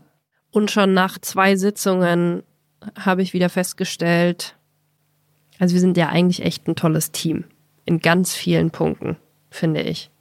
Und 0.56 0.72
schon 0.72 0.94
nach 0.94 1.20
zwei 1.20 1.58
Sitzungen 1.58 2.42
habe 2.98 3.22
ich 3.22 3.34
wieder 3.34 3.50
festgestellt, 3.50 4.56
also 5.60 5.74
wir 5.74 5.82
sind 5.82 5.98
ja 5.98 6.08
eigentlich 6.08 6.44
echt 6.44 6.66
ein 6.70 6.78
tolles 6.78 7.12
Team. 7.12 7.44
In 7.84 8.00
ganz 8.00 8.34
vielen 8.34 8.72
Punkten, 8.72 9.18
finde 9.50 9.82
ich. 9.82 10.12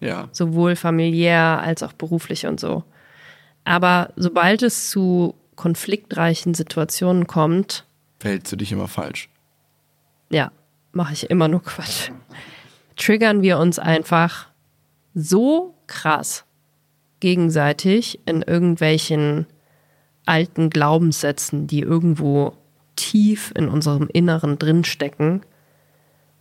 Ja. 0.00 0.30
Sowohl 0.32 0.76
familiär 0.76 1.60
als 1.60 1.82
auch 1.82 1.92
beruflich 1.92 2.46
und 2.46 2.58
so. 2.58 2.84
Aber 3.64 4.14
sobald 4.16 4.62
es 4.62 4.88
zu 4.88 5.34
konfliktreichen 5.56 6.54
Situationen 6.54 7.26
kommt, 7.26 7.84
verhältst 8.18 8.50
du 8.50 8.56
dich 8.56 8.72
immer 8.72 8.88
falsch. 8.88 9.28
Ja, 10.30 10.52
mache 10.92 11.12
ich 11.12 11.28
immer 11.28 11.48
nur 11.48 11.62
Quatsch. 11.62 12.10
Triggern 12.96 13.42
wir 13.42 13.58
uns 13.58 13.78
einfach 13.78 14.48
so 15.12 15.74
krass 15.86 16.46
gegenseitig 17.20 18.20
in 18.24 18.40
irgendwelchen 18.40 19.44
alten 20.26 20.70
Glaubenssätzen, 20.70 21.66
die 21.66 21.80
irgendwo 21.80 22.54
tief 22.96 23.52
in 23.56 23.68
unserem 23.68 24.08
Inneren 24.12 24.58
drinstecken, 24.58 25.42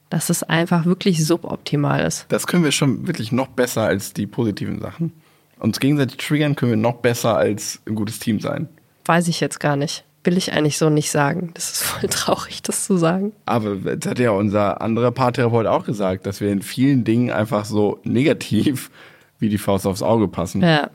dass 0.09 0.29
es 0.29 0.43
einfach 0.43 0.85
wirklich 0.85 1.25
suboptimal 1.25 2.05
ist. 2.05 2.25
Das 2.29 2.45
können 2.45 2.63
wir 2.63 2.71
schon 2.71 3.07
wirklich 3.07 3.31
noch 3.31 3.47
besser 3.47 3.83
als 3.83 4.13
die 4.13 4.27
positiven 4.27 4.79
Sachen. 4.79 5.13
Uns 5.59 5.79
gegenseitig 5.79 6.17
triggern 6.17 6.55
können 6.55 6.71
wir 6.71 6.77
noch 6.77 6.97
besser 6.97 7.37
als 7.37 7.81
ein 7.87 7.95
gutes 7.95 8.19
Team 8.19 8.39
sein. 8.39 8.67
Weiß 9.05 9.27
ich 9.27 9.39
jetzt 9.39 9.59
gar 9.59 9.75
nicht. 9.75 10.03
Will 10.23 10.37
ich 10.37 10.53
eigentlich 10.53 10.77
so 10.77 10.89
nicht 10.89 11.09
sagen. 11.09 11.51
Das 11.53 11.71
ist 11.71 11.83
voll 11.83 12.09
traurig, 12.09 12.61
das 12.61 12.85
zu 12.85 12.97
sagen. 12.97 13.31
Aber 13.45 13.75
das 13.75 14.09
hat 14.09 14.19
ja 14.19 14.31
unser 14.31 14.81
anderer 14.81 15.11
Paartherapeut 15.11 15.65
auch 15.65 15.85
gesagt, 15.85 16.25
dass 16.25 16.41
wir 16.41 16.51
in 16.51 16.61
vielen 16.61 17.03
Dingen 17.03 17.31
einfach 17.31 17.65
so 17.65 17.99
negativ 18.03 18.91
wie 19.39 19.49
die 19.49 19.57
Faust 19.57 19.87
aufs 19.87 20.03
Auge 20.03 20.27
passen. 20.27 20.61
Ja. 20.61 20.89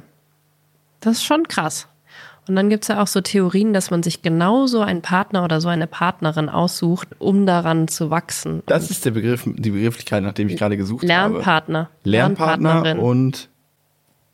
Das 1.01 1.19
ist 1.19 1.25
schon 1.25 1.49
krass. 1.49 1.89
Und 2.49 2.55
dann 2.55 2.71
gibt 2.71 2.85
es 2.85 2.89
ja 2.89 3.03
auch 3.03 3.09
so 3.09 3.21
Theorien, 3.21 3.73
dass 3.73 3.91
man 3.91 4.03
sich 4.03 4.23
genau 4.23 4.67
so 4.67 4.81
einen 4.81 5.03
Partner 5.03 5.43
oder 5.43 5.61
so 5.61 5.69
eine 5.69 5.87
Partnerin 5.87 6.49
aussucht, 6.49 7.09
um 7.19 7.45
daran 7.45 7.89
zu 7.89 8.11
wachsen. 8.11 8.63
Das 8.67 8.91
ist 8.91 9.05
der 9.05 9.11
Begriff, 9.11 9.43
die 9.45 9.71
Begrifflichkeit, 9.71 10.23
nach 10.23 10.33
dem 10.33 10.49
ich 10.49 10.57
gerade 10.57 10.77
gesucht 10.77 11.03
Lernpartner. 11.03 11.79
habe. 11.79 11.91
Lernpartner. 12.05 12.75
Lernpartner 12.75 13.03
und 13.03 13.49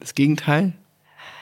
das 0.01 0.15
Gegenteil? 0.15 0.75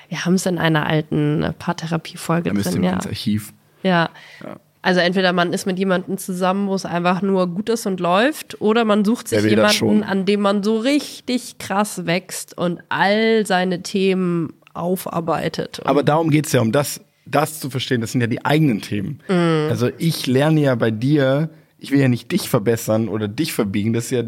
Wir 0.08 0.24
haben 0.24 0.34
es 0.34 0.46
in 0.46 0.58
einer 0.58 0.86
alten 0.86 1.54
Paartherapie-Folge 1.58 2.52
drin. 2.52 2.82
Ja. 2.82 2.92
ins 2.94 3.06
Archiv. 3.06 3.52
Ja. 3.82 4.10
ja. 4.44 4.56
Also 4.82 5.00
entweder 5.00 5.32
man 5.32 5.52
ist 5.52 5.66
mit 5.66 5.78
jemandem 5.78 6.18
zusammen, 6.18 6.68
wo 6.68 6.74
es 6.74 6.86
einfach 6.86 7.20
nur 7.20 7.48
gut 7.48 7.68
ist 7.68 7.86
und 7.86 8.00
läuft, 8.00 8.60
oder 8.60 8.84
man 8.84 9.04
sucht 9.04 9.28
sich 9.28 9.42
jemanden, 9.42 10.02
an 10.02 10.24
dem 10.24 10.40
man 10.40 10.62
so 10.62 10.78
richtig 10.78 11.58
krass 11.58 12.06
wächst 12.06 12.56
und 12.56 12.80
all 12.88 13.44
seine 13.44 13.82
Themen 13.82 14.54
aufarbeitet. 14.74 15.80
Aber 15.84 16.02
darum 16.02 16.30
geht 16.30 16.46
es 16.46 16.52
ja, 16.52 16.60
um 16.60 16.72
das, 16.72 17.00
das 17.26 17.60
zu 17.60 17.70
verstehen. 17.70 18.00
Das 18.00 18.12
sind 18.12 18.20
ja 18.20 18.26
die 18.26 18.44
eigenen 18.44 18.80
Themen. 18.80 19.20
Mm. 19.28 19.70
Also 19.70 19.90
ich 19.98 20.26
lerne 20.26 20.60
ja 20.60 20.74
bei 20.74 20.90
dir, 20.90 21.50
ich 21.78 21.90
will 21.90 22.00
ja 22.00 22.08
nicht 22.08 22.30
dich 22.32 22.48
verbessern 22.48 23.08
oder 23.08 23.28
dich 23.28 23.52
verbiegen, 23.52 23.92
das 23.92 24.04
ist 24.04 24.10
ja. 24.10 24.22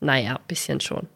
Naja, 0.00 0.38
bisschen 0.46 0.80
schon. 0.80 1.06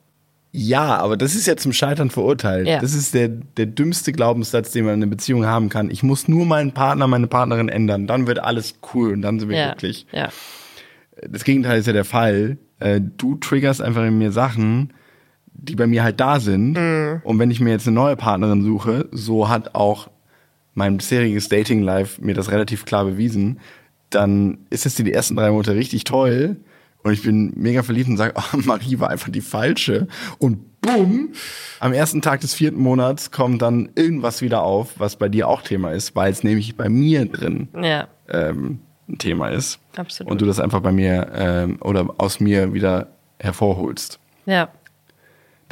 Ja, 0.54 0.98
aber 0.98 1.16
das 1.16 1.34
ist 1.34 1.46
ja 1.46 1.56
zum 1.56 1.72
Scheitern 1.72 2.10
verurteilt. 2.10 2.68
Ja. 2.68 2.78
Das 2.78 2.92
ist 2.92 3.14
der, 3.14 3.28
der 3.28 3.64
dümmste 3.66 4.12
Glaubenssatz, 4.12 4.70
den 4.72 4.84
man 4.84 4.94
in 4.94 5.02
einer 5.02 5.10
Beziehung 5.10 5.46
haben 5.46 5.70
kann. 5.70 5.90
Ich 5.90 6.02
muss 6.02 6.28
nur 6.28 6.44
meinen 6.44 6.72
Partner, 6.72 7.06
meine 7.06 7.26
Partnerin 7.26 7.70
ändern, 7.70 8.06
dann 8.06 8.26
wird 8.26 8.38
alles 8.38 8.74
cool 8.92 9.14
und 9.14 9.22
dann 9.22 9.40
sind 9.40 9.48
wir 9.48 9.56
ja. 9.56 9.68
glücklich. 9.68 10.06
Ja. 10.12 10.28
Das 11.26 11.44
Gegenteil 11.44 11.80
ist 11.80 11.86
ja 11.86 11.94
der 11.94 12.04
Fall. 12.04 12.58
Äh, 12.80 13.00
du 13.00 13.36
triggerst 13.36 13.80
einfach 13.80 14.04
in 14.04 14.18
mir 14.18 14.30
Sachen, 14.30 14.92
die 15.62 15.76
bei 15.76 15.86
mir 15.86 16.02
halt 16.02 16.20
da 16.20 16.40
sind. 16.40 16.72
Mhm. 16.72 17.20
Und 17.24 17.38
wenn 17.38 17.50
ich 17.50 17.60
mir 17.60 17.70
jetzt 17.70 17.86
eine 17.86 17.94
neue 17.94 18.16
Partnerin 18.16 18.62
suche, 18.62 19.08
so 19.12 19.48
hat 19.48 19.74
auch 19.74 20.10
mein 20.74 20.96
bisheriges 20.96 21.48
Dating-Life 21.48 22.22
mir 22.22 22.34
das 22.34 22.50
relativ 22.50 22.84
klar 22.84 23.04
bewiesen, 23.04 23.60
dann 24.10 24.58
ist 24.70 24.86
es 24.86 24.96
die 24.96 25.12
ersten 25.12 25.36
drei 25.36 25.50
Monate 25.50 25.74
richtig 25.74 26.04
toll. 26.04 26.56
Und 27.04 27.12
ich 27.12 27.22
bin 27.22 27.52
mega 27.56 27.82
verliebt 27.82 28.08
und 28.08 28.16
sage, 28.16 28.34
oh, 28.36 28.56
Marie 28.64 28.98
war 28.98 29.10
einfach 29.10 29.30
die 29.30 29.40
falsche. 29.40 30.08
Und 30.38 30.80
bumm, 30.80 31.30
am 31.80 31.92
ersten 31.92 32.22
Tag 32.22 32.40
des 32.40 32.54
vierten 32.54 32.80
Monats 32.80 33.30
kommt 33.30 33.62
dann 33.62 33.90
irgendwas 33.94 34.42
wieder 34.42 34.62
auf, 34.62 34.98
was 34.98 35.16
bei 35.16 35.28
dir 35.28 35.48
auch 35.48 35.62
Thema 35.62 35.92
ist, 35.92 36.16
weil 36.16 36.32
es 36.32 36.42
nämlich 36.42 36.76
bei 36.76 36.88
mir 36.88 37.26
drin 37.26 37.68
ja. 37.80 38.08
ähm, 38.28 38.80
ein 39.08 39.18
Thema 39.18 39.48
ist. 39.48 39.78
Absolut. 39.96 40.30
Und 40.30 40.40
du 40.40 40.46
das 40.46 40.58
einfach 40.58 40.80
bei 40.80 40.92
mir 40.92 41.30
ähm, 41.34 41.78
oder 41.80 42.08
aus 42.18 42.40
mir 42.40 42.72
wieder 42.72 43.08
hervorholst. 43.38 44.18
Ja. 44.46 44.68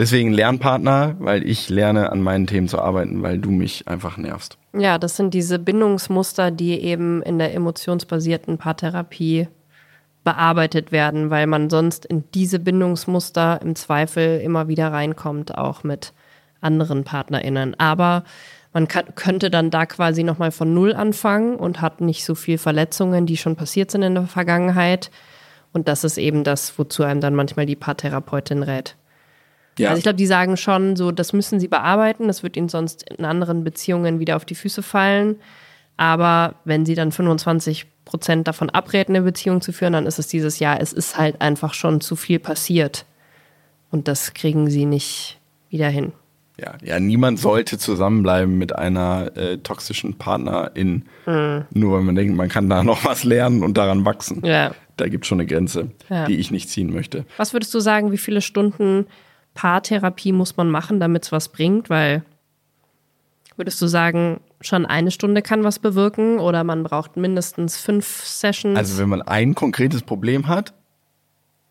Deswegen 0.01 0.33
Lernpartner, 0.33 1.15
weil 1.19 1.47
ich 1.47 1.69
lerne 1.69 2.11
an 2.11 2.23
meinen 2.23 2.47
Themen 2.47 2.69
zu 2.69 2.81
arbeiten, 2.81 3.21
weil 3.21 3.37
du 3.37 3.51
mich 3.51 3.87
einfach 3.87 4.17
nervst. 4.17 4.57
Ja, 4.73 4.97
das 4.97 5.15
sind 5.15 5.35
diese 5.35 5.59
Bindungsmuster, 5.59 6.51
die 6.51 6.81
eben 6.81 7.23
in 7.23 7.39
der 7.39 7.55
emotionsbasierten 7.55 8.57
Paartherapie 8.57 9.49
bearbeitet 10.25 10.91
werden, 10.91 11.29
weil 11.29 11.47
man 11.47 11.69
sonst 11.69 12.07
in 12.07 12.25
diese 12.33 12.59
Bindungsmuster 12.61 13.61
im 13.61 13.75
Zweifel 13.75 14.41
immer 14.41 14.69
wieder 14.69 14.91
reinkommt, 14.91 15.59
auch 15.59 15.85
mit 15.85 16.15
anderen 16.63 17.05
PartnerInnen. 17.05 17.79
Aber 17.79 18.25
man 18.73 18.89
kann, 18.89 19.15
könnte 19.17 19.51
dann 19.51 19.71
da 19.71 19.85
quasi 19.85 20.23
nochmal 20.23 20.51
von 20.51 20.73
Null 20.73 20.95
anfangen 20.95 21.57
und 21.57 21.83
hat 21.83 22.01
nicht 22.01 22.25
so 22.25 22.35
viel 22.35 22.57
Verletzungen, 22.57 23.27
die 23.27 23.37
schon 23.37 23.55
passiert 23.55 23.91
sind 23.91 24.01
in 24.01 24.15
der 24.15 24.25
Vergangenheit. 24.25 25.11
Und 25.75 25.89
das 25.89 26.05
ist 26.05 26.17
eben 26.17 26.43
das, 26.43 26.79
wozu 26.79 27.03
einem 27.03 27.21
dann 27.21 27.35
manchmal 27.35 27.67
die 27.67 27.77
Paartherapeutin 27.77 28.63
rät. 28.63 28.97
Ja. 29.81 29.89
Also 29.91 29.99
ich 29.99 30.03
glaube, 30.05 30.17
die 30.17 30.27
sagen 30.27 30.57
schon 30.57 30.97
so, 30.97 31.11
das 31.11 31.33
müssen 31.33 31.59
sie 31.61 31.69
bearbeiten, 31.69 32.27
das 32.29 32.43
wird 32.43 32.57
ihnen 32.57 32.69
sonst 32.69 33.09
in 33.11 33.25
anderen 33.25 33.65
Beziehungen 33.65 34.19
wieder 34.21 34.37
auf 34.37 34.45
die 34.45 34.55
Füße 34.55 34.83
fallen. 34.83 35.37
Aber 35.97 36.55
wenn 36.65 36.87
sie 36.87 36.95
dann 36.95 37.13
25 37.13 37.87
Prozent 38.05 38.49
davon 38.49 38.71
abreden, 38.71 39.15
eine 39.15 39.25
Beziehung 39.25 39.61
zu 39.61 39.73
führen, 39.73 39.93
dann 39.93 40.07
ist 40.07 40.19
es 40.19 40.29
dieses 40.29 40.59
Jahr, 40.59 40.81
es 40.81 40.93
ist 40.93 41.19
halt 41.19 41.41
einfach 41.41 41.75
schon 41.75 42.01
zu 42.01 42.17
viel 42.17 42.39
passiert. 42.39 43.05
Und 43.91 44.09
das 44.09 44.35
kriegen 44.35 44.71
sie 44.71 44.87
nicht 44.87 45.39
wieder 45.69 45.89
hin. 45.89 46.13
Ja, 46.59 46.75
ja, 46.83 47.01
niemand 47.01 47.39
sollte 47.39 47.79
zusammenbleiben 47.79 48.57
mit 48.59 48.75
einer 48.77 49.35
äh, 49.37 49.59
toxischen 49.59 50.15
Partnerin, 50.19 51.05
Mhm. 51.27 51.65
nur 51.73 51.93
weil 51.97 52.03
man 52.03 52.15
denkt, 52.15 52.35
man 52.37 52.49
kann 52.49 52.69
da 52.69 52.83
noch 52.85 53.05
was 53.05 53.25
lernen 53.25 53.63
und 53.63 53.77
daran 53.79 54.05
wachsen. 54.05 54.45
Ja. 54.45 54.73
Da 54.97 55.09
gibt 55.09 55.25
es 55.25 55.29
schon 55.29 55.41
eine 55.41 55.47
Grenze, 55.47 55.89
Ja. 56.11 56.27
die 56.27 56.37
ich 56.37 56.51
nicht 56.51 56.69
ziehen 56.69 56.93
möchte. 56.93 57.25
Was 57.39 57.53
würdest 57.55 57.73
du 57.73 57.81
sagen, 57.81 58.13
wie 58.13 58.19
viele 58.19 58.43
Stunden 58.43 59.07
Paartherapie 59.55 60.33
muss 60.33 60.57
man 60.57 60.71
machen, 60.71 61.01
damit 61.01 61.25
es 61.25 61.33
was 61.33 61.49
bringt? 61.49 61.91
Weil 61.91 62.23
würdest 63.57 63.81
du 63.83 63.87
sagen, 63.87 64.41
schon 64.61 64.87
eine 64.87 65.11
Stunde 65.11 65.43
kann 65.43 65.65
was 65.65 65.79
bewirken 65.79 66.39
oder 66.39 66.65
man 66.65 66.83
braucht 66.83 67.17
mindestens 67.17 67.77
fünf 67.77 68.07
Sessions? 68.25 68.79
Also 68.79 68.99
wenn 68.99 69.09
man 69.09 69.23
ein 69.23 69.55
konkretes 69.55 70.03
Problem 70.03 70.49
hat 70.49 70.73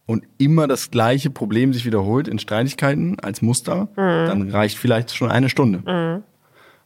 und 0.06 0.24
immer 0.38 0.68
das 0.68 0.92
gleiche 0.92 1.30
Problem 1.30 1.74
sich 1.74 1.86
wiederholt 1.86 2.28
in 2.28 2.40
Streitigkeiten 2.40 3.20
als 3.20 3.42
Muster, 3.42 3.90
dann 3.96 4.50
reicht 4.50 4.78
vielleicht 4.78 5.16
schon 5.16 5.32
eine 5.32 5.50
Stunde. 5.50 6.22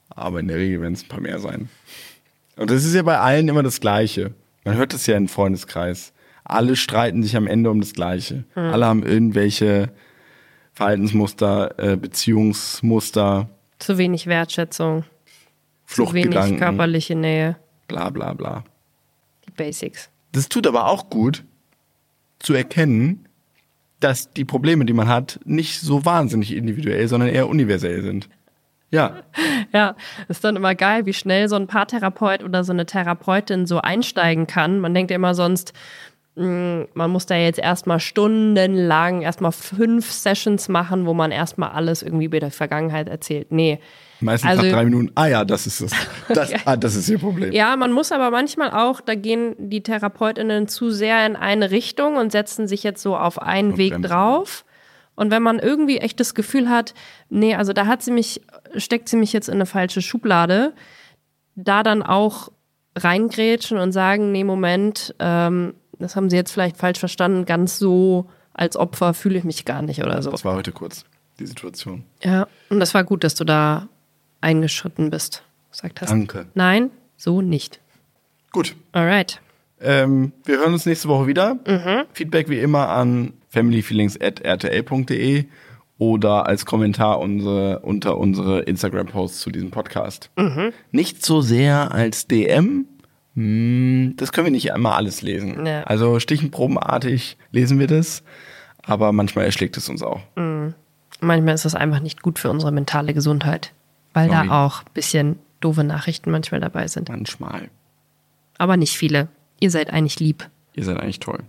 Aber 0.10 0.40
in 0.40 0.48
der 0.48 0.58
Regel 0.58 0.82
werden 0.82 0.94
es 0.94 1.04
ein 1.04 1.10
paar 1.10 1.22
mehr 1.22 1.40
sein. 1.40 1.70
Und 2.56 2.70
das 2.70 2.86
ist 2.86 2.94
ja 2.94 3.02
bei 3.02 3.18
allen 3.18 3.48
immer 3.48 3.64
das 3.64 3.80
Gleiche. 3.80 4.32
Man 4.64 4.76
hört 4.76 4.94
das 4.94 5.08
ja 5.08 5.18
im 5.18 5.28
Freundeskreis. 5.28 6.14
Alle 6.44 6.76
streiten 6.76 7.24
sich 7.24 7.36
am 7.36 7.48
Ende 7.48 7.72
um 7.72 7.80
das 7.80 7.94
Gleiche. 7.94 8.44
Alle 8.56 8.86
haben 8.86 9.04
irgendwelche 9.04 9.90
Verhaltensmuster, 10.74 11.78
äh, 11.78 11.98
Beziehungsmuster, 11.98 13.50
zu 13.80 13.98
wenig 13.98 14.28
Wertschätzung, 14.28 15.04
zu 15.86 16.02
wenig 16.02 16.26
Fluchtgedanken, 16.26 16.60
körperliche 16.60 17.16
Nähe, 17.16 17.58
bla 17.88 18.10
bla 18.10 18.34
bla. 18.34 18.64
die 19.46 19.52
Basics. 19.52 20.10
Das 20.32 20.50
tut 20.50 20.66
aber 20.68 20.88
auch 20.88 21.10
gut, 21.10 21.44
zu 22.40 22.54
erkennen, 22.54 23.28
dass 24.00 24.32
die 24.34 24.46
Probleme, 24.46 24.86
die 24.86 24.94
man 24.94 25.08
hat, 25.08 25.40
nicht 25.46 25.80
so 25.80 26.06
wahnsinnig 26.06 26.54
individuell, 26.54 27.08
sondern 27.08 27.30
eher 27.30 27.48
universell 27.48 28.02
sind. 28.02 28.30
Ja, 28.90 29.24
Ja, 29.74 29.96
ist 30.28 30.44
dann 30.44 30.56
immer 30.56 30.76
geil, 30.76 31.08
wie 31.08 31.14
schnell 31.14 31.50
so 31.50 31.56
ein 31.56 31.66
Paartherapeut 31.66 32.44
oder 32.44 32.64
so 32.64 32.72
eine 32.72 32.86
Therapeutin 32.86 33.66
so 33.66 33.80
einsteigen 33.80 34.46
kann. 34.46 34.80
Man 34.80 34.94
denkt 34.94 35.10
ja 35.10 35.16
immer 35.16 35.34
sonst, 35.34 35.74
man 36.36 37.12
muss 37.12 37.28
da 37.28 37.36
jetzt 37.36 37.60
erstmal 37.60 38.00
stundenlang, 38.00 39.22
erstmal 39.22 39.52
fünf 39.52 40.12
Sessions 40.12 40.68
machen, 40.68 41.06
wo 41.06 41.14
man 41.14 41.32
erstmal 41.32 41.70
alles 41.70 42.02
irgendwie 42.02 42.26
über 42.26 42.40
die 42.40 42.50
Vergangenheit 42.50 43.08
erzählt. 43.08 43.52
Nee. 43.52 43.80
meistens 44.20 44.50
Also- 44.50 44.64
nach 44.64 44.72
drei 44.72 44.86
Minuten, 44.86 45.12
ah 45.16 45.28
ja, 45.28 45.46
das 45.46 45.68
ist 45.68 45.82
es. 45.82 45.92
Das, 46.30 46.52
ah, 46.66 46.76
das 46.76 46.96
ist 46.96 47.08
ihr 47.10 47.20
Problem. 47.20 47.52
Ja, 47.52 47.76
man 47.76 47.92
muss 47.92 48.12
aber 48.12 48.32
manchmal 48.32 48.72
auch, 48.72 49.00
da 49.02 49.14
gehen 49.16 49.54
die 49.60 49.84
TherapeutInnen 49.84 50.68
zu 50.68 50.90
sehr 50.90 51.24
in 51.28 51.36
eine 51.36 51.70
Richtung 51.72 52.16
und 52.16 52.32
setzen 52.32 52.68
sich 52.68 52.82
jetzt 52.84 53.02
so 53.04 53.16
auf 53.16 53.40
einen 53.40 53.74
Und 53.74 53.78
Weg 53.78 53.92
bremsen. 53.92 54.10
drauf. 54.10 54.66
Und 55.16 55.30
wenn 55.30 55.44
man 55.44 55.60
irgendwie 55.60 55.98
echt 55.98 56.20
das 56.20 56.34
Gefühl 56.34 56.68
hat, 56.70 56.96
nee, 57.30 57.54
also 57.54 57.74
da 57.74 57.86
hat 57.86 58.02
sie 58.02 58.10
mich, 58.12 58.42
steckt 58.76 59.08
sie 59.08 59.18
mich 59.18 59.34
jetzt 59.34 59.50
in 59.50 59.56
eine 59.56 59.68
falsche 59.68 60.02
Schublade, 60.02 60.74
da 61.56 61.84
dann 61.84 62.02
auch 62.02 62.50
reingrätschen 62.98 63.78
und 63.78 63.92
sagen, 63.92 64.32
nee, 64.32 64.44
Moment, 64.44 65.14
ähm, 65.20 65.76
das 66.04 66.16
haben 66.16 66.30
sie 66.30 66.36
jetzt 66.36 66.52
vielleicht 66.52 66.78
falsch 66.78 67.00
verstanden, 67.00 67.46
ganz 67.46 67.80
so 67.80 68.30
als 68.54 68.78
Opfer 68.78 69.14
fühle 69.14 69.38
ich 69.40 69.44
mich 69.44 69.66
gar 69.66 69.82
nicht 69.82 70.04
oder 70.04 70.22
so. 70.22 70.30
Das 70.30 70.46
war 70.46 70.56
heute 70.56 70.72
kurz, 70.72 71.06
die 71.40 71.46
Situation. 71.48 72.04
Ja, 72.24 72.48
und 72.70 72.80
das 72.80 72.94
war 72.94 73.04
gut, 73.04 73.24
dass 73.24 73.36
du 73.36 73.44
da 73.46 73.88
eingeschritten 74.42 75.10
bist, 75.10 75.44
gesagt 75.72 76.02
hast. 76.02 76.12
Danke. 76.12 76.46
Nein, 76.54 76.92
so 77.18 77.42
nicht. 77.42 77.80
Gut. 78.52 78.76
Alright. 78.92 79.42
Ähm, 79.82 80.34
wir 80.46 80.60
hören 80.60 80.74
uns 80.74 80.86
nächste 80.86 81.08
Woche 81.08 81.26
wieder. 81.28 81.58
Feedback 82.14 82.50
wie 82.50 82.60
immer 82.60 82.90
an 82.90 83.34
familyfeelings.rtl.de 83.50 85.46
oder 85.98 86.48
als 86.48 86.66
Kommentar 86.66 87.20
unsere, 87.20 87.80
unter 87.80 88.18
unsere 88.18 88.62
Instagram-Posts 88.62 89.40
zu 89.40 89.50
diesem 89.52 89.72
Podcast. 89.72 90.30
Nicht 90.92 91.26
so 91.26 91.42
sehr 91.42 91.92
als 91.92 92.28
DM. 92.28 92.88
Hm, 93.36 94.14
Das 94.18 94.32
können 94.32 94.46
wir 94.46 94.52
nicht 94.52 94.68
immer 94.68 94.96
alles 94.96 95.22
lesen. 95.22 95.66
Ja. 95.66 95.84
Also 95.84 96.20
stichenprobenartig 96.20 97.38
lesen 97.52 97.80
wir 97.80 97.88
das, 97.88 98.24
aber 98.84 99.12
manchmal 99.12 99.46
erschlägt 99.46 99.78
es 99.78 99.90
uns 99.90 100.04
auch. 100.04 100.22
Manchmal 101.20 101.56
ist 101.56 101.66
das 101.66 101.76
einfach 101.76 102.00
nicht 102.02 102.22
gut 102.22 102.38
für 102.40 102.50
unsere 102.50 102.72
mentale 102.72 103.14
Gesundheit, 103.14 103.72
weil 104.14 104.30
Sorry. 104.30 104.48
da 104.48 104.66
auch 104.66 104.82
ein 104.82 104.92
bisschen 104.94 105.40
doofe 105.62 105.84
Nachrichten 105.84 106.32
manchmal 106.32 106.60
dabei 106.62 106.88
sind. 106.88 107.10
Manchmal. 107.10 107.70
Aber 108.58 108.78
nicht 108.78 108.98
viele. 108.98 109.30
Ihr 109.60 109.72
seid 109.72 109.92
eigentlich 109.92 110.20
lieb. 110.20 110.50
Ihr 110.74 110.84
seid 110.84 111.00
eigentlich 111.00 111.20
toll. 111.20 111.40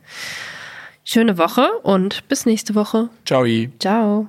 Schöne 1.05 1.37
Woche 1.37 1.69
und 1.83 2.27
bis 2.29 2.47
nächste 2.47 2.75
Woche. 2.75 3.11
Ciao. 3.27 3.45
Ciao. 3.79 4.27